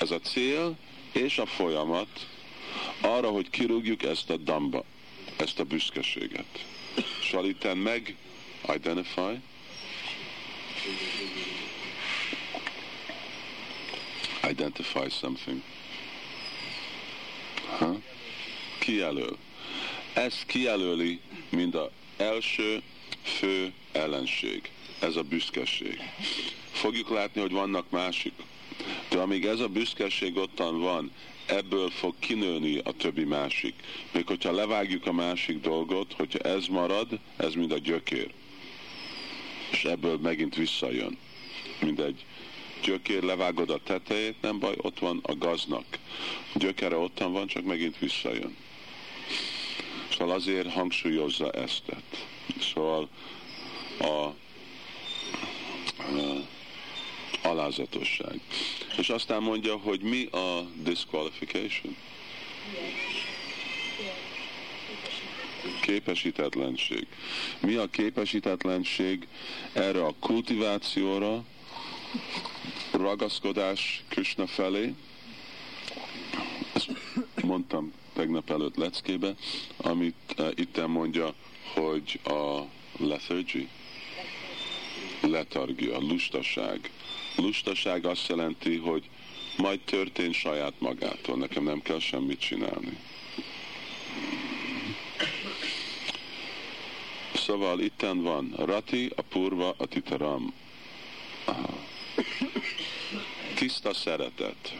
ez 0.00 0.10
a 0.10 0.20
cél 0.20 0.76
és 1.12 1.38
a 1.38 1.46
folyamat 1.46 2.26
arra, 3.00 3.30
hogy 3.30 3.50
kirúgjuk 3.50 4.02
ezt 4.02 4.30
a 4.30 4.36
damba, 4.36 4.84
ezt 5.36 5.58
a 5.58 5.64
büszkeséget. 5.64 6.64
Shall 7.20 7.44
it 7.44 7.74
meg 7.74 8.14
identify? 8.74 9.40
Identify 14.50 15.08
something. 15.10 15.62
Ha? 17.78 17.96
Kijelöl. 18.78 19.36
Ez 20.12 20.44
kijelöli, 20.46 21.20
mint 21.48 21.74
a 21.74 21.90
első 22.16 22.82
fő 23.22 23.72
ellenség. 23.92 24.70
Ez 25.00 25.16
a 25.16 25.22
büszkeség 25.22 26.00
fogjuk 26.76 27.08
látni, 27.10 27.40
hogy 27.40 27.52
vannak 27.52 27.90
másik. 27.90 28.32
De 29.08 29.18
amíg 29.18 29.44
ez 29.44 29.60
a 29.60 29.68
büszkeség 29.68 30.36
ottan 30.36 30.80
van, 30.80 31.10
ebből 31.46 31.90
fog 31.90 32.14
kinőni 32.18 32.78
a 32.84 32.92
többi 32.92 33.24
másik. 33.24 33.74
Még 34.12 34.26
hogyha 34.26 34.52
levágjuk 34.52 35.06
a 35.06 35.12
másik 35.12 35.60
dolgot, 35.60 36.12
hogyha 36.12 36.38
ez 36.38 36.66
marad, 36.66 37.18
ez 37.36 37.54
mind 37.54 37.72
a 37.72 37.78
gyökér. 37.78 38.30
És 39.70 39.84
ebből 39.84 40.18
megint 40.18 40.54
visszajön. 40.54 41.18
Mindegy 41.80 42.24
gyökér, 42.82 43.22
levágod 43.22 43.70
a 43.70 43.80
tetejét, 43.82 44.40
nem 44.40 44.58
baj, 44.58 44.74
ott 44.76 44.98
van 44.98 45.20
a 45.22 45.36
gaznak. 45.36 45.84
Gyökere 46.54 46.96
ottan 46.96 47.32
van, 47.32 47.46
csak 47.46 47.64
megint 47.64 47.98
visszajön. 47.98 48.56
Szóval 50.10 50.34
azért 50.34 50.72
hangsúlyozza 50.72 51.50
ezt. 51.50 51.82
Szóval 52.60 53.08
a, 53.98 54.04
a 54.04 54.34
alázatosság. 57.66 58.40
És 58.98 59.08
aztán 59.08 59.42
mondja, 59.42 59.76
hogy 59.76 60.00
mi 60.00 60.24
a 60.24 60.68
disqualification? 60.82 61.96
Képesítetlenség. 65.80 67.06
Mi 67.60 67.74
a 67.74 67.86
képesítetlenség 67.86 69.26
erre 69.72 70.04
a 70.04 70.14
kultivációra, 70.20 71.44
ragaszkodás 72.90 74.02
Krishna 74.08 74.46
felé? 74.46 74.94
Ezt 76.72 76.90
mondtam 77.42 77.92
tegnap 78.12 78.50
előtt 78.50 78.76
leckébe, 78.76 79.34
amit 79.76 80.34
uh, 80.38 80.50
itten 80.54 80.90
mondja, 80.90 81.34
hogy 81.74 82.20
a 82.24 82.60
lethargy, 82.98 83.68
letargia, 85.20 85.98
lustaság, 85.98 86.90
Lustaság 87.36 88.04
azt 88.04 88.28
jelenti, 88.28 88.76
hogy 88.76 89.08
majd 89.56 89.80
történt 89.80 90.34
saját 90.34 90.72
magától, 90.78 91.36
nekem 91.36 91.64
nem 91.64 91.82
kell 91.82 91.98
semmit 91.98 92.40
csinálni. 92.40 92.98
Szóval 97.34 97.80
itten 97.80 98.22
van 98.22 98.54
Rati, 98.56 99.12
a 99.16 99.22
Purva, 99.22 99.74
a 99.76 99.86
Titaram. 99.86 100.54
Tiszta 103.54 103.94
szeretet. 103.94 104.76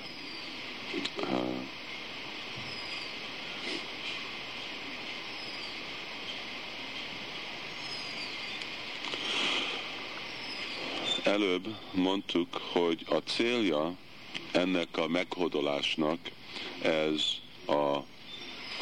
Előbb 11.27 11.77
mondtuk, 11.93 12.55
hogy 12.55 13.07
a 13.09 13.16
célja 13.16 13.97
ennek 14.53 14.97
a 14.97 15.09
meghódolásnak 15.09 16.19
ez 16.82 17.23
a 17.66 17.98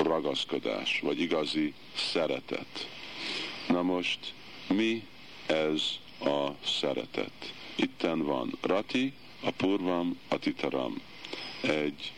ragaszkodás, 0.02 1.00
vagy 1.00 1.20
igazi 1.20 1.74
szeretet. 1.96 2.88
Na 3.68 3.82
most 3.82 4.18
mi 4.68 5.06
ez 5.46 5.82
a 6.20 6.48
szeretet? 6.64 7.52
Itten 7.76 8.22
van 8.22 8.58
Rati, 8.60 9.12
a 9.42 9.50
Purvam, 9.50 10.18
Titaram. 10.40 11.00
Egy 11.60 12.12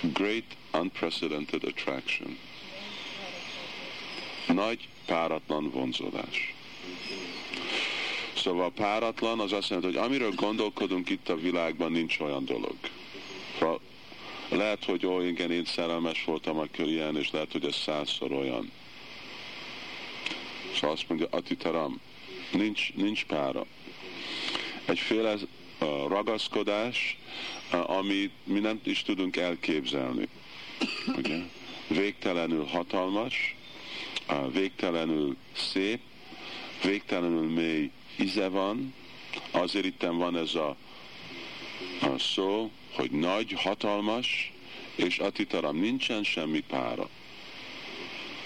great 0.00 0.56
unprecedented 0.72 1.64
attraction. 1.64 2.38
Nagy 4.46 4.88
páratlan 5.06 5.70
vonzódás. 5.70 6.55
Szóval 8.46 8.70
páratlan 8.70 9.40
az 9.40 9.52
azt 9.52 9.68
jelenti, 9.68 9.96
hogy 9.96 10.06
amiről 10.06 10.30
gondolkodunk 10.30 11.10
itt 11.10 11.28
a 11.28 11.36
világban, 11.36 11.92
nincs 11.92 12.20
olyan 12.20 12.44
dolog. 12.44 12.74
Lehet, 14.48 14.84
hogy 14.84 15.06
ó, 15.06 15.20
igen, 15.20 15.50
én 15.50 15.64
szerelmes 15.64 16.24
voltam, 16.24 16.58
akkor 16.58 16.86
ilyen, 16.86 17.16
és 17.16 17.30
lehet, 17.30 17.52
hogy 17.52 17.64
ez 17.64 17.74
százszor 17.74 18.32
olyan. 18.32 18.70
Szóval 20.74 20.90
azt 20.90 21.08
mondja, 21.08 21.26
atitaram, 21.30 22.00
nincs, 22.52 22.92
nincs 22.94 23.24
pára. 23.24 23.66
Egyféle 24.84 25.34
uh, 25.34 25.40
ragaszkodás, 26.08 27.18
uh, 27.72 27.90
amit 27.90 28.32
mi 28.44 28.58
nem 28.58 28.80
is 28.84 29.02
tudunk 29.02 29.36
elképzelni. 29.36 30.28
Ugye? 31.16 31.38
Végtelenül 31.88 32.64
hatalmas, 32.64 33.56
uh, 34.28 34.52
végtelenül 34.52 35.36
szép, 35.52 36.00
végtelenül 36.82 37.48
mély 37.48 37.90
íze 38.20 38.48
van, 38.48 38.94
azért 39.50 39.84
itt 39.84 40.02
van 40.02 40.36
ez 40.36 40.54
a, 40.54 40.76
a 42.00 42.18
szó, 42.18 42.70
hogy 42.92 43.10
nagy, 43.10 43.52
hatalmas, 43.52 44.52
és 44.94 45.18
atitaram 45.18 45.76
nincsen 45.76 46.24
semmi 46.24 46.60
pára. 46.60 47.08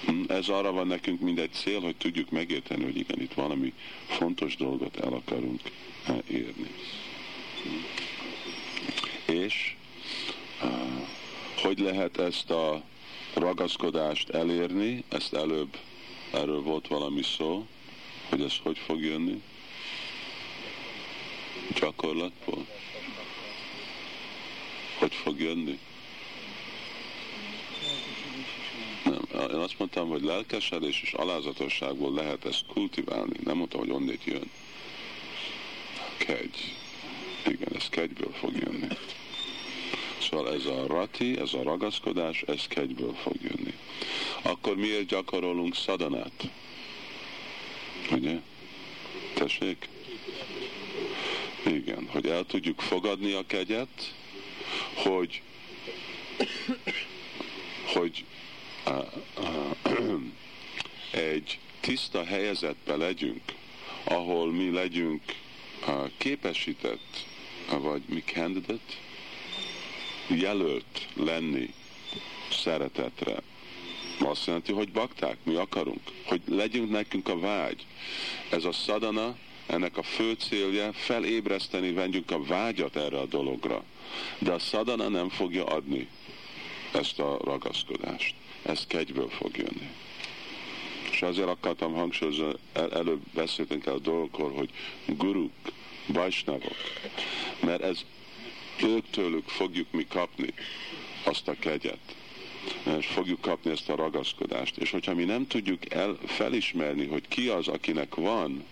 Hm, 0.06 0.22
ez 0.28 0.48
arra 0.48 0.72
van 0.72 0.86
nekünk 0.86 1.20
mindegy 1.20 1.52
cél, 1.52 1.80
hogy 1.80 1.96
tudjuk 1.96 2.30
megérteni, 2.30 2.84
hogy 2.84 2.96
igen, 2.96 3.20
itt 3.20 3.34
valami 3.34 3.72
fontos 4.06 4.56
dolgot 4.56 4.96
el 4.96 5.12
akarunk 5.12 5.60
eh, 6.06 6.16
érni. 6.28 6.70
És 9.26 9.76
uh, 10.62 11.08
hogy 11.62 11.78
lehet 11.78 12.18
ezt 12.18 12.50
a 12.50 12.82
ragaszkodást 13.34 14.28
elérni, 14.28 15.04
ezt 15.08 15.34
előbb, 15.34 15.76
erről 16.32 16.62
volt 16.62 16.88
valami 16.88 17.22
szó, 17.22 17.66
hogy 18.28 18.40
ez 18.40 18.56
hogy 18.62 18.78
fog 18.78 19.00
jönni? 19.02 19.42
Gyakorlatból? 21.74 22.66
Hogy 24.98 25.14
fog 25.14 25.40
jönni? 25.40 25.78
Nem, 29.04 29.50
én 29.50 29.58
azt 29.58 29.78
mondtam, 29.78 30.08
hogy 30.08 30.22
lelkesedés 30.22 31.02
és 31.02 31.12
alázatosságból 31.12 32.12
lehet 32.12 32.44
ezt 32.44 32.66
kultiválni. 32.66 33.36
Nem 33.44 33.56
mondtam, 33.56 33.80
hogy 33.80 33.90
onnét 33.90 34.24
jön. 34.24 34.50
Kegy. 36.16 36.74
Igen, 37.46 37.76
ez 37.76 37.88
kegyből 37.88 38.32
fog 38.32 38.56
jönni. 38.56 38.88
Szóval 40.20 40.54
ez 40.54 40.66
a 40.66 40.86
rati, 40.86 41.38
ez 41.38 41.54
a 41.54 41.62
ragaszkodás, 41.62 42.42
ez 42.42 42.66
kegyből 42.66 43.14
fog 43.14 43.36
jönni. 43.42 43.74
Akkor 44.42 44.76
miért 44.76 45.06
gyakorolunk 45.06 45.74
szadanát? 45.74 46.48
Ugye? 48.10 48.40
Tessék? 49.34 49.88
Igen, 51.66 52.08
hogy 52.08 52.26
el 52.26 52.44
tudjuk 52.44 52.80
fogadni 52.80 53.32
a 53.32 53.46
kegyet, 53.46 54.14
hogy 54.94 55.42
hogy 57.94 58.24
egy 61.10 61.58
tiszta 61.80 62.24
helyezetbe 62.24 62.96
legyünk, 62.96 63.42
ahol 64.04 64.52
mi 64.52 64.70
legyünk 64.70 65.22
képesített, 66.16 67.26
vagy 67.70 68.02
mi 68.06 68.22
candidate, 68.26 68.94
jelölt 70.28 71.08
lenni 71.14 71.74
szeretetre. 72.50 73.36
Azt 74.18 74.46
jelenti, 74.46 74.72
hogy 74.72 74.92
bakták, 74.92 75.36
mi 75.42 75.54
akarunk, 75.54 76.00
hogy 76.24 76.40
legyünk 76.46 76.90
nekünk 76.90 77.28
a 77.28 77.38
vágy. 77.38 77.86
Ez 78.50 78.64
a 78.64 78.72
szadana, 78.72 79.36
ennek 79.70 79.96
a 79.96 80.02
fő 80.02 80.32
célja 80.32 80.92
felébreszteni, 80.92 81.92
vendjünk 81.92 82.30
a 82.30 82.42
vágyat 82.42 82.96
erre 82.96 83.18
a 83.18 83.26
dologra. 83.26 83.84
De 84.38 84.52
a 84.52 84.58
szadana 84.58 85.08
nem 85.08 85.28
fogja 85.28 85.64
adni 85.64 86.08
ezt 86.92 87.18
a 87.18 87.38
ragaszkodást. 87.44 88.34
Ez 88.62 88.86
kegyből 88.86 89.28
fog 89.28 89.56
jönni. 89.56 89.90
És 91.10 91.22
azért 91.22 91.48
akartam 91.48 91.92
hangsúlyozni, 91.92 92.52
el, 92.72 92.92
előbb 92.92 93.20
beszéltünk 93.34 93.86
el 93.86 93.94
a 93.94 93.98
dolgokról, 93.98 94.52
hogy 94.52 94.70
guruk, 95.06 95.52
bajsnavok, 96.12 96.76
mert 97.60 97.82
ez 97.82 98.04
ők 98.82 99.10
tőlük 99.10 99.48
fogjuk 99.48 99.86
mi 99.90 100.06
kapni 100.08 100.54
azt 101.24 101.48
a 101.48 101.54
kegyet 101.58 102.14
és 102.98 103.06
fogjuk 103.06 103.40
kapni 103.40 103.70
ezt 103.70 103.88
a 103.88 103.96
ragaszkodást. 103.96 104.76
És 104.76 104.90
hogyha 104.90 105.14
mi 105.14 105.24
nem 105.24 105.46
tudjuk 105.46 105.94
el, 105.94 106.18
felismerni, 106.26 107.06
hogy 107.06 107.28
ki 107.28 107.48
az, 107.48 107.68
akinek 107.68 108.14
van, 108.14 108.64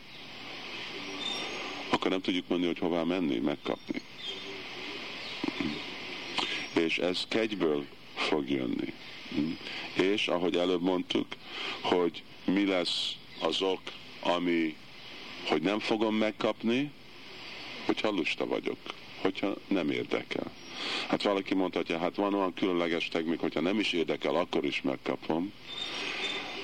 akkor 1.91 2.11
nem 2.11 2.21
tudjuk 2.21 2.49
mondani, 2.49 2.73
hogy 2.73 2.83
hová 2.83 3.03
menni, 3.03 3.39
megkapni. 3.39 4.01
És 6.75 6.99
ez 6.99 7.25
kegyből 7.29 7.87
fog 8.15 8.51
jönni. 8.51 8.93
És 9.95 10.29
ahogy 10.29 10.57
előbb 10.57 10.83
mondtuk, 10.83 11.27
hogy 11.81 12.23
mi 12.45 12.67
lesz 12.67 13.13
az 13.41 13.63
ok, 13.63 13.81
ami, 14.21 14.77
hogy 15.47 15.63
nem 15.63 15.79
fogom 15.79 16.15
megkapni, 16.15 16.91
hogyha 17.87 18.11
lusta 18.11 18.47
vagyok, 18.47 18.79
hogyha 19.21 19.55
nem 19.69 19.91
érdekel. 19.91 20.51
Hát 21.09 21.23
valaki 21.23 21.55
mondhatja, 21.55 21.99
hát 21.99 22.17
van 22.17 22.35
olyan 22.35 22.55
különleges 22.55 23.09
technik, 23.09 23.41
hogyha 23.41 23.61
nem 23.61 23.79
is 23.79 23.93
érdekel, 23.93 24.35
akkor 24.35 24.65
is 24.65 24.83
megkapom. 24.83 25.53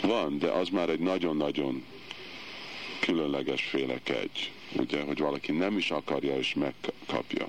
Van, 0.02 0.38
de 0.38 0.50
az 0.50 0.68
már 0.68 0.88
egy 0.88 0.98
nagyon-nagyon 0.98 1.84
különleges 3.04 3.62
félek 3.62 4.08
egy, 4.08 4.52
ugye, 4.76 5.02
hogy 5.02 5.18
valaki 5.18 5.52
nem 5.52 5.78
is 5.78 5.90
akarja 5.90 6.38
és 6.38 6.54
megkapja. 6.54 7.48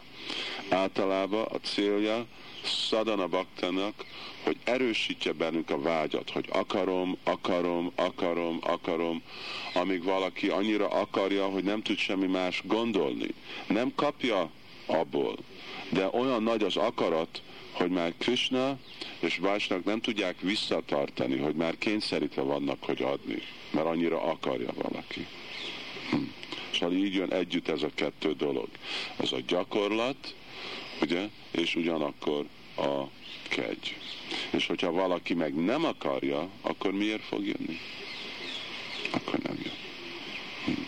Általában 0.69 1.43
a 1.43 1.59
célja 1.59 2.25
Szadana 2.63 3.27
Baktának, 3.27 4.05
hogy 4.43 4.57
erősítse 4.63 5.31
bennünk 5.31 5.69
a 5.69 5.81
vágyat, 5.81 6.29
hogy 6.29 6.45
akarom, 6.51 7.17
akarom, 7.23 7.91
akarom, 7.95 8.59
akarom, 8.61 9.21
amíg 9.73 10.03
valaki 10.03 10.49
annyira 10.49 10.87
akarja, 10.87 11.45
hogy 11.45 11.63
nem 11.63 11.81
tud 11.81 11.97
semmi 11.97 12.27
más 12.27 12.61
gondolni. 12.65 13.29
Nem 13.67 13.91
kapja 13.95 14.49
abból, 14.85 15.35
de 15.89 16.09
olyan 16.11 16.43
nagy 16.43 16.63
az 16.63 16.75
akarat, 16.75 17.41
hogy 17.71 17.89
már 17.89 18.13
Krishna 18.17 18.77
és 19.19 19.37
Vajsnak 19.37 19.83
nem 19.83 20.01
tudják 20.01 20.39
visszatartani, 20.39 21.37
hogy 21.37 21.55
már 21.55 21.77
kényszerítve 21.77 22.41
vannak, 22.41 22.83
hogy 22.83 23.01
adni, 23.01 23.41
mert 23.71 23.85
annyira 23.85 24.21
akarja 24.21 24.69
valaki. 24.75 25.27
Szóval 26.73 26.95
így 26.95 27.13
jön 27.13 27.31
együtt 27.31 27.67
ez 27.67 27.81
a 27.81 27.89
kettő 27.95 28.33
dolog. 28.33 28.67
Ez 29.17 29.31
a 29.31 29.39
gyakorlat, 29.47 30.35
ugye, 31.01 31.29
és 31.51 31.75
ugyanakkor 31.75 32.45
a 32.77 33.03
kegy. 33.49 33.97
És 34.49 34.67
hogyha 34.67 34.91
valaki 34.91 35.33
meg 35.33 35.55
nem 35.55 35.85
akarja, 35.85 36.49
akkor 36.61 36.91
miért 36.91 37.23
fog 37.23 37.45
jönni? 37.45 37.79
Akkor 39.11 39.39
nem 39.39 39.57
jön. 39.63 39.73
Hm. 40.65 40.81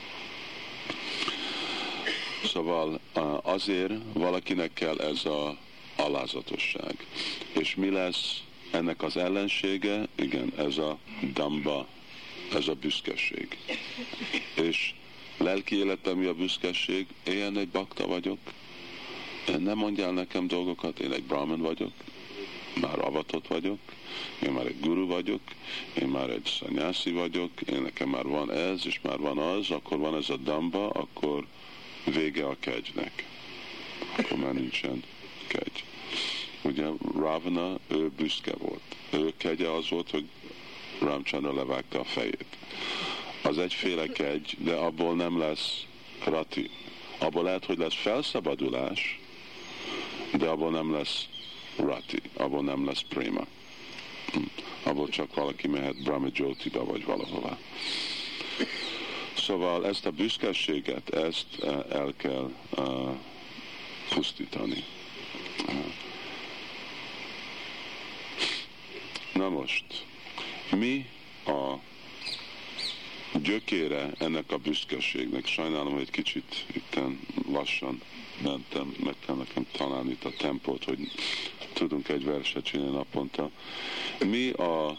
Szóval 2.43 2.99
azért 3.43 3.93
valakinek 4.13 4.73
kell 4.73 4.99
ez 4.99 5.25
a 5.25 5.57
alázatosság. 5.95 7.05
És 7.53 7.75
mi 7.75 7.89
lesz 7.89 8.41
ennek 8.71 9.03
az 9.03 9.17
ellensége? 9.17 10.07
Igen, 10.15 10.53
ez 10.57 10.77
a 10.77 10.97
damba, 11.33 11.87
ez 12.53 12.67
a 12.67 12.73
büszkeség. 12.73 13.57
És 14.55 14.93
lelki 15.37 15.75
életben 15.75 16.17
mi 16.17 16.25
a 16.25 16.33
büszkeség? 16.33 17.07
Én 17.27 17.57
egy 17.57 17.67
bakta 17.67 18.07
vagyok, 18.07 18.37
nem 19.57 19.77
mondjál 19.77 20.11
nekem 20.11 20.47
dolgokat, 20.47 20.99
én 20.99 21.11
egy 21.11 21.23
brahman 21.23 21.61
vagyok, 21.61 21.91
már 22.81 22.99
avatott 22.99 23.47
vagyok, 23.47 23.79
én 24.43 24.51
már 24.51 24.65
egy 24.65 24.79
guru 24.79 25.05
vagyok, 25.07 25.41
én 25.93 26.07
már 26.07 26.29
egy 26.29 26.59
szanyászi 26.59 27.11
vagyok, 27.11 27.51
én 27.61 27.81
nekem 27.81 28.09
már 28.09 28.25
van 28.25 28.51
ez, 28.51 28.85
és 28.85 28.99
már 29.01 29.17
van 29.17 29.37
az, 29.37 29.69
akkor 29.69 29.97
van 29.97 30.15
ez 30.15 30.29
a 30.29 30.37
damba, 30.37 30.89
akkor 30.89 31.45
vége 32.03 32.45
a 32.45 32.55
kegynek. 32.59 33.25
Akkor 34.17 34.37
már 34.37 34.53
nincsen 34.53 35.03
kegy. 35.47 35.83
Ugye 36.61 36.85
Ravana, 37.15 37.79
ő 37.87 38.11
büszke 38.17 38.53
volt. 38.57 38.95
Ő 39.09 39.33
kegye 39.37 39.69
az 39.69 39.89
volt, 39.89 40.09
hogy 40.09 40.25
Ramchandra 40.99 41.53
levágta 41.53 41.99
a 41.99 42.03
fejét. 42.03 42.45
Az 43.47 43.57
egyféle 43.57 44.07
kegy, 44.07 44.57
de 44.59 44.73
abból 44.73 45.15
nem 45.15 45.39
lesz 45.39 45.85
rati. 46.23 46.69
Abból 47.17 47.43
lehet, 47.43 47.65
hogy 47.65 47.77
lesz 47.77 47.95
felszabadulás, 47.95 49.19
de 50.33 50.47
abból 50.47 50.71
nem 50.71 50.93
lesz 50.93 51.27
rati, 51.75 52.21
abból 52.33 52.63
nem 52.63 52.85
lesz 52.85 53.01
prima. 53.09 53.45
Hm. 54.31 54.39
Abból 54.83 55.09
csak 55.09 55.35
valaki 55.35 55.67
mehet 55.67 56.03
Brahma 56.03 56.27
Jyotiba 56.33 56.85
vagy 56.85 57.05
valahova. 57.05 57.57
Szóval 59.37 59.85
ezt 59.85 60.05
a 60.05 60.11
büszkeséget, 60.11 61.09
ezt 61.09 61.63
eh, 61.63 61.79
el 61.89 62.13
kell 62.17 62.51
uh, 62.77 63.15
pusztítani. 64.09 64.83
Na 69.33 69.49
most, 69.49 69.85
mi 70.71 71.09
a 71.45 71.75
gyökére 73.41 74.11
ennek 74.17 74.51
a 74.51 74.57
büszkeségnek? 74.57 75.45
Sajnálom, 75.45 75.93
hogy 75.93 76.01
egy 76.01 76.09
kicsit 76.11 76.65
itten 76.73 77.19
lassan 77.51 78.01
mentem, 78.43 78.95
meg 79.03 79.15
kell 79.25 79.35
nekem 79.35 79.65
találni 79.71 80.11
itt 80.11 80.23
a 80.23 80.33
tempót, 80.37 80.83
hogy 80.83 81.11
tudunk 81.73 82.09
egy 82.09 82.23
verset 82.23 82.63
csinálni 82.63 82.95
naponta. 82.95 83.49
Mi 84.25 84.49
a 84.49 84.97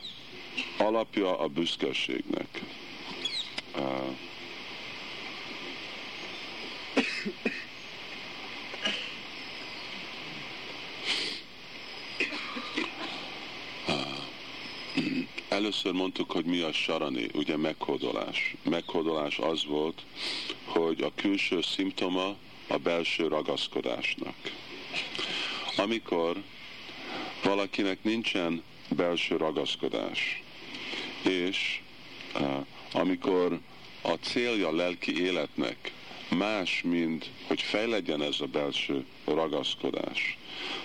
alapja 0.78 1.39
a 1.39 1.48
büszkeségnek? 1.48 2.62
Uh, 3.77 4.16
Először 15.69 15.93
mondtuk, 15.93 16.31
hogy 16.31 16.45
mi 16.45 16.61
a 16.61 16.73
sarani, 16.73 17.28
ugye 17.35 17.57
meghódolás. 17.57 18.55
Meghódolás 18.62 19.39
az 19.39 19.65
volt, 19.65 20.03
hogy 20.65 21.03
a 21.03 21.12
külső 21.15 21.61
szimptoma 21.62 22.36
a 22.66 22.77
belső 22.77 23.27
ragaszkodásnak. 23.27 24.35
Amikor 25.77 26.43
valakinek 27.43 28.03
nincsen 28.03 28.62
belső 28.89 29.36
ragaszkodás, 29.36 30.43
és 31.23 31.81
uh, 32.35 32.66
amikor 32.93 33.61
a 34.03 34.12
célja 34.12 34.69
a 34.69 34.74
lelki 34.74 35.23
életnek 35.23 35.93
más, 36.28 36.82
mint 36.85 37.31
hogy 37.47 37.62
fejlegyen 37.62 38.23
ez 38.23 38.40
a 38.40 38.47
belső 38.47 39.05
ragaszkodás, 39.24 40.39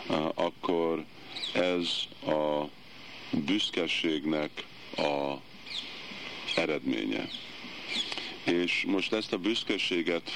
uh, 0.10 0.30
akkor 0.36 1.06
ez 1.54 1.90
a 2.26 2.70
büszkeségnek 3.32 4.72
a 4.98 5.42
eredménye. 6.56 7.30
És 8.44 8.84
most 8.88 9.14
ezt 9.14 9.34
a 9.34 9.38
büszkeséget 9.38 10.30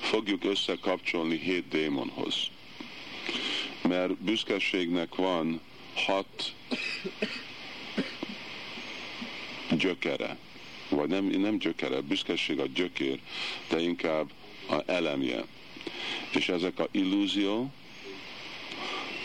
fogjuk 0.00 0.44
összekapcsolni 0.44 1.38
hét 1.38 1.68
démonhoz. 1.68 2.34
Mert 3.82 4.16
büszkeségnek 4.16 5.14
van 5.14 5.60
hat 5.94 6.54
gyökere, 9.70 10.36
vagy 10.88 11.08
nem, 11.08 11.24
nem 11.24 11.58
gyökere, 11.58 12.00
büszkeség 12.00 12.58
a 12.58 12.66
gyökér, 12.66 13.20
de 13.68 13.80
inkább 13.80 14.30
a 14.68 14.82
elemje. 14.86 15.44
És 16.30 16.48
ezek 16.48 16.78
a 16.78 16.88
illúzió, 16.90 17.72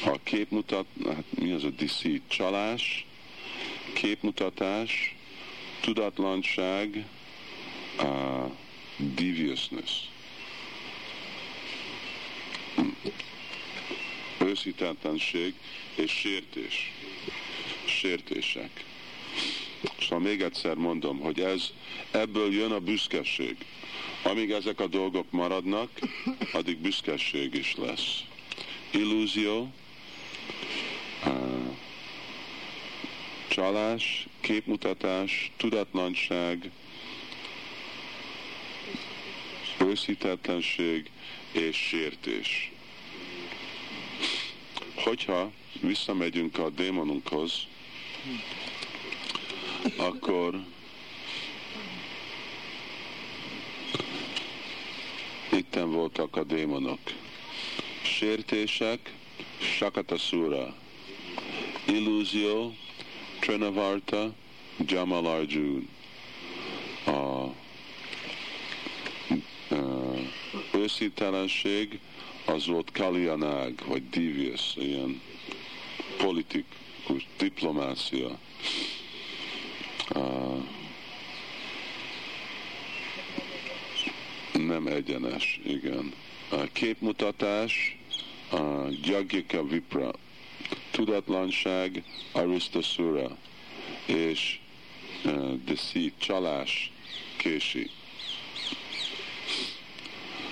a 0.06 0.20
képmutat, 0.24 0.86
hát 1.06 1.24
mi 1.30 1.52
az 1.52 1.64
a 1.64 1.70
deceit? 1.70 2.22
Csalás, 2.28 3.06
képmutatás, 3.94 5.16
tudatlanság, 5.82 7.06
uh, 8.00 8.52
deviousness. 8.98 9.92
Őszítetlenség 14.38 15.54
és 15.96 16.12
sértés. 16.12 16.92
Sértések. 17.86 18.86
Szóval 20.00 20.20
még 20.20 20.42
egyszer 20.42 20.76
mondom, 20.76 21.20
hogy 21.20 21.40
ez, 21.40 21.70
ebből 22.12 22.54
jön 22.54 22.72
a 22.72 22.80
büszkeség. 22.80 23.56
Amíg 24.24 24.52
ezek 24.52 24.80
a 24.80 24.88
dolgok 24.88 25.32
maradnak, 25.32 26.00
addig 26.54 26.78
büszkeség 26.78 27.54
is 27.54 27.76
lesz. 27.76 28.24
Illúzió, 28.92 29.74
csalás, 33.52 34.28
képmutatás, 34.40 35.52
tudatlanság, 35.58 36.72
őszítetlenség 39.78 41.10
és 41.52 41.78
sértés. 41.78 42.72
Hogyha 44.96 45.52
visszamegyünk 45.82 46.58
a 46.58 46.70
démonunkhoz, 46.70 47.68
akkor 49.98 50.64
itten 55.52 55.92
voltak 55.92 56.36
a 56.36 56.44
démonok. 56.44 57.00
Sértések, 58.02 59.14
Shakatasura, 59.60 60.76
illúzió, 61.88 62.76
Trinavarta, 63.42 64.34
Jamal 64.86 65.26
Arjun. 65.26 65.88
A 67.06 67.46
őszítelenség 70.74 72.00
az 72.46 72.66
volt 72.66 72.92
Kalianág, 72.92 73.84
vagy 73.86 74.10
Devious, 74.10 74.76
ilyen 74.76 75.22
politikus, 76.18 77.28
diplomácia. 77.38 78.40
Nem 84.54 84.88
egyenes, 84.88 85.60
igen. 85.66 86.14
A 86.50 86.64
képmutatás, 86.74 87.98
a 88.52 88.88
Gyagyika 89.02 89.64
Vipra, 89.64 90.12
tudatlanság, 90.92 92.04
Aristasura, 92.32 93.38
és 94.06 94.60
uh, 95.26 95.54
deceit, 95.66 96.14
csalás, 96.18 96.92
kési. 97.38 97.90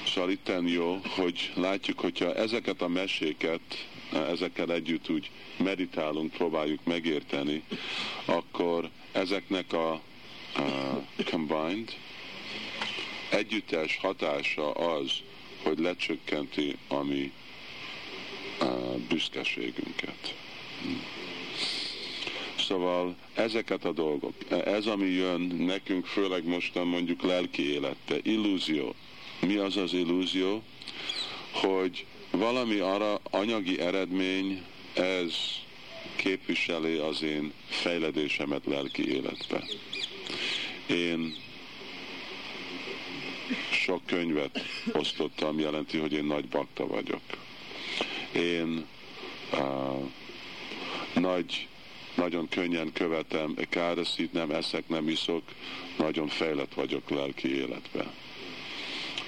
Szóval 0.06 0.30
itten 0.30 0.68
jó, 0.68 1.00
hogy 1.04 1.52
látjuk, 1.56 2.00
hogyha 2.00 2.36
ezeket 2.36 2.82
a 2.82 2.88
meséket, 2.88 3.88
ezekkel 4.12 4.72
együtt 4.72 5.10
úgy 5.10 5.30
meditálunk, 5.58 6.32
próbáljuk 6.32 6.84
megérteni, 6.84 7.64
akkor 8.26 8.90
ezeknek 9.12 9.74
a, 9.74 9.92
a 9.92 10.02
combined 11.26 11.94
együttes 13.30 13.98
hatása 13.98 14.72
az, 14.72 15.12
hogy 15.64 15.80
lecsökkenti 15.80 16.78
a 16.88 17.04
mi 17.04 17.32
büszkeségünket. 19.10 20.36
Szóval 22.58 23.16
ezeket 23.34 23.86
a 23.86 23.92
dolgok, 23.92 24.34
ez 24.66 24.86
ami 24.86 25.08
jön 25.08 25.42
nekünk, 25.42 26.06
főleg 26.06 26.48
mostan 26.48 26.88
mondjuk 26.88 27.22
lelki 27.22 27.72
élette, 27.72 28.16
illúzió. 28.24 28.96
Mi 29.40 29.56
az 29.56 29.78
az 29.78 29.94
illúzió? 29.94 30.64
Hogy 31.52 32.06
valami 32.32 32.78
arra 32.78 33.20
anyagi 33.24 33.80
eredmény, 33.80 34.64
ez 34.94 35.34
képviseli 36.16 36.98
az 36.98 37.22
én 37.22 37.54
fejledésemet 37.68 38.66
lelki 38.66 39.12
életbe. 39.12 39.64
Én 40.88 41.36
sok 43.72 44.06
könyvet 44.06 44.60
osztottam, 44.92 45.60
jelenti, 45.60 45.98
hogy 45.98 46.14
én 46.14 46.26
nagy 46.26 46.48
bakta 46.48 46.88
vagyok. 46.88 47.22
Én 48.32 48.86
uh, 49.54 50.10
nagy, 51.14 51.68
nagyon 52.16 52.48
könnyen 52.50 52.92
követem, 52.94 53.56
káreszít, 53.70 54.34
nem 54.34 54.52
eszek, 54.52 54.88
nem 54.88 55.10
iszok, 55.10 55.44
nagyon 55.98 56.28
fejlett 56.28 56.74
vagyok 56.74 57.10
lelki 57.10 57.56
életbe. 57.56 58.14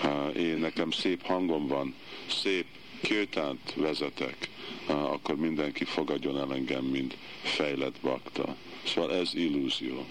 Uh, 0.03 0.36
én 0.41 0.57
nekem 0.57 0.91
szép 0.91 1.26
hangom 1.26 1.68
van, 1.68 1.95
szép 2.28 2.65
kirtánt 3.02 3.73
vezetek, 3.76 4.49
akkor 4.86 5.36
mindenki 5.36 5.84
fogadjon 5.84 6.38
el 6.38 6.53
engem, 6.53 6.84
mint 6.84 7.18
fejlett 7.41 7.95
bakta. 8.02 8.56
Szóval 8.84 9.14
ez 9.15 9.34
illúzió. 9.34 10.06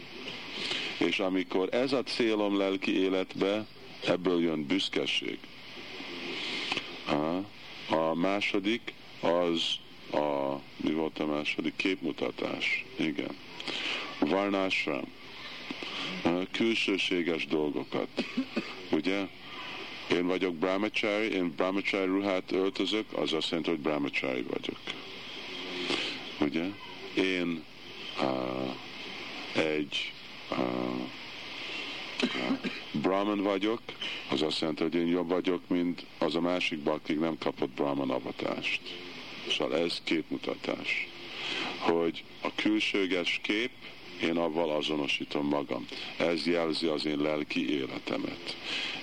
És 0.99 1.19
amikor 1.19 1.69
ez 1.75 1.93
a 1.93 2.03
célom 2.03 2.57
lelki 2.57 2.99
életbe, 2.99 3.67
ebből 4.07 4.41
jön 4.41 4.67
büszkeség. 4.67 5.39
A 7.91 8.15
második 8.15 8.95
az 9.21 9.79
a, 10.13 10.61
mi 10.77 10.93
volt 10.93 11.19
a 11.19 11.27
második? 11.27 11.77
Képmutatás. 11.77 12.85
Igen. 12.97 13.37
Varnásra. 14.19 15.03
Külsőséges 16.51 17.47
dolgokat. 17.47 18.09
Ugye? 18.91 19.27
Én 20.11 20.27
vagyok 20.27 20.55
brahmachari, 20.55 21.31
én 21.31 21.53
brahmachari 21.57 22.07
ruhát 22.07 22.53
öltözök, 22.53 23.13
az 23.13 23.33
azt 23.33 23.49
jelenti, 23.49 23.71
hogy 23.71 23.81
brahmachari 23.81 24.43
vagyok. 24.43 24.79
Ugye? 26.41 26.65
Én 27.15 27.65
uh, 28.21 28.75
egy 29.65 30.13
uh, 30.51 30.59
Brahman 32.93 33.43
vagyok, 33.43 33.81
az 34.31 34.43
azt 34.43 34.61
jelenti, 34.61 34.83
hogy 34.83 34.95
én 34.95 35.07
jobb 35.07 35.29
vagyok, 35.29 35.69
mint 35.69 36.07
az 36.19 36.35
a 36.35 36.41
másik 36.41 36.79
baktig 36.79 37.19
nem 37.19 37.39
kapott 37.39 37.71
Brahman 37.71 38.11
avatást. 38.11 38.81
Szóval 39.49 39.79
ez 39.79 40.01
képmutatás. 40.05 41.09
Hogy 41.79 42.25
a 42.41 42.55
külsőges 42.55 43.41
kép, 43.43 43.71
én 44.23 44.37
avval 44.37 44.71
azonosítom 44.71 45.47
magam. 45.47 45.87
Ez 46.17 46.47
jelzi 46.47 46.87
az 46.87 47.05
én 47.05 47.19
lelki 47.19 47.71
életemet. 47.71 48.57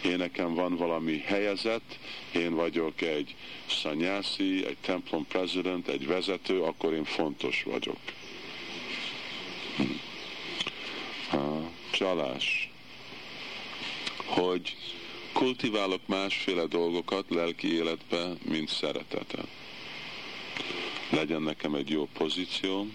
Én 0.04 0.18
nekem 0.18 0.54
van 0.54 0.76
valami 0.76 1.18
helyezet, 1.18 2.00
én 2.32 2.56
vagyok 2.56 3.02
egy 3.02 3.36
szanyászi, 3.70 4.66
egy 4.66 4.78
templom 4.82 5.28
president, 5.28 5.88
egy 5.88 6.08
vezető, 6.08 6.62
akkor 6.62 6.94
én 6.94 7.04
fontos 7.04 7.64
vagyok. 7.64 8.00
Hm. 9.78 9.84
Csalás 11.92 12.70
hogy 14.28 14.76
kultiválok 15.34 16.08
másféle 16.08 16.66
dolgokat 16.66 17.26
lelki 17.30 17.74
életbe, 17.74 18.34
mint 18.44 18.70
szeretetet. 18.70 19.48
Legyen 21.10 21.42
nekem 21.42 21.74
egy 21.74 21.90
jó 21.90 22.08
pozíció, 22.14 22.88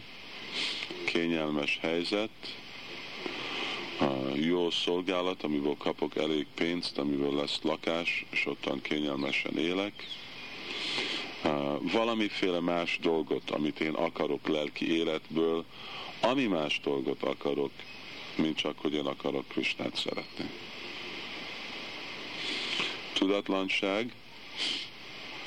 kényelmes 1.04 1.78
helyzet, 1.80 2.30
jó 4.34 4.70
szolgálat, 4.70 5.42
amiből 5.42 5.76
kapok 5.76 6.16
elég 6.16 6.46
pénzt, 6.54 6.98
amiből 6.98 7.34
lesz 7.34 7.58
lakás, 7.62 8.24
és 8.30 8.46
ottan 8.46 8.80
kényelmesen 8.80 9.58
élek. 9.58 10.06
Valamiféle 11.80 12.60
más 12.60 12.98
dolgot, 13.02 13.50
amit 13.50 13.80
én 13.80 13.94
akarok 13.94 14.48
lelki 14.48 14.96
életből, 14.96 15.64
ami 16.20 16.46
más 16.46 16.80
dolgot 16.84 17.22
akarok, 17.22 17.72
mint 18.34 18.56
csak, 18.56 18.78
hogy 18.78 18.94
én 18.94 19.06
akarok 19.06 19.48
Krisnát 19.48 19.96
szeretni 19.96 20.50
tudatlanság, 23.12 24.12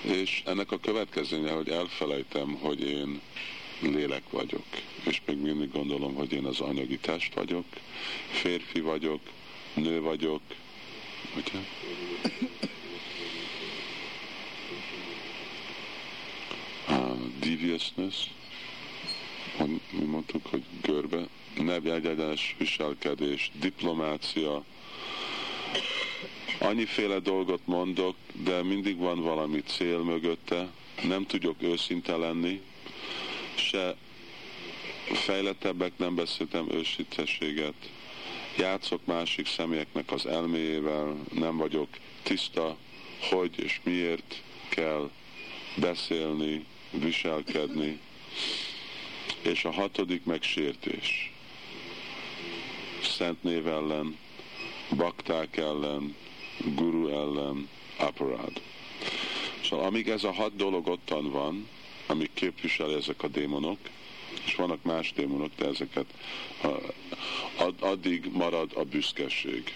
és 0.02 0.42
ennek 0.46 0.72
a 0.72 0.80
következménye, 0.80 1.52
hogy 1.52 1.70
elfelejtem, 1.70 2.54
hogy 2.54 2.82
én 2.82 3.22
lélek 3.80 4.30
vagyok, 4.30 4.66
és 5.04 5.22
még 5.26 5.38
mindig 5.38 5.72
gondolom, 5.72 6.16
hogy 6.16 6.32
én 6.32 6.46
az 6.46 6.60
anyagi 6.60 6.98
test 6.98 7.34
vagyok, 7.34 7.66
férfi 8.32 8.80
vagyok, 8.80 9.20
nő 9.74 10.02
vagyok, 10.02 10.42
ugye? 11.36 11.60
A 16.88 17.16
deviousness, 17.40 18.28
mi 19.92 20.06
mondtuk, 20.06 20.46
hogy 20.46 20.64
görbe, 20.82 21.28
nevjegyedás, 21.58 22.56
viselkedés, 22.58 23.52
diplomácia, 23.60 24.64
annyiféle 26.58 27.20
dolgot 27.20 27.62
mondok, 27.66 28.16
de 28.34 28.64
mindig 28.64 28.98
van 28.98 29.22
valami 29.22 29.62
cél 29.62 30.00
mögötte, 30.00 30.68
nem 31.04 31.26
tudok 31.26 31.62
őszinte 31.62 32.16
lenni, 32.16 32.62
se 33.56 33.96
fejlettebbek 35.14 35.92
nem 35.98 36.16
beszéltem 36.16 36.72
őszintességet, 36.72 37.74
játszok 38.58 39.06
másik 39.06 39.48
személyeknek 39.48 40.12
az 40.12 40.26
elméjével, 40.26 41.18
nem 41.34 41.58
vagyok 41.58 41.88
tiszta, 42.24 42.78
hogy 43.30 43.60
és 43.60 43.80
miért 43.84 44.42
kell 44.70 45.10
beszélni, 45.76 46.66
viselkedni, 46.92 48.00
és 49.42 49.66
a 49.66 49.72
hatodik 49.72 50.24
megsértés. 50.24 51.32
Szent 53.04 53.44
név 53.44 53.68
ellen, 53.68 54.18
bakták 54.96 55.58
ellen, 55.58 56.16
guru 56.74 57.08
ellen, 57.08 57.70
aparád. 57.98 58.62
Szóval 59.64 59.86
amíg 59.86 60.10
ez 60.10 60.24
a 60.24 60.32
hat 60.32 60.56
dolog 60.56 60.88
ottan 60.88 61.32
van, 61.32 61.68
amik 62.08 62.30
képviseli 62.34 62.94
ezek 62.94 63.24
a 63.24 63.28
démonok, 63.28 63.78
és 64.46 64.56
vannak 64.56 64.84
más 64.84 65.14
démonok, 65.14 65.52
de 65.58 65.66
ezeket 65.66 66.06
addig 67.80 68.30
marad 68.32 68.72
a 68.76 68.84
büszkeség. 68.84 69.74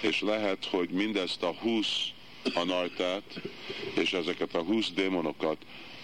És 0.00 0.20
lehet, 0.20 0.64
hogy 0.64 0.88
mindezt 0.88 1.42
a 1.42 1.54
húsz 1.60 2.08
anajtát, 2.54 3.40
és 3.94 4.12
ezeket 4.12 4.54
a 4.54 4.62
húsz 4.62 4.90
démonokat 4.90 5.56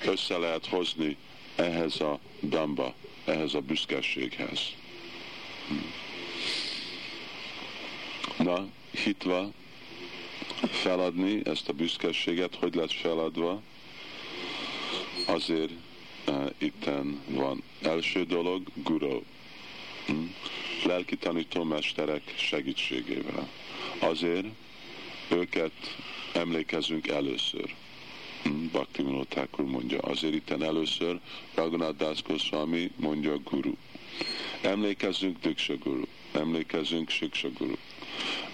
össze 0.04 0.38
lehet 0.38 0.66
hozni 0.66 1.16
ehhez 1.56 2.00
a 2.00 2.18
damba, 2.42 2.94
ehhez 3.24 3.54
a 3.54 3.60
büszkeséghez. 3.60 4.60
Hm. 5.68 5.74
Na, 8.42 8.68
hitva 8.90 9.50
feladni 10.70 11.40
ezt 11.44 11.68
a 11.68 11.72
büszkeséget, 11.72 12.54
hogy 12.54 12.74
lett 12.74 12.92
feladva, 12.92 13.62
azért 15.26 15.70
uh, 16.26 16.50
itten 16.58 17.20
van. 17.26 17.62
Első 17.82 18.24
dolog, 18.24 18.62
guru. 18.74 19.22
Hm? 20.06 20.14
Lelki 20.84 21.16
tanítómesterek 21.16 22.34
segítségével. 22.36 23.48
Azért 23.98 24.46
őket 25.30 25.72
emlékezünk 26.32 27.08
először. 27.08 27.74
Hm? 28.42 28.66
Bhakti 28.72 29.04
Thakur 29.28 29.64
mondja, 29.64 29.98
azért 29.98 30.34
itten 30.34 30.62
először 30.62 31.20
Raghunath 31.54 31.96
Das 31.96 32.22
Goswami 32.22 32.90
mondja 32.96 33.38
guru. 33.38 33.72
Emlékezzünk 34.62 35.38
Diksha 35.40 35.76
Guru, 35.76 36.04
emlékezzünk 36.32 37.10
Siksa 37.10 37.48
Guru. 37.58 37.74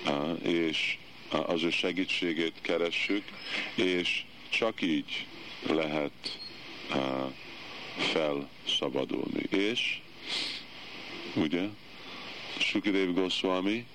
Uh, 0.06 0.48
és 0.48 0.98
az 1.30 1.62
ő 1.62 1.70
segítségét 1.70 2.54
keressük, 2.60 3.24
és 3.74 4.24
csak 4.48 4.82
így 4.82 5.26
lehet 5.66 6.38
felszabadulni. 7.96 9.42
És 9.48 9.98
ugye, 11.34 11.68
Sukidev 12.58 13.14
Goswami, 13.14 13.86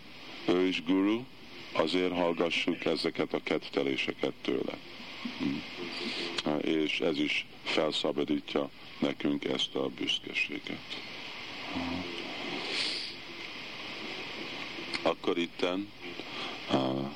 ő 0.47 0.67
is 0.67 0.83
guru, 0.83 1.23
azért 1.71 2.13
hallgassuk 2.13 2.85
ezeket 2.85 3.33
a 3.33 3.43
ketteléseket 3.43 4.33
tőle. 4.41 4.77
És 6.61 6.99
ez 6.99 7.19
is 7.19 7.45
felszabadítja 7.63 8.69
nekünk 8.99 9.45
ezt 9.45 9.75
a 9.75 9.87
büszkeséget. 9.87 11.01
Akkor 15.01 15.37
itten 15.37 15.91
uh, 16.73 17.11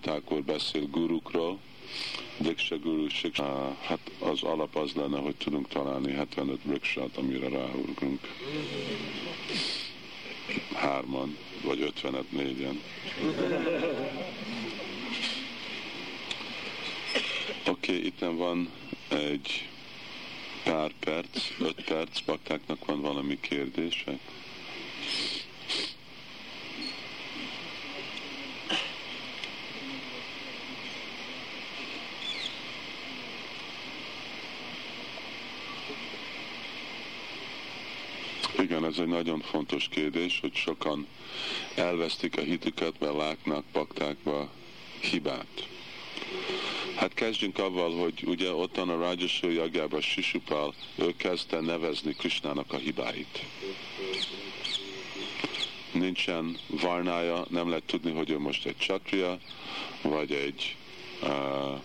Thakur 0.00 0.42
beszél 0.42 0.86
gurukról, 0.86 1.58
Diksha 2.36 2.78
Guru 2.78 3.08
Shiksa, 3.08 3.76
hát 3.80 4.10
az 4.18 4.42
alap 4.42 4.76
az 4.76 4.92
lenne, 4.92 5.18
hogy 5.18 5.34
tudunk 5.36 5.68
találni 5.68 6.12
75 6.12 6.58
briksát, 6.60 7.16
amire 7.16 7.48
ráurgunk. 7.48 8.20
Hárman, 10.74 11.36
vagy 11.62 11.92
50-et, 12.02 12.30
négyen. 12.30 12.80
Oké, 17.66 17.92
okay, 17.92 18.06
itt 18.06 18.18
van 18.18 18.70
egy 19.08 19.68
pár 20.64 20.92
perc, 21.00 21.50
öt 21.60 21.84
perc, 21.84 22.20
baktáknak 22.20 22.84
van 22.84 23.00
valami 23.00 23.40
kérdések. 23.40 24.18
Igen, 38.58 38.84
ez 38.84 38.98
egy 38.98 39.06
nagyon 39.06 39.40
fontos 39.40 39.88
kérdés, 39.88 40.40
hogy 40.40 40.54
sokan 40.54 41.06
elvesztik 41.74 42.36
a 42.36 42.40
hitüket, 42.40 43.00
mert 43.00 43.16
látnak 43.16 43.64
baktákba 43.72 44.50
hibát. 45.00 45.68
Hát 46.96 47.14
kezdjünk 47.14 47.58
avval, 47.58 47.96
hogy 47.96 48.24
ugye 48.26 48.52
ottan 48.52 48.88
a 48.88 48.96
Rajasur 48.96 49.52
jagjában 49.52 50.00
Sisupal, 50.00 50.74
ő 50.94 51.14
kezdte 51.16 51.60
nevezni 51.60 52.12
Krisnának 52.12 52.72
a 52.72 52.76
hibáit. 52.76 53.44
Nincsen 55.92 56.58
varnája, 56.66 57.44
nem 57.50 57.68
lehet 57.68 57.84
tudni, 57.84 58.12
hogy 58.12 58.30
ő 58.30 58.38
most 58.38 58.66
egy 58.66 58.76
csatria, 58.76 59.38
vagy 60.02 60.32
egy 60.32 60.76
uh, 61.22 61.80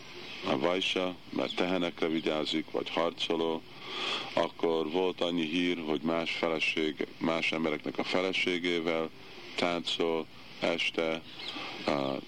a 0.46 0.58
vajsa, 0.58 1.16
mert 1.30 1.56
tehenekre 1.56 2.08
vigyázik, 2.08 2.72
vagy 2.72 2.90
harcoló, 2.90 3.62
akkor 4.34 4.92
volt 4.92 5.22
annyi 5.22 5.46
hír, 5.46 5.84
hogy 5.88 6.02
más 6.02 6.32
feleség, 6.32 7.08
más 7.18 7.52
embereknek 7.52 7.98
a 7.98 8.04
feleségével 8.04 9.10
táncol 9.56 10.26
este, 10.60 11.22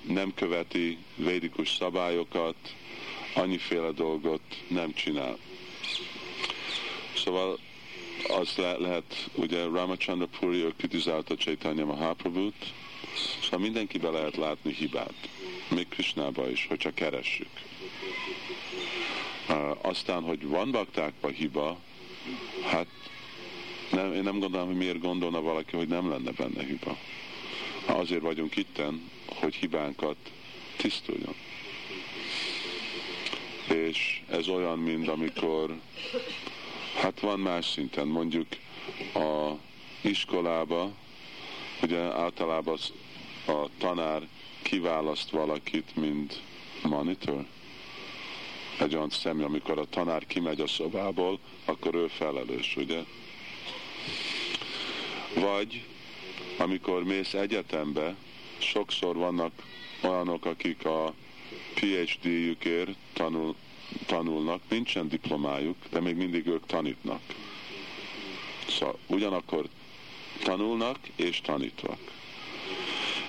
nem 0.02 0.34
követi 0.34 0.98
védikus 1.16 1.70
szabályokat, 1.70 2.56
annyiféle 3.34 3.92
dolgot 3.92 4.42
nem 4.68 4.94
csinál. 4.94 5.38
Szóval 7.16 7.60
az 8.28 8.56
le, 8.56 8.78
lehet, 8.78 9.30
ugye 9.34 9.64
Ramachandra 9.64 10.28
Puri, 10.40 10.58
ő 10.58 10.74
kritizálta 10.78 11.36
Chaitanya 11.36 11.86
Mahaprabhut, 11.86 12.74
szóval 13.44 13.60
mindenkibe 13.60 14.10
lehet 14.10 14.36
látni 14.36 14.74
hibát, 14.74 15.30
még 15.68 15.88
Krishnába 15.88 16.50
is, 16.50 16.66
hogyha 16.68 16.94
keressük. 16.94 17.50
Aztán, 19.82 20.24
hogy 20.24 20.48
van 20.48 20.72
baktákban 20.72 21.32
hiba, 21.32 21.80
hát 22.64 22.88
nem, 23.92 24.14
én 24.14 24.24
nem 24.24 24.40
gondolom, 24.40 24.68
hogy 24.68 24.78
miért 24.78 25.00
gondolna 25.00 25.42
valaki, 25.42 25.76
hogy 25.76 25.88
nem 25.88 26.10
lenne 26.10 26.32
benne 26.32 26.64
hiba. 26.64 26.98
Azért 27.86 28.22
vagyunk 28.22 28.56
itten, 28.56 29.12
hogy 29.26 29.56
hibánkat 29.56 30.16
tisztuljon. 30.76 31.36
És 33.68 34.22
ez 34.30 34.48
olyan, 34.48 34.80
mint 34.80 35.08
amikor, 35.08 35.80
hát 37.06 37.20
van 37.20 37.40
más 37.40 37.66
szinten, 37.66 38.08
mondjuk 38.08 38.48
a 39.14 39.52
iskolába, 40.02 40.92
ugye 41.82 41.98
általában 41.98 42.78
a 43.48 43.68
tanár 43.78 44.28
kiválaszt 44.62 45.30
valakit, 45.30 45.96
mint 45.96 46.42
monitor. 46.84 47.46
Egy 48.80 48.96
olyan 48.96 49.10
személy, 49.10 49.44
amikor 49.44 49.80
a 49.80 49.86
tanár 49.86 50.26
kimegy 50.26 50.62
a 50.62 50.68
szobából, 50.68 51.40
akkor 51.66 51.96
ő 51.96 52.08
felelős, 52.08 52.76
ugye? 52.76 53.04
Vagy 55.34 55.86
amikor 56.58 57.04
mész 57.04 57.34
egyetembe, 57.34 58.16
sokszor 58.58 59.16
vannak 59.16 59.52
olyanok, 60.02 60.46
akik 60.46 60.86
a 60.86 61.14
PhD-jükért 61.74 62.96
tanul, 63.14 63.56
tanulnak, 64.06 64.62
nincsen 64.70 65.08
diplomájuk, 65.08 65.76
de 65.90 66.00
még 66.00 66.16
mindig 66.16 66.48
ők 66.48 66.66
tanítnak. 66.66 67.22
Szóval 68.68 68.98
ugyanakkor 69.08 69.68
tanulnak 70.44 70.98
és 71.16 71.42
tanítvak. 71.42 72.00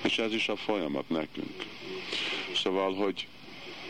És 0.03 0.17
ez 0.17 0.33
is 0.33 0.49
a 0.49 0.55
folyamat 0.55 1.09
nekünk. 1.09 1.65
Szóval, 2.55 2.93
hogy 2.93 3.27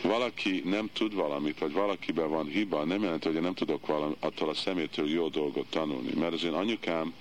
valaki 0.02 0.62
nem 0.66 0.90
tud 0.94 1.14
valamit, 1.14 1.60
vagy 1.60 1.72
valakiben 1.72 2.30
van 2.30 2.48
hiba, 2.48 2.84
nem 2.84 3.02
jelenti, 3.02 3.28
hogy 3.28 3.36
én 3.36 3.42
nem 3.42 3.54
tudok 3.54 3.86
valami, 3.86 4.16
attól 4.20 4.50
a 4.50 4.54
szemétől 4.54 5.10
jó 5.10 5.28
dolgot 5.28 5.66
tanulni. 5.70 6.12
Mert 6.14 6.34
az 6.34 6.44
én 6.44 6.54
anyukám 6.54 7.14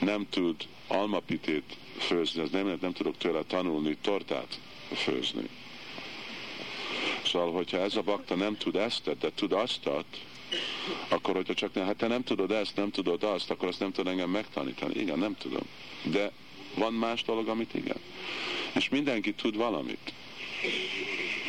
nem 0.00 0.26
tud 0.30 0.56
almapitét 0.86 1.76
főzni, 1.98 2.40
az 2.40 2.50
nem 2.50 2.62
jelenti, 2.62 2.84
nem 2.84 2.92
tudok 2.92 3.16
tőle 3.16 3.42
tanulni 3.42 3.96
tortát 4.00 4.60
főzni. 4.94 5.48
Szóval, 7.30 7.52
hogyha 7.52 7.78
ez 7.78 7.96
a 7.96 8.02
bakta 8.02 8.34
nem 8.34 8.56
tud 8.56 8.76
ezt, 8.76 9.18
de 9.18 9.30
tud 9.34 9.52
aztat, 9.52 10.04
akkor 11.08 11.34
hogyha 11.34 11.54
csak 11.54 11.74
ne, 11.74 11.84
hát 11.84 11.96
te 11.96 12.06
nem 12.06 12.24
tudod 12.24 12.50
ezt, 12.50 12.76
nem 12.76 12.90
tudod 12.90 13.22
azt, 13.22 13.50
akkor 13.50 13.68
azt 13.68 13.80
nem 13.80 13.92
tudod 13.92 14.12
engem 14.12 14.30
megtanítani. 14.30 14.94
Igen, 14.94 15.18
nem 15.18 15.36
tudom. 15.38 15.62
De 16.02 16.32
van 16.74 16.92
más 16.92 17.22
dolog, 17.22 17.48
amit 17.48 17.74
igen. 17.74 17.96
És 18.74 18.88
mindenki 18.88 19.34
tud 19.34 19.56
valamit. 19.56 20.12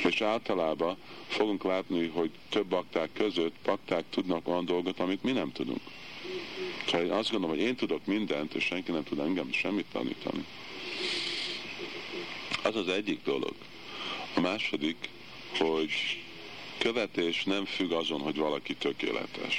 És 0.10 0.22
általában 0.22 0.98
fogunk 1.28 1.64
látni, 1.64 2.08
hogy 2.08 2.32
több 2.50 2.66
bakták 2.66 3.10
között 3.14 3.56
bakták 3.64 4.04
tudnak 4.10 4.48
olyan 4.48 4.66
dolgot, 4.66 5.00
amit 5.00 5.24
mi 5.24 5.32
nem 5.32 5.52
tudunk. 5.52 5.82
Szóval 6.86 7.06
én 7.06 7.12
azt 7.12 7.32
gondolom, 7.32 7.56
hogy 7.56 7.66
én 7.66 7.76
tudok 7.76 8.06
mindent, 8.06 8.54
és 8.54 8.64
senki 8.64 8.92
nem 8.92 9.04
tud 9.04 9.20
engem 9.20 9.52
semmit 9.52 9.86
tanítani. 9.92 10.46
Az 12.64 12.76
az 12.76 12.88
egyik 12.88 13.24
dolog. 13.24 13.54
A 14.36 14.40
második, 14.40 15.10
hogy 15.58 15.92
követés 16.78 17.44
nem 17.44 17.66
függ 17.66 17.92
azon, 17.92 18.20
hogy 18.20 18.36
valaki 18.36 18.76
tökéletes. 18.76 19.58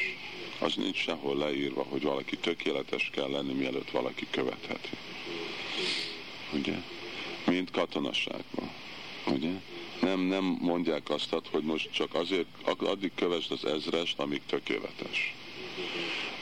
Az 0.58 0.74
nincs 0.74 0.96
sehol 0.96 1.36
leírva, 1.36 1.82
hogy 1.82 2.02
valaki 2.02 2.36
tökéletes 2.36 3.10
kell 3.12 3.30
lenni, 3.30 3.52
mielőtt 3.52 3.90
valaki 3.90 4.26
követheti. 4.30 4.88
Ugye? 6.52 6.76
Mint 7.46 7.70
katonasságban. 7.70 8.70
Ugye? 9.26 9.52
Nem, 10.00 10.20
nem 10.20 10.44
mondják 10.44 11.10
azt, 11.10 11.34
hogy 11.50 11.62
most 11.62 11.92
csak 11.92 12.14
azért, 12.14 12.46
addig 12.64 13.12
kövesd 13.14 13.52
az 13.52 13.64
ezrest, 13.64 14.18
amíg 14.18 14.40
tökéletes. 14.46 15.34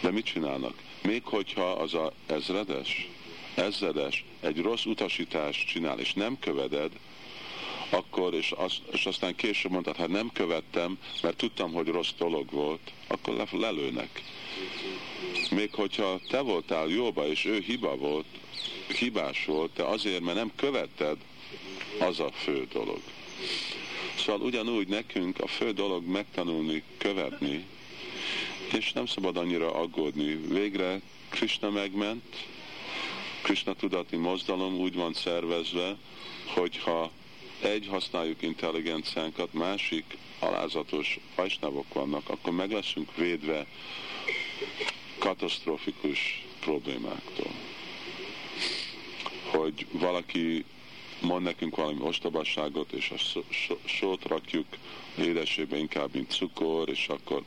De 0.00 0.10
mit 0.10 0.24
csinálnak? 0.24 0.74
Még 1.02 1.24
hogyha 1.24 1.70
az 1.70 1.94
a 1.94 2.12
ezredes, 2.26 3.08
ezredes 3.54 4.24
egy 4.40 4.60
rossz 4.60 4.84
utasítást 4.84 5.66
csinál, 5.66 5.98
és 5.98 6.12
nem 6.12 6.38
követed, 6.38 6.90
akkor, 7.90 8.34
és, 8.34 8.52
az, 8.56 8.72
és 8.92 9.06
aztán 9.06 9.34
később 9.34 9.70
mondtad, 9.70 9.96
hát 9.96 10.08
nem 10.08 10.30
követtem, 10.32 10.98
mert 11.22 11.36
tudtam, 11.36 11.72
hogy 11.72 11.86
rossz 11.86 12.12
dolog 12.18 12.50
volt, 12.50 12.92
akkor 13.06 13.34
le, 13.34 13.46
lelőnek. 13.52 14.22
Még 15.50 15.74
hogyha 15.74 16.20
te 16.28 16.40
voltál 16.40 16.88
jóba, 16.88 17.26
és 17.26 17.44
ő 17.44 17.58
hiba 17.66 17.96
volt, 17.96 18.26
hibás 18.98 19.44
volt, 19.44 19.72
de 19.72 19.82
azért, 19.82 20.20
mert 20.20 20.36
nem 20.36 20.52
követted, 20.56 21.16
az 22.00 22.20
a 22.20 22.30
fő 22.30 22.66
dolog. 22.72 23.00
Szóval 24.16 24.40
ugyanúgy 24.40 24.88
nekünk 24.88 25.40
a 25.40 25.46
fő 25.46 25.72
dolog 25.72 26.06
megtanulni, 26.06 26.82
követni, 26.98 27.64
és 28.72 28.92
nem 28.92 29.06
szabad 29.06 29.36
annyira 29.36 29.74
aggódni. 29.74 30.40
Végre 30.48 31.00
Krishna 31.28 31.70
megment, 31.70 32.46
Krishna 33.42 33.74
tudati 33.74 34.16
mozdalom 34.16 34.74
úgy 34.74 34.94
van 34.94 35.12
szervezve, 35.12 35.96
hogyha 36.54 37.10
egy 37.60 37.86
használjuk 37.86 38.42
intelligenciánkat, 38.42 39.52
másik 39.52 40.16
alázatos 40.38 41.18
fajsnávok 41.34 41.94
vannak, 41.94 42.28
akkor 42.28 42.52
meg 42.52 42.70
leszünk 42.70 43.16
védve 43.16 43.66
katasztrofikus 45.18 46.44
problémáktól. 46.60 47.50
Hogy 49.50 49.86
valaki 49.90 50.64
mond 51.20 51.42
nekünk 51.42 51.76
valami 51.76 51.98
ostobasságot, 52.00 52.92
és 52.92 53.10
a 53.10 53.40
sót 53.84 54.24
rakjuk 54.24 54.66
édesébe 55.18 55.76
inkább, 55.76 56.14
mint 56.14 56.30
cukor, 56.30 56.88
és 56.88 57.08
akkor... 57.08 57.42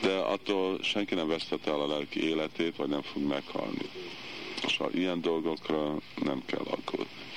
De 0.00 0.14
attól 0.14 0.82
senki 0.82 1.14
nem 1.14 1.28
vesztette 1.28 1.70
el 1.70 1.80
a 1.80 1.86
lelki 1.86 2.28
életét, 2.28 2.76
vagy 2.76 2.88
nem 2.88 3.02
fog 3.02 3.22
meghalni. 3.22 3.88
Szóval 4.68 4.92
ilyen 4.94 5.20
dolgokra 5.20 5.96
nem 6.14 6.42
kell 6.46 6.64
aggódni. 6.64 7.31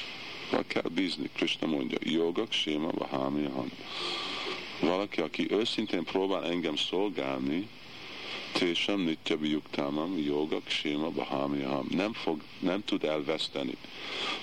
Kell 0.67 0.89
bízni. 0.93 1.29
Krishna 1.33 1.67
mondja, 1.67 1.97
jogak, 2.01 2.51
séma, 2.51 2.89
vahámi, 2.91 3.43
han. 3.43 3.71
Valaki, 4.79 5.21
aki 5.21 5.51
őszintén 5.51 6.03
próbál 6.03 6.45
engem 6.45 6.75
szolgálni, 6.75 7.67
Tésem 8.59 8.99
nitya 8.99 9.37
biuktámam, 9.37 10.17
jogak, 10.17 10.69
séma, 10.69 11.09
bahámiam. 11.09 11.87
Nem, 11.89 12.13
fog, 12.13 12.41
nem 12.59 12.83
tud 12.85 13.03
elveszteni. 13.03 13.77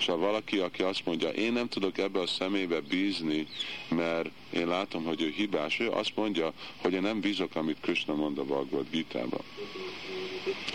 Szóval 0.01 0.27
valaki, 0.27 0.59
aki 0.59 0.83
azt 0.83 1.05
mondja, 1.05 1.29
én 1.29 1.53
nem 1.53 1.69
tudok 1.69 1.99
ebbe 1.99 2.20
a 2.20 2.27
szemébe 2.27 2.81
bízni, 2.81 3.47
mert 3.89 4.31
én 4.51 4.66
látom, 4.66 5.05
hogy 5.05 5.23
ő 5.23 5.33
hibás, 5.37 5.81
ő 5.81 5.91
azt 5.91 6.12
mondja, 6.15 6.53
hogy 6.77 6.93
én 6.93 7.03
nem 7.03 7.20
bízok, 7.20 7.55
amit 7.55 7.81
Krishna 7.81 8.15
mond 8.15 8.39
a 8.39 8.45
Bhagavad 8.45 8.87
Gita-ba. 8.91 9.41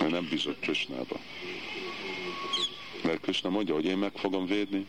Én 0.01 0.07
nem 0.09 0.27
bízok 0.29 0.59
Krishnába. 0.59 1.19
Mert 3.07 3.21
Krishna 3.21 3.49
mondja, 3.49 3.73
hogy 3.73 3.85
én 3.85 3.97
meg 3.97 4.11
fogom 4.15 4.45
védni, 4.45 4.85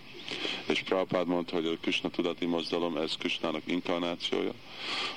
és 0.67 0.83
Prabhupád 0.83 1.27
mondta, 1.27 1.55
hogy 1.55 1.67
a 1.67 1.77
Krishna 1.81 2.11
tudati 2.11 2.47
mozdalom, 2.47 2.97
ez 2.97 3.17
Krishnának 3.17 3.63
inkarnációja. 3.65 4.53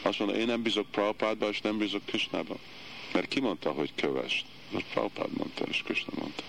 Azt 0.02 0.20
mondja, 0.20 0.38
én 0.38 0.46
nem 0.46 0.62
bízok 0.62 0.86
Prabhupádba, 0.92 1.50
és 1.50 1.62
nem 1.62 1.78
bízok 1.78 2.06
Krishnába. 2.06 2.56
Mert 3.14 3.28
ki 3.28 3.40
mondta, 3.40 3.72
hogy 3.72 3.92
kövest? 3.96 4.46
Most 4.72 4.86
Prabhupád 4.94 5.38
mondta, 5.38 5.64
és 5.64 5.82
Krishna 5.84 6.14
mondta. 6.20 6.44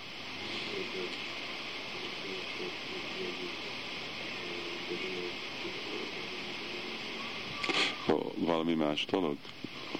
valami 8.36 8.74
más 8.74 9.04
dolog? 9.04 9.36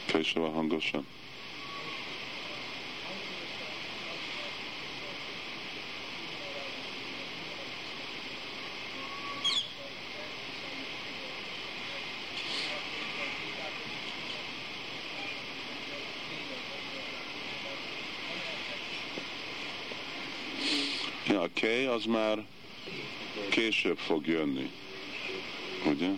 Később 0.07 0.43
hangosan. 0.43 1.07
A 21.41 21.41
kej 21.53 21.87
az 21.87 22.05
már 22.05 22.45
később 23.49 23.99
fog 23.99 24.27
jönni. 24.27 24.70
Ugye? 25.87 26.11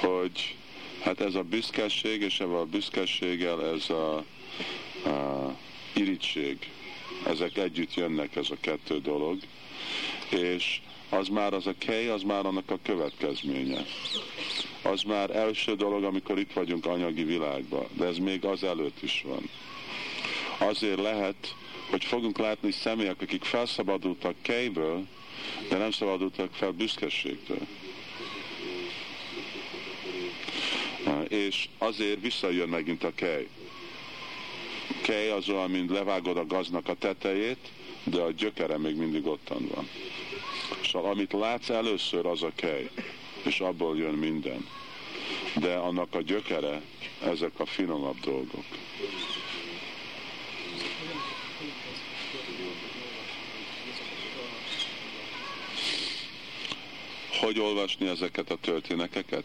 Hogy 0.00 0.56
hát 1.02 1.20
ez 1.20 1.34
a 1.34 1.42
büszkeség, 1.42 2.22
és 2.22 2.40
ebben 2.40 2.54
a 2.54 2.64
büszkeséggel 2.64 3.66
ez 3.74 3.90
a, 3.90 4.16
a 5.08 5.56
irigység, 5.94 6.70
ezek 7.26 7.56
együtt 7.56 7.94
jönnek, 7.94 8.36
ez 8.36 8.50
a 8.50 8.56
kettő 8.60 9.00
dolog, 9.00 9.38
és 10.28 10.80
az 11.08 11.28
már 11.28 11.52
az 11.52 11.66
a 11.66 11.74
kej, 11.78 12.08
az 12.08 12.22
már 12.22 12.46
annak 12.46 12.70
a 12.70 12.78
következménye. 12.82 13.84
Az 14.82 15.02
már 15.02 15.36
első 15.36 15.74
dolog, 15.74 16.04
amikor 16.04 16.38
itt 16.38 16.52
vagyunk 16.52 16.86
anyagi 16.86 17.24
világban, 17.24 17.86
de 17.92 18.04
ez 18.04 18.18
még 18.18 18.44
az 18.44 18.64
előtt 18.64 19.02
is 19.02 19.24
van. 19.26 19.48
Azért 20.58 21.00
lehet, 21.00 21.54
hogy 21.90 22.04
fogunk 22.04 22.38
látni 22.38 22.70
személyek, 22.70 23.20
akik 23.20 23.44
felszabadultak 23.44 24.34
kejből, 24.42 25.06
de 25.68 25.76
nem 25.76 25.90
szabadultak 25.90 26.52
fel 26.52 26.70
büszkeségtől. 26.70 27.66
És 31.28 31.68
azért 31.78 32.20
visszajön 32.20 32.68
megint 32.68 33.04
a 33.04 33.14
kej. 33.14 33.48
Kej 35.02 35.30
az 35.30 35.48
olyan, 35.48 35.70
mint 35.70 35.90
levágod 35.90 36.36
a 36.36 36.46
gaznak 36.46 36.88
a 36.88 36.94
tetejét, 36.94 37.70
de 38.04 38.20
a 38.20 38.30
gyökere 38.30 38.78
még 38.78 38.96
mindig 38.96 39.26
ottan 39.26 39.68
van. 39.74 39.88
Szóval 40.84 41.10
amit 41.10 41.32
látsz 41.32 41.68
először, 41.68 42.26
az 42.26 42.42
a 42.42 42.52
kej, 42.54 42.90
és 43.42 43.60
abból 43.60 43.96
jön 43.96 44.14
minden. 44.14 44.66
De 45.54 45.74
annak 45.74 46.14
a 46.14 46.22
gyökere, 46.22 46.82
ezek 47.22 47.60
a 47.60 47.66
finomabb 47.66 48.20
dolgok. 48.20 48.64
Hogy 57.44 57.60
olvasni 57.60 58.06
ezeket 58.06 58.50
a 58.50 58.56
történeteket? 58.56 59.44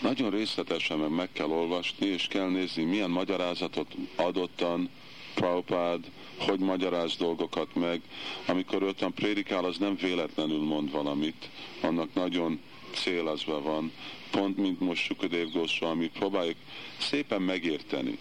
Nagyon 0.00 0.30
részletesen 0.30 0.98
meg 0.98 1.28
kell 1.32 1.48
olvasni, 1.48 2.06
és 2.06 2.26
kell 2.26 2.48
nézni, 2.48 2.82
milyen 2.82 3.10
magyarázatot 3.10 3.94
adottan 4.16 4.90
Prabhupád, 5.34 6.10
hogy 6.38 6.58
magyaráz 6.58 7.16
dolgokat 7.16 7.74
meg. 7.74 8.00
Amikor 8.46 8.82
ötön 8.82 9.12
prédikál, 9.12 9.64
az 9.64 9.76
nem 9.76 9.96
véletlenül 10.00 10.60
mond 10.60 10.90
valamit, 10.90 11.48
annak 11.80 12.14
nagyon 12.14 12.60
célazva 12.94 13.62
van. 13.62 13.92
Pont 14.30 14.56
mint 14.56 14.80
most 14.80 15.04
Sukadev 15.04 15.48
Goswami, 15.52 16.08
próbáljuk 16.08 16.56
szépen 16.98 17.42
megérteni. 17.42 18.18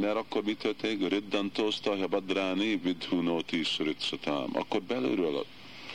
Mert 0.00 0.16
akkor 0.16 0.42
mi 0.42 0.54
történik? 0.54 1.08
Riddantózta, 1.08 1.96
ha 1.96 2.06
badráni, 2.06 2.76
vidhunóti 2.76 3.62
Akkor 4.52 4.82
belülről 4.82 5.44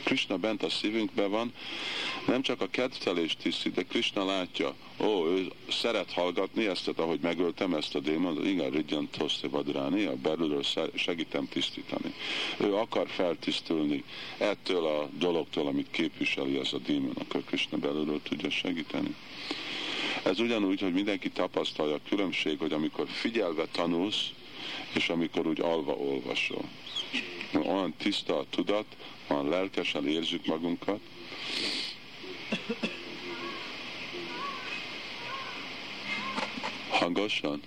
Krishna 0.04 0.36
bent 0.36 0.62
a 0.62 0.68
szívünkben 0.68 1.30
van, 1.30 1.52
nem 2.26 2.42
csak 2.42 2.60
a 2.60 2.68
kedvtelést 2.70 3.38
tiszi, 3.38 3.70
de 3.70 3.82
Krishna 3.82 4.24
látja, 4.24 4.74
ó, 5.00 5.26
ő 5.26 5.52
szeret 5.68 6.12
hallgatni 6.12 6.66
ezt, 6.66 6.88
ahogy 6.96 7.20
megöltem 7.20 7.74
ezt 7.74 7.94
a 7.94 8.00
démon, 8.00 8.46
igen, 8.46 8.70
Ridjan 8.70 9.08
Toszti 9.10 9.48
Vadráni, 9.48 10.04
a 10.04 10.16
belülről 10.16 10.62
segítem 10.94 11.48
tisztítani. 11.48 12.14
Ő 12.56 12.74
akar 12.74 13.08
feltisztulni 13.08 14.04
ettől 14.38 14.86
a 14.86 15.08
dologtól, 15.18 15.66
amit 15.66 15.90
képviseli 15.90 16.58
ez 16.58 16.72
a 16.72 16.78
démon, 16.78 17.14
akkor 17.18 17.44
Krishna 17.44 17.78
belülről 17.78 18.22
tudja 18.22 18.50
segíteni. 18.50 19.14
Ez 20.22 20.40
ugyanúgy, 20.40 20.80
hogy 20.80 20.92
mindenki 20.92 21.30
tapasztalja 21.30 21.94
a 21.94 22.08
különbség, 22.08 22.58
hogy 22.58 22.72
amikor 22.72 23.08
figyelve 23.08 23.66
tanulsz, 23.66 24.30
és 24.94 25.08
amikor 25.08 25.46
úgy 25.46 25.60
alva 25.60 25.92
olvasol. 25.92 26.64
Olyan 27.54 27.94
tiszta 27.98 28.38
a 28.38 28.46
tudat, 28.50 28.96
olyan 29.26 29.48
lelkesen 29.48 30.08
érzük 30.08 30.46
magunkat, 30.46 31.00
Hangosan? 36.88 37.62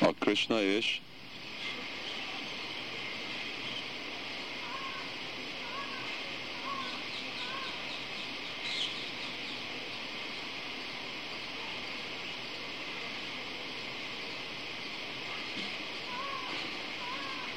A 0.00 0.12
Krishna 0.18 0.62
és 0.62 1.00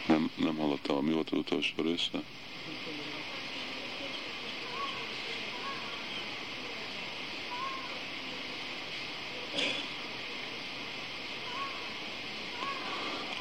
nem, 0.08 0.32
nem 0.36 0.56
hallottam, 0.56 0.98
mi 1.12 1.18
volt 1.18 1.30
az 1.32 1.38
utolsó 1.38 1.84
része? 1.84 2.22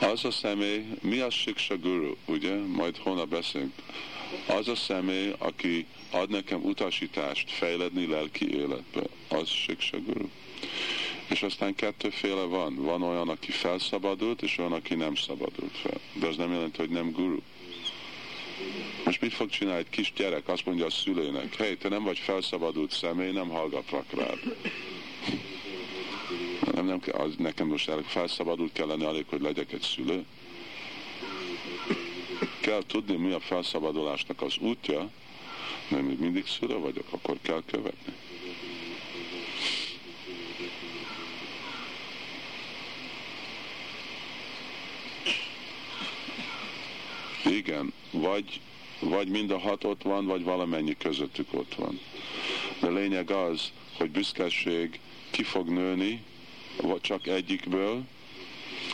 az 0.01 0.25
a 0.25 0.31
személy, 0.31 0.85
mi 1.01 1.19
a 1.19 1.31
Siksa 1.31 1.79
Guru, 1.79 2.15
ugye? 2.25 2.55
Majd 2.55 2.97
holnap 2.97 3.29
beszélünk. 3.29 3.73
Az 4.47 4.69
a 4.69 4.75
személy, 4.75 5.35
aki 5.39 5.87
ad 6.11 6.31
nekem 6.31 6.65
utasítást 6.65 7.51
fejledni 7.51 8.07
lelki 8.07 8.55
életbe, 8.55 9.03
az 9.29 9.49
Siksa 9.49 10.01
Guru. 10.01 10.29
És 11.29 11.43
aztán 11.43 11.75
kettőféle 11.75 12.43
van. 12.43 12.75
Van 12.75 13.03
olyan, 13.03 13.29
aki 13.29 13.51
felszabadult, 13.51 14.43
és 14.43 14.59
olyan, 14.59 14.73
aki 14.73 14.95
nem 14.95 15.15
szabadult 15.15 15.77
fel. 15.77 16.01
De 16.13 16.27
az 16.27 16.37
nem 16.37 16.53
jelenti, 16.53 16.79
hogy 16.79 16.91
nem 16.91 17.11
guru. 17.11 17.41
Most 19.05 19.21
mit 19.21 19.33
fog 19.33 19.49
csinálni 19.49 19.81
egy 19.81 19.91
kis 19.91 20.13
gyerek? 20.17 20.49
Azt 20.49 20.67
mondja 20.67 20.87
a 20.87 20.91
szülőnek, 20.91 21.63
hé, 21.63 21.75
te 21.75 21.89
nem 21.89 22.03
vagy 22.03 22.19
felszabadult 22.19 22.91
személy, 22.91 23.31
nem 23.31 23.49
hallgatlak 23.49 24.05
rád 24.15 24.39
nem, 26.75 26.87
nem, 26.87 27.01
az 27.23 27.35
nekem 27.39 27.67
most 27.67 27.91
felszabadult 28.07 28.73
kell 28.73 28.87
lenni, 28.87 29.05
elég, 29.05 29.25
hogy 29.29 29.41
legyek 29.41 29.73
egy 29.73 29.83
szülő. 29.83 30.25
Kell 32.61 32.83
tudni, 32.87 33.17
mi 33.17 33.33
a 33.33 33.41
felszabadulásnak 33.41 34.43
az 34.43 34.57
útja, 34.59 35.11
még 35.89 36.19
mindig 36.19 36.47
szülő 36.47 36.79
vagyok, 36.79 37.07
akkor 37.11 37.37
kell 37.43 37.63
követni. 37.67 38.13
Igen, 47.51 47.93
vagy, 48.11 48.61
vagy 49.01 49.29
mind 49.29 49.51
a 49.51 49.59
hat 49.59 49.85
ott 49.85 50.03
van, 50.03 50.27
vagy 50.27 50.43
valamennyi 50.43 50.97
közöttük 50.97 51.55
ott 51.55 51.75
van. 51.75 52.01
De 52.81 52.89
lényeg 52.89 53.31
az, 53.31 53.73
hogy 53.97 54.11
büszkeség 54.11 55.01
ki 55.31 55.43
fog 55.43 55.69
nőni, 55.69 56.23
vagy 56.83 57.01
csak 57.01 57.27
egyikből, 57.27 58.03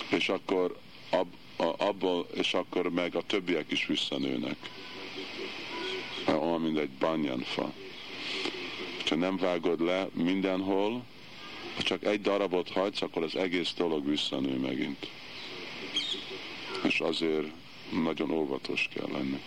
és 0.09 0.29
akkor 0.29 0.79
ab, 1.11 1.27
a, 1.57 1.85
abból, 1.85 2.27
és 2.35 2.55
akkor 2.55 2.91
meg 2.91 3.15
a 3.15 3.23
többiek 3.23 3.71
is 3.71 3.87
visszanőnek. 3.87 4.57
Olyan, 6.27 6.61
mint 6.61 6.79
egy 6.79 6.91
banyanfa. 6.91 7.73
Ha 9.09 9.15
nem 9.15 9.37
vágod 9.37 9.81
le 9.81 10.09
mindenhol, 10.13 11.05
ha 11.77 11.83
csak 11.83 12.05
egy 12.05 12.21
darabot 12.21 12.71
hagysz, 12.71 13.03
akkor 13.03 13.23
az 13.23 13.37
egész 13.37 13.73
dolog 13.77 14.09
visszanő 14.09 14.57
megint. 14.57 15.11
És 16.83 17.01
azért 17.01 17.49
nagyon 17.91 18.31
óvatos 18.31 18.89
kell 18.95 19.09
lenni. 19.13 19.41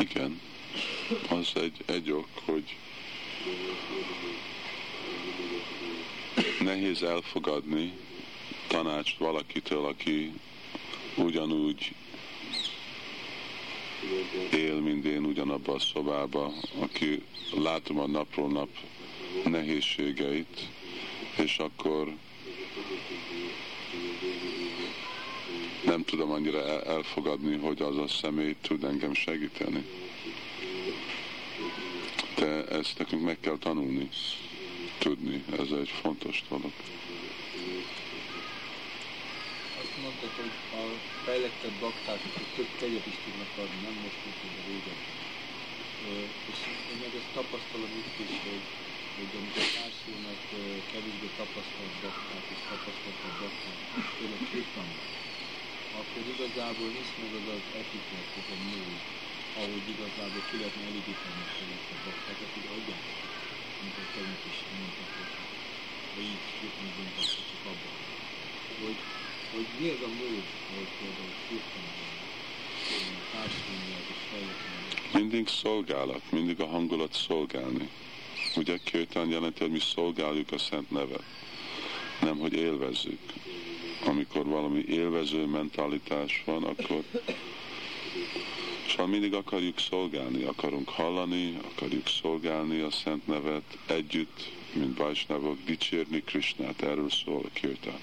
Igen, 0.00 0.40
az 1.28 1.52
egy, 1.54 1.84
egy 1.86 2.10
ok, 2.10 2.28
hogy 2.44 2.76
nehéz 6.60 7.02
elfogadni 7.02 7.92
tanácst 8.66 9.18
valakitől, 9.18 9.84
aki 9.84 10.32
ugyanúgy 11.14 11.94
él, 14.52 14.74
mint 14.74 15.04
én 15.04 15.24
ugyanabba 15.24 15.74
a 15.74 15.78
szobába, 15.78 16.52
aki 16.78 17.22
látom 17.54 17.98
a 17.98 18.06
napról 18.06 18.48
nap 18.48 18.68
nehézségeit, 19.44 20.68
és 21.36 21.58
akkor 21.58 22.16
nem 25.86 26.04
tudom 26.04 26.30
annyira 26.30 26.82
elfogadni, 26.84 27.56
hogy 27.56 27.82
az 27.82 27.98
a 27.98 28.08
személy 28.08 28.56
tud 28.60 28.84
engem 28.84 29.14
segíteni. 29.14 29.84
De 32.34 32.64
ezt 32.64 32.98
nekünk 32.98 33.22
meg 33.22 33.40
kell 33.40 33.58
tanulni, 33.58 34.08
tudni, 34.98 35.44
ez 35.58 35.70
egy 35.80 35.92
fontos 36.02 36.42
dolog. 36.48 36.72
Azt 39.82 39.96
mondtad, 40.02 40.30
hogy 40.40 40.52
a 40.80 40.84
fejlettebb 41.24 41.76
bakták, 41.80 42.20
több 42.56 42.70
kegyet 42.78 43.06
is 43.06 43.16
tudnak 43.24 43.52
adni, 43.62 43.78
nem 43.82 43.96
most, 44.02 44.20
mint 44.24 44.40
a 44.60 44.62
régen. 44.68 45.00
És 46.50 46.58
én 46.90 46.98
meg 47.02 47.12
ezt 47.18 47.32
tapasztalom 47.34 47.90
itt 48.00 48.18
is, 48.26 48.36
hogy 48.48 48.64
hogy 49.16 49.32
amikor 49.38 49.66
társulnak 49.78 50.40
kevésbé 50.92 51.28
tapasztalt 51.40 51.94
bakták 52.02 52.44
és 52.54 52.60
tapasztaltabb 52.70 53.36
bakták, 53.40 53.78
kirtanban, 54.50 55.25
akkor 56.00 56.22
igazából 56.34 56.88
nincs 56.96 57.12
meg 57.20 57.32
az 57.38 57.46
az 57.56 57.66
etiket, 57.80 58.28
az 58.40 58.48
a 58.54 58.58
mód, 58.68 58.98
ahogy 59.60 59.86
igazából 59.94 60.42
ki 60.48 60.54
lehetne 60.60 60.82
elégíteni 60.90 61.42
a 61.44 61.48
a 61.94 61.98
baktákat, 62.04 62.50
hogy 62.56 62.68
adják, 62.76 63.06
mint 63.80 63.96
a 64.02 64.04
tegnap 64.14 64.42
is 64.52 64.58
mondtak, 64.76 65.10
hogy 66.14 66.26
így 66.32 66.44
jutni 66.62 66.88
csak 67.50 67.62
abban. 67.70 67.94
Hogy, 68.82 68.98
hogy 69.52 69.68
mi 69.80 69.88
az 69.94 70.02
a 70.08 70.10
mód, 70.20 70.46
hogy 70.74 70.90
például 71.00 71.34
fejleszteni. 74.30 75.22
Mindig 75.22 75.48
szolgálat, 75.48 76.22
mindig 76.30 76.60
a 76.60 76.66
hangulat 76.66 77.12
szolgálni. 77.12 77.88
Ugye 78.56 78.78
kirtán 78.84 79.28
jelenti, 79.28 79.60
hogy 79.60 79.70
mi 79.70 79.80
szolgáljuk 79.94 80.52
a 80.52 80.58
Szent 80.58 80.90
Nevet, 80.90 81.24
nem 82.20 82.38
hogy 82.38 82.52
élvezzük. 82.52 83.20
Amikor 84.06 84.46
valami 84.46 84.84
élvező 84.88 85.44
mentalitás 85.44 86.42
van, 86.44 86.64
akkor 86.64 87.04
szóval 88.88 89.06
mindig 89.06 89.34
akarjuk 89.34 89.78
szolgálni, 89.78 90.42
akarunk 90.42 90.88
hallani, 90.88 91.58
akarjuk 91.72 92.08
szolgálni 92.08 92.80
a 92.80 92.90
Szent 92.90 93.26
Nevet 93.26 93.78
együtt, 93.86 94.50
mint 94.72 94.98
Vajsnavok, 94.98 95.58
dicsérni 95.64 96.22
Krisnát, 96.22 96.82
erről 96.82 97.10
szól 97.10 97.42
a 97.44 97.48
kirtán. 97.52 97.98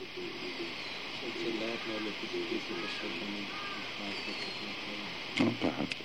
Na, 5.38 5.52
tehát. 5.60 5.96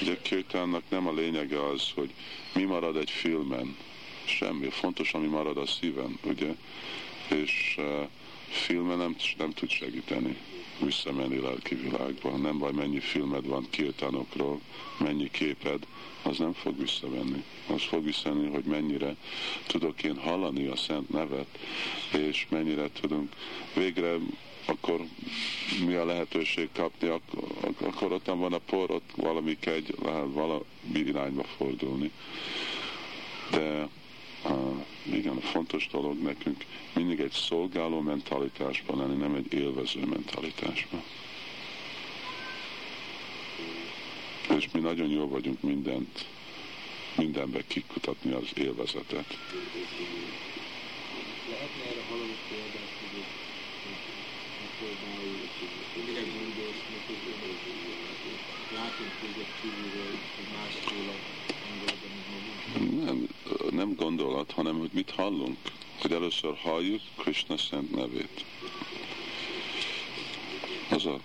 Ugye 0.00 0.18
kirtánnak 0.22 0.82
nem 0.88 1.06
a 1.06 1.12
lényege 1.12 1.66
az, 1.66 1.90
hogy 1.94 2.10
mi 2.54 2.62
marad 2.62 2.96
egy 2.96 3.10
filmen, 3.10 3.76
semmi. 4.24 4.70
Fontos, 4.70 5.14
ami 5.14 5.26
marad 5.26 5.56
a 5.56 5.66
szíven, 5.66 6.18
ugye? 6.22 6.54
És 7.28 7.74
uh, 7.78 8.08
filmen 8.48 8.98
nem, 8.98 9.16
nem 9.38 9.50
tud 9.50 9.70
segíteni 9.70 10.36
visszamenni 10.78 11.40
lelki 11.40 11.74
világba. 11.74 12.36
Nem 12.36 12.58
baj, 12.58 12.72
mennyi 12.72 13.00
filmed 13.00 13.46
van 13.46 13.66
kirtánokról, 13.70 14.60
mennyi 14.98 15.30
képed, 15.30 15.86
az 16.22 16.38
nem 16.38 16.52
fog 16.52 16.78
visszavenni. 16.78 17.44
Az 17.66 17.82
fog 17.82 18.04
visszavenni, 18.04 18.48
hogy 18.48 18.64
mennyire 18.64 19.16
tudok 19.66 20.02
én 20.02 20.16
hallani 20.16 20.66
a 20.66 20.76
szent 20.76 21.08
nevet, 21.08 21.58
és 22.12 22.46
mennyire 22.50 22.90
tudunk 23.00 23.32
végre 23.74 24.16
akkor 24.68 25.00
mi 25.86 25.94
a 25.94 26.04
lehetőség 26.04 26.68
kapni, 26.72 27.08
akkor, 27.08 27.42
akkor 27.80 28.12
ott 28.12 28.26
van 28.26 28.52
a 28.52 28.58
por, 28.58 28.90
ott 28.90 29.10
valami 29.16 29.58
kegy, 29.58 29.94
lehet 30.02 30.32
valami 30.32 30.64
irányba 30.92 31.44
fordulni. 31.56 32.10
De 33.50 33.88
igen, 35.12 35.40
fontos 35.40 35.88
dolog 35.88 36.22
nekünk 36.22 36.64
mindig 36.92 37.20
egy 37.20 37.32
szolgáló 37.32 38.00
mentalitásban 38.00 38.98
lenni, 38.98 39.16
nem 39.16 39.34
egy 39.34 39.52
élvező 39.52 40.04
mentalitásban. 40.04 41.02
És 44.56 44.68
mi 44.72 44.80
nagyon 44.80 45.08
jó 45.08 45.28
vagyunk 45.28 45.62
mindent, 45.62 46.24
mindenbe 47.16 47.66
kikutatni 47.66 48.32
az 48.32 48.48
élvezetet. 48.54 49.38
Lehetne 51.50 51.82
erre 51.90 52.02
valami 52.10 52.36
példát, 52.48 52.92
hogy 53.00 53.24
például 54.80 55.36
mire 56.06 56.20
gondolsz, 56.20 56.82
hogy 57.06 57.16
látunk 58.74 59.12
téged 59.20 59.50
kívülről, 59.60 60.14
hogy 60.36 60.48
másról 60.56 61.08
a 61.08 61.18
hangulatban, 61.66 62.10
mint 62.14 62.26
Nem, 63.76 63.94
gondolat, 63.94 64.50
hanem 64.52 64.78
hogy 64.78 64.90
mit 64.92 65.10
hallunk. 65.10 65.56
Hogy 66.00 66.12
először 66.12 66.56
halljuk 66.56 67.00
Krishna 67.16 67.56
szent 67.56 67.94
nevét. 67.94 68.44
Az 70.90 71.06
a 71.06 71.20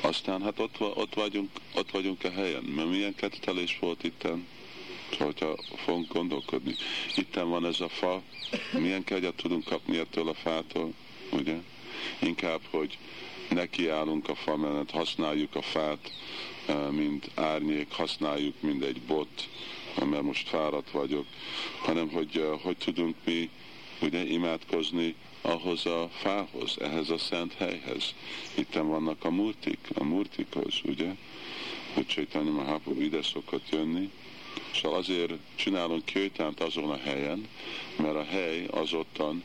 aztán 0.00 0.42
hát 0.42 0.58
ott, 0.58 0.80
ott, 0.80 1.14
vagyunk, 1.14 1.50
ott 1.74 1.90
vagyunk 1.90 2.24
a 2.24 2.30
helyen, 2.30 2.62
mert 2.62 2.90
milyen 2.90 3.14
kettelés 3.14 3.78
volt 3.80 4.04
itten, 4.04 4.46
hogyha 5.18 5.56
fogunk 5.76 6.12
gondolkodni. 6.12 6.74
Itten 7.16 7.48
van 7.48 7.66
ez 7.66 7.80
a 7.80 7.88
fa, 7.88 8.22
milyen 8.78 9.04
kegyet 9.04 9.34
tudunk 9.34 9.64
kapni 9.64 9.98
ettől 9.98 10.28
a 10.28 10.34
fától, 10.34 10.92
ugye? 11.32 11.56
inkább, 12.18 12.60
hogy 12.70 12.98
nekiállunk 13.48 14.28
a 14.28 14.34
fa 14.34 14.56
mellett, 14.56 14.90
használjuk 14.90 15.54
a 15.54 15.62
fát, 15.62 16.12
mint 16.90 17.30
árnyék, 17.34 17.90
használjuk, 17.90 18.54
mint 18.60 18.84
egy 18.84 19.00
bot, 19.00 19.48
mert 20.04 20.22
most 20.22 20.48
fáradt 20.48 20.90
vagyok, 20.90 21.26
hanem 21.78 22.10
hogy 22.10 22.48
hogy 22.62 22.76
tudunk 22.76 23.16
mi 23.24 23.50
ugye 24.02 24.26
imádkozni 24.26 25.14
ahhoz 25.40 25.86
a 25.86 26.08
fához, 26.12 26.76
ehhez 26.80 27.10
a 27.10 27.18
szent 27.18 27.54
helyhez. 27.54 28.14
Itten 28.54 28.88
vannak 28.88 29.24
a 29.24 29.30
murtik, 29.30 29.78
a 29.94 30.04
murtikhoz, 30.04 30.74
ugye? 30.84 31.14
Hogy 31.94 32.06
Csaitanya 32.06 32.50
Mahaprabhu 32.50 33.00
ide 33.00 33.22
szokott 33.22 33.68
jönni, 33.70 34.10
és 34.72 34.82
azért 34.82 35.32
csinálunk 35.54 36.04
kőtánt 36.04 36.60
azon 36.60 36.90
a 36.90 36.96
helyen, 36.96 37.48
mert 37.96 38.14
a 38.14 38.24
hely 38.24 38.66
az 38.70 38.92
ottan 38.92 39.42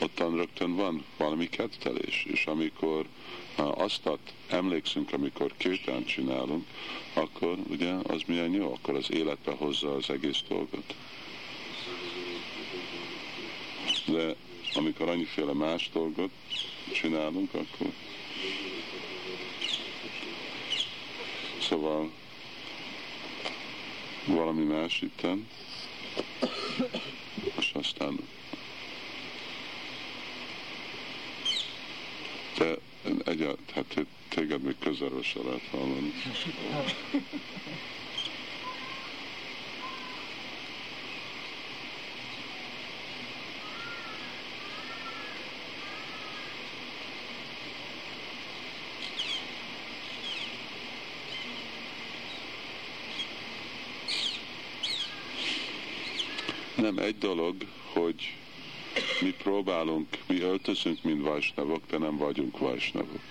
ottan 0.00 0.36
rögtön 0.36 0.74
van 0.76 1.04
valami 1.16 1.48
kettelés, 1.48 2.24
és 2.28 2.46
amikor 2.46 3.06
azt 3.56 4.08
emlékszünk, 4.48 5.12
amikor 5.12 5.52
kétán 5.56 6.04
csinálunk, 6.04 6.66
akkor 7.14 7.56
ugye 7.68 7.92
az 7.92 8.22
milyen 8.26 8.52
jó, 8.52 8.72
akkor 8.72 8.94
az 8.94 9.12
életbe 9.12 9.52
hozza 9.52 9.94
az 9.94 10.10
egész 10.10 10.42
dolgot. 10.48 10.94
De 14.06 14.34
amikor 14.74 15.08
annyiféle 15.08 15.52
más 15.52 15.90
dolgot 15.92 16.30
csinálunk, 16.92 17.54
akkor 17.54 17.92
szóval 21.60 22.10
valami 24.26 24.64
más 24.64 25.02
itten, 25.02 25.48
és 27.58 27.70
aztán 27.72 28.18
De 32.58 32.74
egyáltalán, 33.24 33.56
hát 33.74 34.06
téged 34.28 34.60
még 34.62 34.74
közelről 34.78 35.22
se 35.22 35.38
lehet 35.42 35.68
hallani. 35.70 36.12
Nem 56.74 56.98
egy 56.98 57.18
dolog, 57.18 57.56
hogy 57.92 58.36
mi 59.20 59.30
próbálunk, 59.30 60.06
mi 60.26 60.40
öltözünk, 60.40 61.02
mint 61.02 61.22
vajsnavok, 61.22 61.82
de 61.90 61.98
nem 61.98 62.16
vagyunk 62.16 62.58
vajsnavok. 62.58 63.22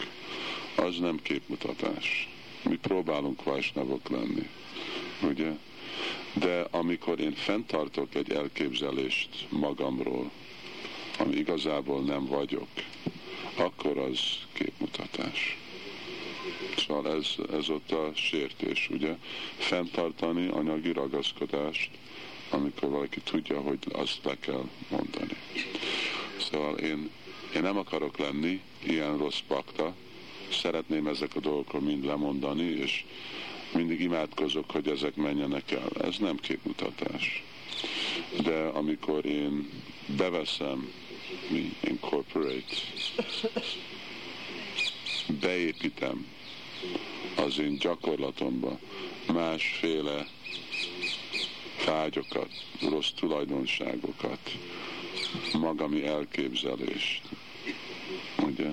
Az 0.76 0.98
nem 1.00 1.20
képmutatás. 1.22 2.30
Mi 2.64 2.76
próbálunk 2.76 3.44
vajsnavok 3.44 4.10
lenni, 4.10 4.50
ugye? 5.22 5.52
De 6.34 6.68
amikor 6.72 7.20
én 7.20 7.34
fenntartok 7.34 8.16
egy 8.16 8.32
elképzelést 8.32 9.48
magamról, 9.50 10.32
ami 11.20 11.36
igazából 11.36 12.02
nem 12.02 12.26
vagyok, 12.26 12.68
akkor 13.56 13.98
az 13.98 14.20
képmutatás. 14.54 15.58
Szóval 16.78 17.16
ez, 17.16 17.36
ez 17.52 17.70
ott 17.70 17.92
a 17.92 18.12
sértés, 18.14 18.90
ugye? 18.92 19.16
Fenntartani 19.58 20.48
anyagi 20.48 20.92
ragaszkodást, 20.92 21.90
amikor 22.50 22.90
valaki 22.90 23.20
tudja, 23.20 23.62
hogy 23.62 23.80
azt 23.92 24.20
le 24.24 24.40
kell 24.40 24.64
mondani. 24.90 25.38
Szóval 26.52 26.78
én, 26.78 27.10
én 27.56 27.62
nem 27.62 27.78
akarok 27.78 28.18
lenni 28.18 28.62
ilyen 28.84 29.18
rossz 29.18 29.40
pakta, 29.48 29.96
szeretném 30.52 31.08
ezek 31.08 31.36
a 31.36 31.40
dolgokról 31.40 31.82
mind 31.82 32.06
lemondani, 32.06 32.64
és 32.64 33.06
mindig 33.74 34.02
imádkozok, 34.02 34.72
hogy 34.72 34.88
ezek 34.88 35.16
menjenek 35.16 35.72
el. 35.72 35.90
Ez 36.02 36.18
nem 36.18 36.36
képmutatás. 36.36 37.44
De 38.44 38.58
amikor 38.58 39.26
én 39.26 39.70
beveszem, 40.18 40.92
mi 41.50 41.76
incorporate, 41.84 42.76
beépítem 45.42 46.26
az 47.36 47.60
én 47.60 47.78
gyakorlatomba 47.78 48.80
másféle 49.34 50.28
tárgyakat, 51.88 52.50
rossz 52.90 53.10
tulajdonságokat, 53.16 54.58
magami 55.54 56.06
elképzelést, 56.06 57.22
ugye, 58.44 58.70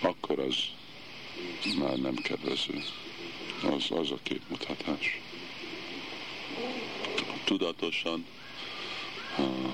akkor 0.00 0.38
az 0.38 0.56
már 1.78 1.96
nem 1.96 2.14
kedvező. 2.14 2.82
Az, 3.62 3.90
az 3.90 4.10
a 4.10 4.18
képmutatás. 4.22 5.20
Tudatosan 7.44 8.26
uh, 9.38 9.72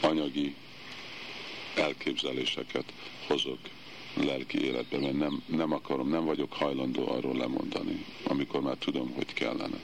anyagi 0.00 0.54
elképzeléseket 1.74 2.92
hozok 3.26 3.58
lelki 4.14 4.64
életbe, 4.64 4.98
mert 4.98 5.18
nem, 5.18 5.42
nem 5.46 5.72
akarom, 5.72 6.08
nem 6.08 6.24
vagyok 6.24 6.52
hajlandó 6.52 7.08
arról 7.10 7.36
lemondani, 7.36 8.04
amikor 8.24 8.60
már 8.60 8.76
tudom, 8.76 9.12
hogy 9.14 9.32
kellene. 9.32 9.78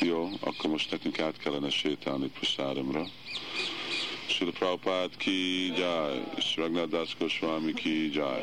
Jó, 0.00 0.28
akkor 0.40 0.70
most 0.70 0.90
nekünk 0.90 1.18
át 1.18 1.36
kellene 1.36 1.70
sétálni 1.70 2.30
Puszáramra. 2.38 3.04
Srila 4.26 4.50
Prabhupád 4.50 5.16
ki 5.16 5.66
jai, 5.76 6.22
Sragnadász 6.38 7.14
Goswami 7.18 7.72
ki 7.74 8.14
jai. 8.14 8.42